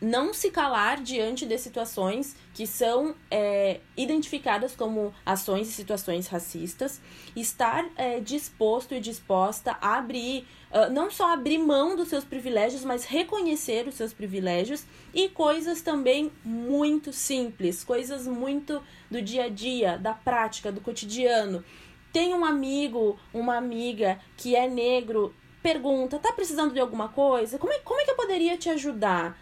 não 0.00 0.34
se 0.34 0.50
calar 0.50 1.00
diante 1.02 1.46
de 1.46 1.56
situações 1.58 2.36
que 2.52 2.66
são 2.66 3.14
é, 3.30 3.80
identificadas 3.96 4.74
como 4.74 5.14
ações 5.24 5.68
e 5.68 5.72
situações 5.72 6.26
racistas, 6.26 7.00
estar 7.34 7.86
é, 7.96 8.20
disposto 8.20 8.94
e 8.94 9.00
disposta 9.00 9.76
a 9.80 9.96
abrir, 9.96 10.46
uh, 10.70 10.92
não 10.92 11.10
só 11.10 11.32
abrir 11.32 11.58
mão 11.58 11.96
dos 11.96 12.08
seus 12.08 12.24
privilégios, 12.24 12.84
mas 12.84 13.04
reconhecer 13.04 13.86
os 13.88 13.94
seus 13.94 14.12
privilégios 14.12 14.84
e 15.14 15.28
coisas 15.28 15.80
também 15.82 16.30
muito 16.44 17.12
simples, 17.12 17.84
coisas 17.84 18.26
muito 18.26 18.82
do 19.10 19.20
dia 19.20 19.44
a 19.44 19.48
dia, 19.48 19.98
da 19.98 20.12
prática, 20.12 20.72
do 20.72 20.80
cotidiano. 20.80 21.64
Tem 22.12 22.32
um 22.32 22.44
amigo, 22.44 23.18
uma 23.32 23.56
amiga 23.56 24.18
que 24.36 24.56
é 24.56 24.68
negro, 24.68 25.34
pergunta: 25.62 26.18
tá 26.18 26.32
precisando 26.32 26.72
de 26.72 26.80
alguma 26.80 27.08
coisa? 27.08 27.58
Como 27.58 27.72
é, 27.72 27.78
como 27.80 28.00
é 28.00 28.04
que 28.04 28.10
eu 28.10 28.16
poderia 28.16 28.56
te 28.56 28.70
ajudar? 28.70 29.38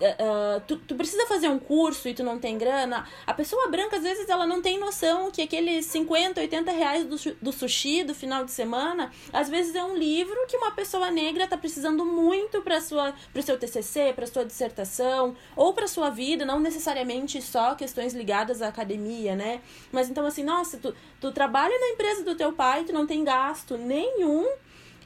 Uh, 0.00 0.60
tu, 0.66 0.76
tu 0.76 0.94
precisa 0.94 1.26
fazer 1.26 1.48
um 1.48 1.58
curso 1.58 2.08
e 2.08 2.14
tu 2.14 2.22
não 2.22 2.38
tem 2.38 2.56
grana, 2.56 3.06
a 3.26 3.34
pessoa 3.34 3.68
branca 3.68 3.96
às 3.96 4.02
vezes 4.02 4.28
ela 4.28 4.46
não 4.46 4.62
tem 4.62 4.78
noção 4.78 5.30
que 5.30 5.42
aqueles 5.42 5.86
50, 5.86 6.40
80 6.40 6.70
reais 6.70 7.04
do, 7.04 7.16
do 7.40 7.52
sushi 7.52 8.02
do 8.04 8.14
final 8.14 8.44
de 8.44 8.50
semana, 8.50 9.10
às 9.32 9.48
vezes 9.48 9.74
é 9.74 9.84
um 9.84 9.96
livro 9.96 10.36
que 10.48 10.56
uma 10.56 10.70
pessoa 10.70 11.10
negra 11.10 11.46
tá 11.46 11.56
precisando 11.56 12.04
muito 12.04 12.62
para 12.62 12.80
sua 12.80 13.14
pro 13.32 13.42
seu 13.42 13.58
TCC, 13.58 14.12
para 14.14 14.26
sua 14.26 14.44
dissertação 14.44 15.36
ou 15.54 15.72
para 15.72 15.86
sua 15.86 16.10
vida, 16.10 16.44
não 16.44 16.60
necessariamente 16.60 17.40
só 17.42 17.74
questões 17.74 18.14
ligadas 18.14 18.62
à 18.62 18.68
academia, 18.68 19.34
né? 19.36 19.60
Mas 19.92 20.08
então 20.08 20.26
assim, 20.26 20.44
nossa, 20.44 20.78
tu, 20.78 20.94
tu 21.20 21.32
trabalha 21.32 21.78
na 21.78 21.88
empresa 21.88 22.24
do 22.24 22.34
teu 22.34 22.52
pai, 22.52 22.84
tu 22.84 22.92
não 22.92 23.06
tem 23.06 23.22
gasto 23.24 23.76
nenhum 23.76 24.46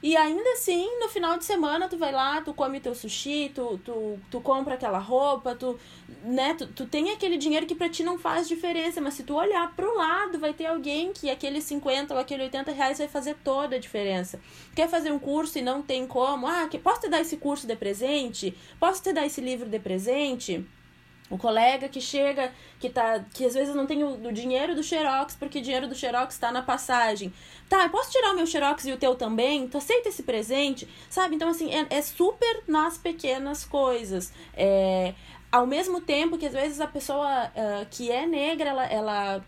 e 0.03 0.15
ainda 0.15 0.51
assim, 0.53 0.87
no 0.99 1.09
final 1.09 1.37
de 1.37 1.45
semana, 1.45 1.87
tu 1.87 1.97
vai 1.97 2.11
lá, 2.11 2.41
tu 2.41 2.53
come 2.53 2.79
teu 2.79 2.93
sushi, 2.93 3.51
tu, 3.53 3.79
tu, 3.83 4.19
tu 4.29 4.41
compra 4.41 4.75
aquela 4.75 4.99
roupa, 4.99 5.55
tu, 5.55 5.79
né, 6.23 6.53
tu, 6.53 6.67
tu 6.67 6.85
tem 6.85 7.11
aquele 7.11 7.37
dinheiro 7.37 7.65
que 7.65 7.75
pra 7.75 7.89
ti 7.89 8.03
não 8.03 8.19
faz 8.19 8.47
diferença, 8.47 9.01
mas 9.01 9.15
se 9.15 9.23
tu 9.23 9.35
olhar 9.35 9.75
pro 9.75 9.97
lado, 9.97 10.37
vai 10.39 10.53
ter 10.53 10.67
alguém 10.67 11.11
que 11.11 11.29
aquele 11.29 11.61
50 11.61 12.13
ou 12.13 12.19
aquele 12.19 12.43
80 12.43 12.71
reais 12.71 12.97
vai 12.97 13.07
fazer 13.07 13.35
toda 13.43 13.77
a 13.77 13.79
diferença. 13.79 14.39
Quer 14.75 14.89
fazer 14.89 15.11
um 15.11 15.19
curso 15.19 15.57
e 15.57 15.61
não 15.61 15.81
tem 15.81 16.05
como? 16.05 16.45
Ah, 16.45 16.67
que, 16.69 16.77
posso 16.77 17.01
te 17.01 17.09
dar 17.09 17.21
esse 17.21 17.37
curso 17.37 17.65
de 17.65 17.75
presente? 17.75 18.55
Posso 18.79 19.01
te 19.01 19.11
dar 19.11 19.25
esse 19.25 19.41
livro 19.41 19.67
de 19.67 19.79
presente? 19.79 20.65
O 21.29 21.37
colega 21.39 21.89
que 21.89 21.99
chega, 21.99 22.51
que 22.79 22.87
tá. 22.87 23.25
que 23.33 23.45
às 23.45 23.55
vezes 23.55 23.73
não 23.73 23.87
tem 23.87 24.03
o, 24.03 24.09
o 24.09 24.31
dinheiro 24.31 24.75
do 24.75 24.83
Xerox, 24.83 25.35
porque 25.35 25.57
o 25.57 25.61
dinheiro 25.61 25.87
do 25.87 25.95
Xerox 25.95 26.35
está 26.35 26.51
na 26.51 26.61
passagem. 26.61 27.33
Tá, 27.67 27.83
eu 27.83 27.89
posso 27.89 28.11
tirar 28.11 28.31
o 28.31 28.35
meu 28.35 28.45
Xerox 28.45 28.85
e 28.85 28.91
o 28.91 28.97
teu 28.97 29.15
também? 29.15 29.67
Tu 29.67 29.77
aceita 29.77 30.09
esse 30.09 30.21
presente? 30.21 30.87
Sabe? 31.09 31.35
Então, 31.35 31.49
assim, 31.49 31.73
é, 31.73 31.87
é 31.89 32.01
super 32.01 32.63
nas 32.67 32.97
pequenas 32.99 33.65
coisas. 33.65 34.31
É, 34.55 35.15
ao 35.51 35.65
mesmo 35.65 35.99
tempo 35.99 36.37
que 36.37 36.45
às 36.45 36.53
vezes 36.53 36.79
a 36.79 36.87
pessoa 36.87 37.45
uh, 37.45 37.85
que 37.89 38.11
é 38.11 38.27
negra, 38.27 38.69
ela, 38.69 38.85
ela 38.85 39.45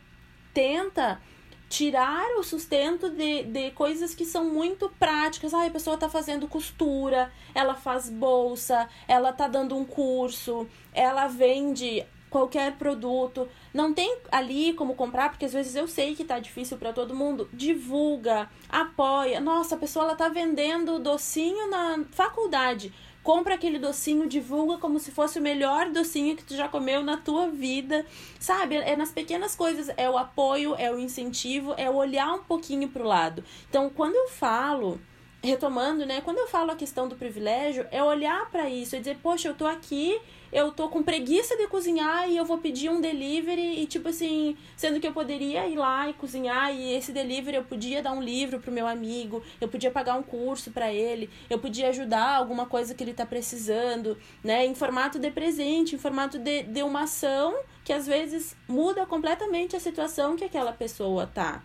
tenta 0.53 1.21
tirar 1.69 2.37
o 2.37 2.43
sustento 2.43 3.09
de, 3.09 3.43
de 3.43 3.71
coisas 3.71 4.15
que 4.15 4.25
são 4.25 4.45
muito 4.45 4.89
práticas. 4.99 5.53
Ah, 5.53 5.65
a 5.65 5.69
pessoa 5.69 5.95
está 5.95 6.09
fazendo 6.09 6.47
costura, 6.47 7.31
ela 7.53 7.75
faz 7.75 8.09
bolsa, 8.09 8.87
ela 9.07 9.29
está 9.31 9.47
dando 9.47 9.75
um 9.75 9.85
curso, 9.85 10.67
ela 10.93 11.27
vende 11.27 12.05
qualquer 12.29 12.73
produto. 12.77 13.47
Não 13.73 13.93
tem 13.93 14.17
ali 14.31 14.73
como 14.73 14.95
comprar, 14.95 15.29
porque 15.29 15.45
às 15.45 15.53
vezes 15.53 15.75
eu 15.75 15.87
sei 15.87 16.15
que 16.15 16.23
tá 16.23 16.39
difícil 16.39 16.77
para 16.77 16.93
todo 16.93 17.15
mundo. 17.15 17.49
Divulga, 17.53 18.49
apoia. 18.69 19.39
Nossa, 19.39 19.75
a 19.75 19.77
pessoa 19.77 20.05
ela 20.05 20.15
tá 20.15 20.29
vendendo 20.29 20.99
docinho 20.99 21.69
na 21.69 22.03
faculdade 22.11 22.93
compra 23.27 23.55
aquele 23.55 23.77
docinho, 23.77 24.25
divulga 24.25 24.77
como 24.77 24.99
se 24.99 25.11
fosse 25.11 25.37
o 25.37 25.41
melhor 25.41 25.89
docinho 25.89 26.33
que 26.33 26.45
tu 26.45 26.55
já 26.55 26.69
comeu 26.69 27.03
na 27.03 27.17
tua 27.17 27.49
vida, 27.49 28.05
sabe? 28.39 28.77
É 28.77 28.95
nas 28.95 29.11
pequenas 29.11 29.53
coisas, 29.53 29.91
é 29.97 30.09
o 30.09 30.17
apoio, 30.17 30.75
é 30.77 30.89
o 30.89 30.97
incentivo, 30.97 31.73
é 31.75 31.89
olhar 31.89 32.33
um 32.35 32.43
pouquinho 32.45 32.87
pro 32.87 33.03
lado. 33.03 33.43
Então, 33.69 33.89
quando 33.89 34.15
eu 34.15 34.29
falo 34.29 34.97
retomando, 35.43 36.05
né, 36.05 36.21
quando 36.21 36.37
eu 36.37 36.47
falo 36.47 36.71
a 36.71 36.75
questão 36.77 37.09
do 37.09 37.17
privilégio, 37.17 37.85
é 37.91 38.01
olhar 38.01 38.49
para 38.49 38.69
isso, 38.69 38.95
é 38.95 38.99
dizer, 38.99 39.17
poxa, 39.21 39.49
eu 39.49 39.55
tô 39.55 39.65
aqui 39.65 40.17
eu 40.51 40.71
tô 40.71 40.89
com 40.89 41.03
preguiça 41.03 41.55
de 41.55 41.67
cozinhar 41.67 42.29
e 42.29 42.37
eu 42.37 42.45
vou 42.45 42.57
pedir 42.57 42.89
um 42.89 43.01
delivery 43.01 43.81
e 43.81 43.85
tipo 43.85 44.09
assim, 44.09 44.57
sendo 44.75 44.99
que 44.99 45.07
eu 45.07 45.13
poderia 45.13 45.67
ir 45.67 45.75
lá 45.75 46.09
e 46.09 46.13
cozinhar 46.13 46.73
e 46.73 46.93
esse 46.93 47.11
delivery 47.11 47.57
eu 47.57 47.63
podia 47.63 48.01
dar 48.01 48.13
um 48.13 48.21
livro 48.21 48.59
pro 48.59 48.71
meu 48.71 48.87
amigo, 48.87 49.43
eu 49.59 49.67
podia 49.67 49.91
pagar 49.91 50.15
um 50.15 50.23
curso 50.23 50.71
para 50.71 50.91
ele, 50.91 51.29
eu 51.49 51.59
podia 51.59 51.89
ajudar 51.89 52.35
alguma 52.35 52.65
coisa 52.65 52.93
que 52.93 53.03
ele 53.03 53.13
tá 53.13 53.25
precisando, 53.25 54.17
né, 54.43 54.65
em 54.65 54.75
formato 54.75 55.19
de 55.19 55.31
presente, 55.31 55.95
em 55.95 55.99
formato 55.99 56.37
de, 56.39 56.63
de 56.63 56.83
uma 56.83 57.03
ação 57.03 57.55
que 57.83 57.93
às 57.93 58.05
vezes 58.05 58.55
muda 58.67 59.05
completamente 59.05 59.75
a 59.75 59.79
situação 59.79 60.35
que 60.35 60.43
aquela 60.43 60.73
pessoa 60.73 61.25
tá. 61.25 61.63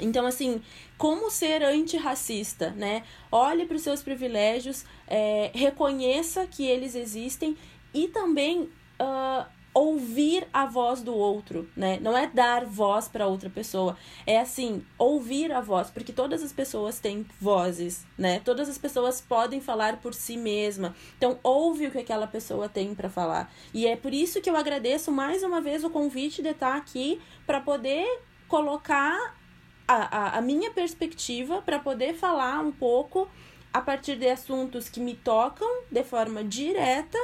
Então, 0.00 0.26
assim, 0.26 0.62
como 0.96 1.30
ser 1.30 1.62
antirracista, 1.62 2.70
né? 2.70 3.02
Olhe 3.30 3.66
para 3.66 3.76
os 3.76 3.82
seus 3.82 4.02
privilégios, 4.02 4.84
é, 5.06 5.50
reconheça 5.54 6.46
que 6.46 6.66
eles 6.66 6.94
existem 6.94 7.56
e 7.92 8.08
também 8.08 8.62
uh, 9.00 9.46
ouvir 9.78 10.46
a 10.52 10.66
voz 10.66 11.02
do 11.02 11.14
outro, 11.14 11.68
né? 11.76 11.98
Não 12.00 12.16
é 12.16 12.26
dar 12.26 12.64
voz 12.64 13.06
para 13.06 13.26
outra 13.26 13.48
pessoa, 13.48 13.96
é 14.26 14.40
assim, 14.40 14.84
ouvir 14.98 15.52
a 15.52 15.60
voz, 15.60 15.88
porque 15.88 16.12
todas 16.12 16.42
as 16.42 16.52
pessoas 16.52 16.98
têm 16.98 17.24
vozes, 17.40 18.04
né? 18.16 18.40
Todas 18.40 18.68
as 18.68 18.76
pessoas 18.76 19.20
podem 19.20 19.60
falar 19.60 19.98
por 19.98 20.14
si 20.14 20.36
mesma. 20.36 20.96
Então, 21.16 21.38
ouve 21.42 21.86
o 21.86 21.90
que 21.90 21.98
aquela 21.98 22.26
pessoa 22.26 22.68
tem 22.68 22.94
para 22.94 23.08
falar. 23.08 23.52
E 23.72 23.86
é 23.86 23.94
por 23.94 24.12
isso 24.12 24.40
que 24.40 24.50
eu 24.50 24.56
agradeço 24.56 25.12
mais 25.12 25.42
uma 25.42 25.60
vez 25.60 25.84
o 25.84 25.90
convite 25.90 26.42
de 26.42 26.48
estar 26.48 26.76
aqui 26.76 27.20
para 27.46 27.60
poder 27.60 28.06
colocar 28.48 29.36
a, 29.86 29.94
a, 29.94 30.38
a 30.38 30.40
minha 30.40 30.72
perspectiva, 30.72 31.62
para 31.62 31.78
poder 31.78 32.14
falar 32.14 32.60
um 32.60 32.72
pouco 32.72 33.28
a 33.72 33.80
partir 33.80 34.16
de 34.16 34.28
assuntos 34.28 34.88
que 34.88 34.98
me 34.98 35.14
tocam 35.14 35.68
de 35.90 36.02
forma 36.02 36.42
direta 36.42 37.18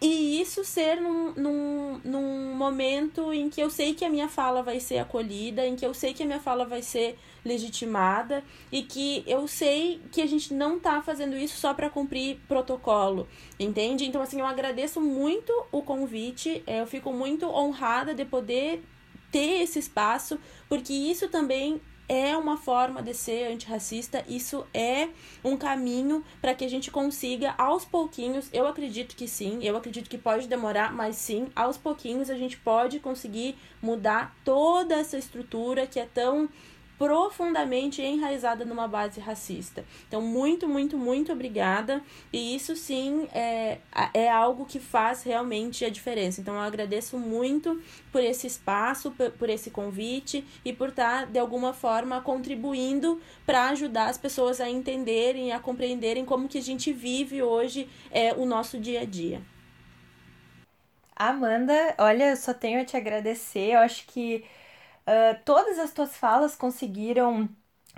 e 0.00 0.40
isso 0.40 0.64
ser 0.64 1.00
num, 1.00 1.32
num, 1.34 2.00
num 2.04 2.54
momento 2.54 3.32
em 3.32 3.48
que 3.48 3.60
eu 3.60 3.70
sei 3.70 3.94
que 3.94 4.04
a 4.04 4.10
minha 4.10 4.28
fala 4.28 4.62
vai 4.62 4.78
ser 4.80 4.98
acolhida, 4.98 5.66
em 5.66 5.76
que 5.76 5.86
eu 5.86 5.94
sei 5.94 6.12
que 6.12 6.22
a 6.22 6.26
minha 6.26 6.40
fala 6.40 6.66
vai 6.66 6.82
ser 6.82 7.18
legitimada 7.44 8.42
e 8.72 8.82
que 8.82 9.22
eu 9.26 9.46
sei 9.46 10.00
que 10.10 10.20
a 10.20 10.26
gente 10.26 10.52
não 10.52 10.78
tá 10.78 11.00
fazendo 11.00 11.36
isso 11.36 11.58
só 11.58 11.72
para 11.72 11.88
cumprir 11.88 12.38
protocolo, 12.48 13.28
entende? 13.58 14.04
Então, 14.04 14.20
assim, 14.20 14.40
eu 14.40 14.46
agradeço 14.46 15.00
muito 15.00 15.52
o 15.70 15.82
convite, 15.82 16.62
é, 16.66 16.80
eu 16.80 16.86
fico 16.86 17.12
muito 17.12 17.46
honrada 17.46 18.14
de 18.14 18.24
poder 18.24 18.82
ter 19.30 19.62
esse 19.62 19.78
espaço, 19.78 20.38
porque 20.68 20.92
isso 20.92 21.28
também 21.28 21.80
é 22.08 22.36
uma 22.36 22.56
forma 22.56 23.02
de 23.02 23.14
ser 23.14 23.52
antirracista, 23.52 24.24
isso 24.28 24.66
é 24.72 25.08
um 25.42 25.56
caminho 25.56 26.24
para 26.40 26.54
que 26.54 26.64
a 26.64 26.68
gente 26.68 26.90
consiga 26.90 27.54
aos 27.56 27.84
pouquinhos, 27.84 28.48
eu 28.52 28.66
acredito 28.66 29.16
que 29.16 29.26
sim, 29.26 29.58
eu 29.62 29.76
acredito 29.76 30.10
que 30.10 30.18
pode 30.18 30.46
demorar, 30.46 30.92
mas 30.92 31.16
sim, 31.16 31.48
aos 31.54 31.76
pouquinhos 31.76 32.30
a 32.30 32.36
gente 32.36 32.56
pode 32.56 33.00
conseguir 33.00 33.56
mudar 33.80 34.36
toda 34.44 34.94
essa 34.94 35.16
estrutura 35.16 35.86
que 35.86 35.98
é 35.98 36.06
tão 36.06 36.48
profundamente 36.98 38.00
enraizada 38.02 38.64
numa 38.64 38.86
base 38.86 39.20
racista. 39.20 39.84
Então, 40.06 40.20
muito, 40.20 40.68
muito, 40.68 40.96
muito 40.96 41.32
obrigada. 41.32 42.02
E 42.32 42.54
isso 42.54 42.76
sim 42.76 43.28
é, 43.32 43.78
é 44.12 44.30
algo 44.30 44.64
que 44.64 44.78
faz 44.78 45.22
realmente 45.22 45.84
a 45.84 45.90
diferença. 45.90 46.40
Então, 46.40 46.54
eu 46.54 46.60
agradeço 46.60 47.18
muito 47.18 47.80
por 48.12 48.22
esse 48.22 48.46
espaço, 48.46 49.10
por, 49.10 49.30
por 49.32 49.50
esse 49.50 49.70
convite 49.70 50.44
e 50.64 50.72
por 50.72 50.90
estar, 50.90 51.26
de 51.26 51.38
alguma 51.38 51.72
forma, 51.72 52.20
contribuindo 52.20 53.20
para 53.44 53.68
ajudar 53.70 54.08
as 54.08 54.18
pessoas 54.18 54.60
a 54.60 54.68
entenderem, 54.68 55.52
a 55.52 55.58
compreenderem 55.58 56.24
como 56.24 56.48
que 56.48 56.58
a 56.58 56.62
gente 56.62 56.92
vive 56.92 57.42
hoje 57.42 57.88
é, 58.10 58.32
o 58.32 58.46
nosso 58.46 58.78
dia 58.78 59.00
a 59.00 59.04
dia. 59.04 59.42
Amanda, 61.16 61.94
olha, 61.98 62.34
só 62.34 62.52
tenho 62.52 62.80
a 62.80 62.84
te 62.84 62.96
agradecer. 62.96 63.72
Eu 63.72 63.78
acho 63.78 64.04
que 64.06 64.44
Uh, 65.06 65.38
todas 65.44 65.78
as 65.78 65.92
tuas 65.92 66.16
falas 66.16 66.56
conseguiram 66.56 67.48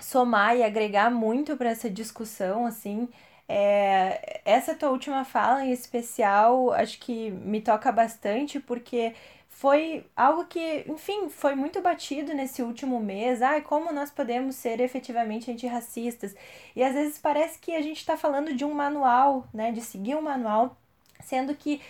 somar 0.00 0.56
e 0.56 0.62
agregar 0.62 1.10
muito 1.10 1.56
para 1.56 1.70
essa 1.70 1.88
discussão, 1.90 2.66
assim. 2.66 3.08
É, 3.48 4.40
essa 4.44 4.74
tua 4.74 4.90
última 4.90 5.24
fala 5.24 5.64
em 5.64 5.72
especial, 5.72 6.72
acho 6.72 6.98
que 6.98 7.30
me 7.30 7.60
toca 7.60 7.92
bastante, 7.92 8.58
porque 8.60 9.14
foi 9.48 10.04
algo 10.16 10.44
que, 10.46 10.84
enfim, 10.88 11.28
foi 11.30 11.54
muito 11.54 11.80
batido 11.80 12.34
nesse 12.34 12.62
último 12.62 13.00
mês. 13.00 13.40
Ai, 13.40 13.62
como 13.62 13.92
nós 13.92 14.10
podemos 14.10 14.56
ser 14.56 14.80
efetivamente 14.80 15.50
antirracistas? 15.50 16.34
E 16.74 16.82
às 16.82 16.92
vezes 16.94 17.18
parece 17.18 17.58
que 17.58 17.74
a 17.74 17.80
gente 17.82 17.98
está 17.98 18.16
falando 18.16 18.52
de 18.54 18.64
um 18.64 18.74
manual, 18.74 19.48
né? 19.54 19.72
De 19.72 19.80
seguir 19.80 20.16
um 20.16 20.22
manual, 20.22 20.76
sendo 21.22 21.54
que 21.54 21.80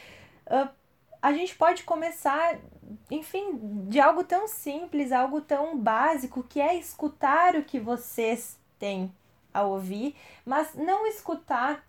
uh, 0.46 0.68
a 1.26 1.32
gente 1.32 1.54
pode 1.54 1.82
começar 1.82 2.58
enfim, 3.10 3.58
de 3.88 4.00
algo 4.00 4.24
tão 4.24 4.46
simples, 4.46 5.12
algo 5.12 5.40
tão 5.40 5.78
básico, 5.78 6.42
que 6.42 6.60
é 6.60 6.74
escutar 6.74 7.56
o 7.56 7.62
que 7.62 7.78
vocês 7.78 8.58
têm 8.78 9.12
a 9.52 9.62
ouvir, 9.62 10.14
mas 10.44 10.74
não 10.74 11.06
escutar 11.06 11.84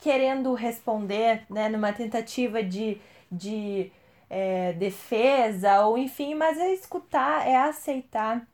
querendo 0.00 0.54
responder, 0.54 1.44
né, 1.50 1.68
numa 1.68 1.92
tentativa 1.92 2.62
de, 2.62 3.00
de 3.30 3.90
é, 4.28 4.72
defesa, 4.74 5.80
ou 5.82 5.96
enfim, 5.98 6.34
mas 6.34 6.58
é 6.58 6.72
escutar, 6.72 7.46
é 7.46 7.56
aceitar 7.56 8.46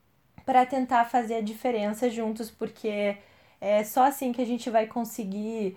para 0.44 0.64
tentar 0.66 1.04
fazer 1.04 1.36
a 1.36 1.40
diferença 1.40 2.08
juntos, 2.10 2.50
porque 2.50 3.16
é 3.60 3.84
só 3.84 4.04
assim 4.04 4.32
que 4.32 4.42
a 4.42 4.46
gente 4.46 4.70
vai 4.70 4.86
conseguir 4.86 5.76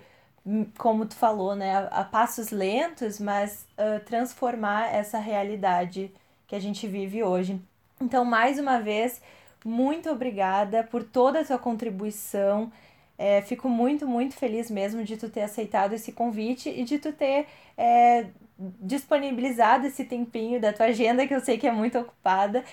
como 0.78 1.06
tu 1.06 1.14
falou, 1.16 1.54
né, 1.54 1.76
a, 1.76 2.00
a 2.00 2.04
passos 2.04 2.50
lentos, 2.50 3.18
mas 3.18 3.66
uh, 3.78 4.04
transformar 4.04 4.94
essa 4.94 5.18
realidade 5.18 6.12
que 6.46 6.54
a 6.54 6.60
gente 6.60 6.86
vive 6.86 7.22
hoje. 7.22 7.60
Então, 8.00 8.24
mais 8.24 8.58
uma 8.58 8.80
vez, 8.80 9.20
muito 9.64 10.10
obrigada 10.10 10.84
por 10.84 11.02
toda 11.02 11.40
a 11.40 11.44
tua 11.44 11.58
contribuição. 11.58 12.70
É, 13.18 13.42
fico 13.42 13.68
muito, 13.68 14.06
muito 14.06 14.34
feliz 14.36 14.70
mesmo 14.70 15.02
de 15.02 15.16
tu 15.16 15.28
ter 15.28 15.42
aceitado 15.42 15.94
esse 15.94 16.12
convite 16.12 16.68
e 16.68 16.84
de 16.84 16.98
tu 16.98 17.12
ter 17.12 17.46
é, 17.76 18.26
disponibilizado 18.58 19.86
esse 19.86 20.04
tempinho 20.04 20.60
da 20.60 20.72
tua 20.72 20.86
agenda, 20.86 21.26
que 21.26 21.34
eu 21.34 21.40
sei 21.40 21.58
que 21.58 21.66
é 21.66 21.72
muito 21.72 21.98
ocupada, 21.98 22.64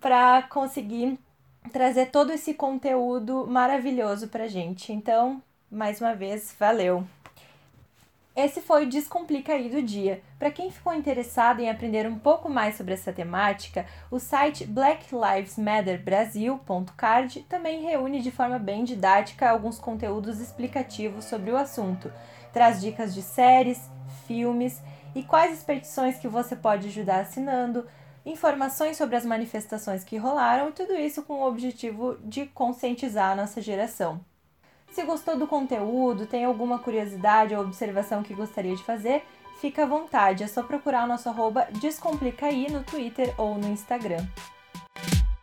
para 0.00 0.42
conseguir 0.42 1.18
trazer 1.72 2.06
todo 2.06 2.32
esse 2.32 2.52
conteúdo 2.54 3.46
maravilhoso 3.46 4.28
pra 4.28 4.48
gente. 4.48 4.92
Então, 4.92 5.40
mais 5.70 6.00
uma 6.00 6.14
vez, 6.14 6.54
valeu! 6.58 7.06
Esse 8.36 8.60
foi 8.60 8.84
o 8.84 8.88
Descomplica 8.88 9.54
aí 9.54 9.70
do 9.70 9.80
dia. 9.80 10.20
Para 10.38 10.50
quem 10.50 10.70
ficou 10.70 10.92
interessado 10.92 11.60
em 11.60 11.70
aprender 11.70 12.06
um 12.06 12.18
pouco 12.18 12.50
mais 12.50 12.76
sobre 12.76 12.92
essa 12.92 13.10
temática, 13.10 13.86
o 14.10 14.18
site 14.18 14.66
blacklivesmatterbrasil.card 14.66 17.46
também 17.48 17.80
reúne 17.80 18.20
de 18.20 18.30
forma 18.30 18.58
bem 18.58 18.84
didática 18.84 19.48
alguns 19.48 19.78
conteúdos 19.78 20.38
explicativos 20.38 21.24
sobre 21.24 21.50
o 21.50 21.56
assunto. 21.56 22.12
Traz 22.52 22.78
dicas 22.78 23.14
de 23.14 23.22
séries, 23.22 23.88
filmes 24.26 24.82
e 25.14 25.22
quais 25.22 25.56
expedições 25.56 26.18
que 26.18 26.28
você 26.28 26.54
pode 26.54 26.88
ajudar 26.88 27.20
assinando, 27.20 27.86
informações 28.26 28.98
sobre 28.98 29.16
as 29.16 29.24
manifestações 29.24 30.04
que 30.04 30.18
rolaram 30.18 30.68
e 30.68 30.72
tudo 30.72 30.92
isso 30.92 31.22
com 31.22 31.40
o 31.40 31.48
objetivo 31.48 32.18
de 32.22 32.44
conscientizar 32.44 33.32
a 33.32 33.36
nossa 33.36 33.62
geração. 33.62 34.20
Se 34.96 35.02
gostou 35.02 35.36
do 35.36 35.46
conteúdo, 35.46 36.24
tem 36.24 36.46
alguma 36.46 36.78
curiosidade 36.78 37.54
ou 37.54 37.60
observação 37.60 38.22
que 38.22 38.32
gostaria 38.32 38.74
de 38.74 38.82
fazer, 38.82 39.26
fica 39.60 39.82
à 39.82 39.86
vontade, 39.86 40.42
é 40.42 40.46
só 40.46 40.62
procurar 40.62 41.04
o 41.04 41.06
nosso 41.06 41.28
arroba 41.28 41.68
Descomplicaí 41.70 42.72
no 42.72 42.82
Twitter 42.82 43.34
ou 43.36 43.58
no 43.58 43.68
Instagram. 43.68 44.26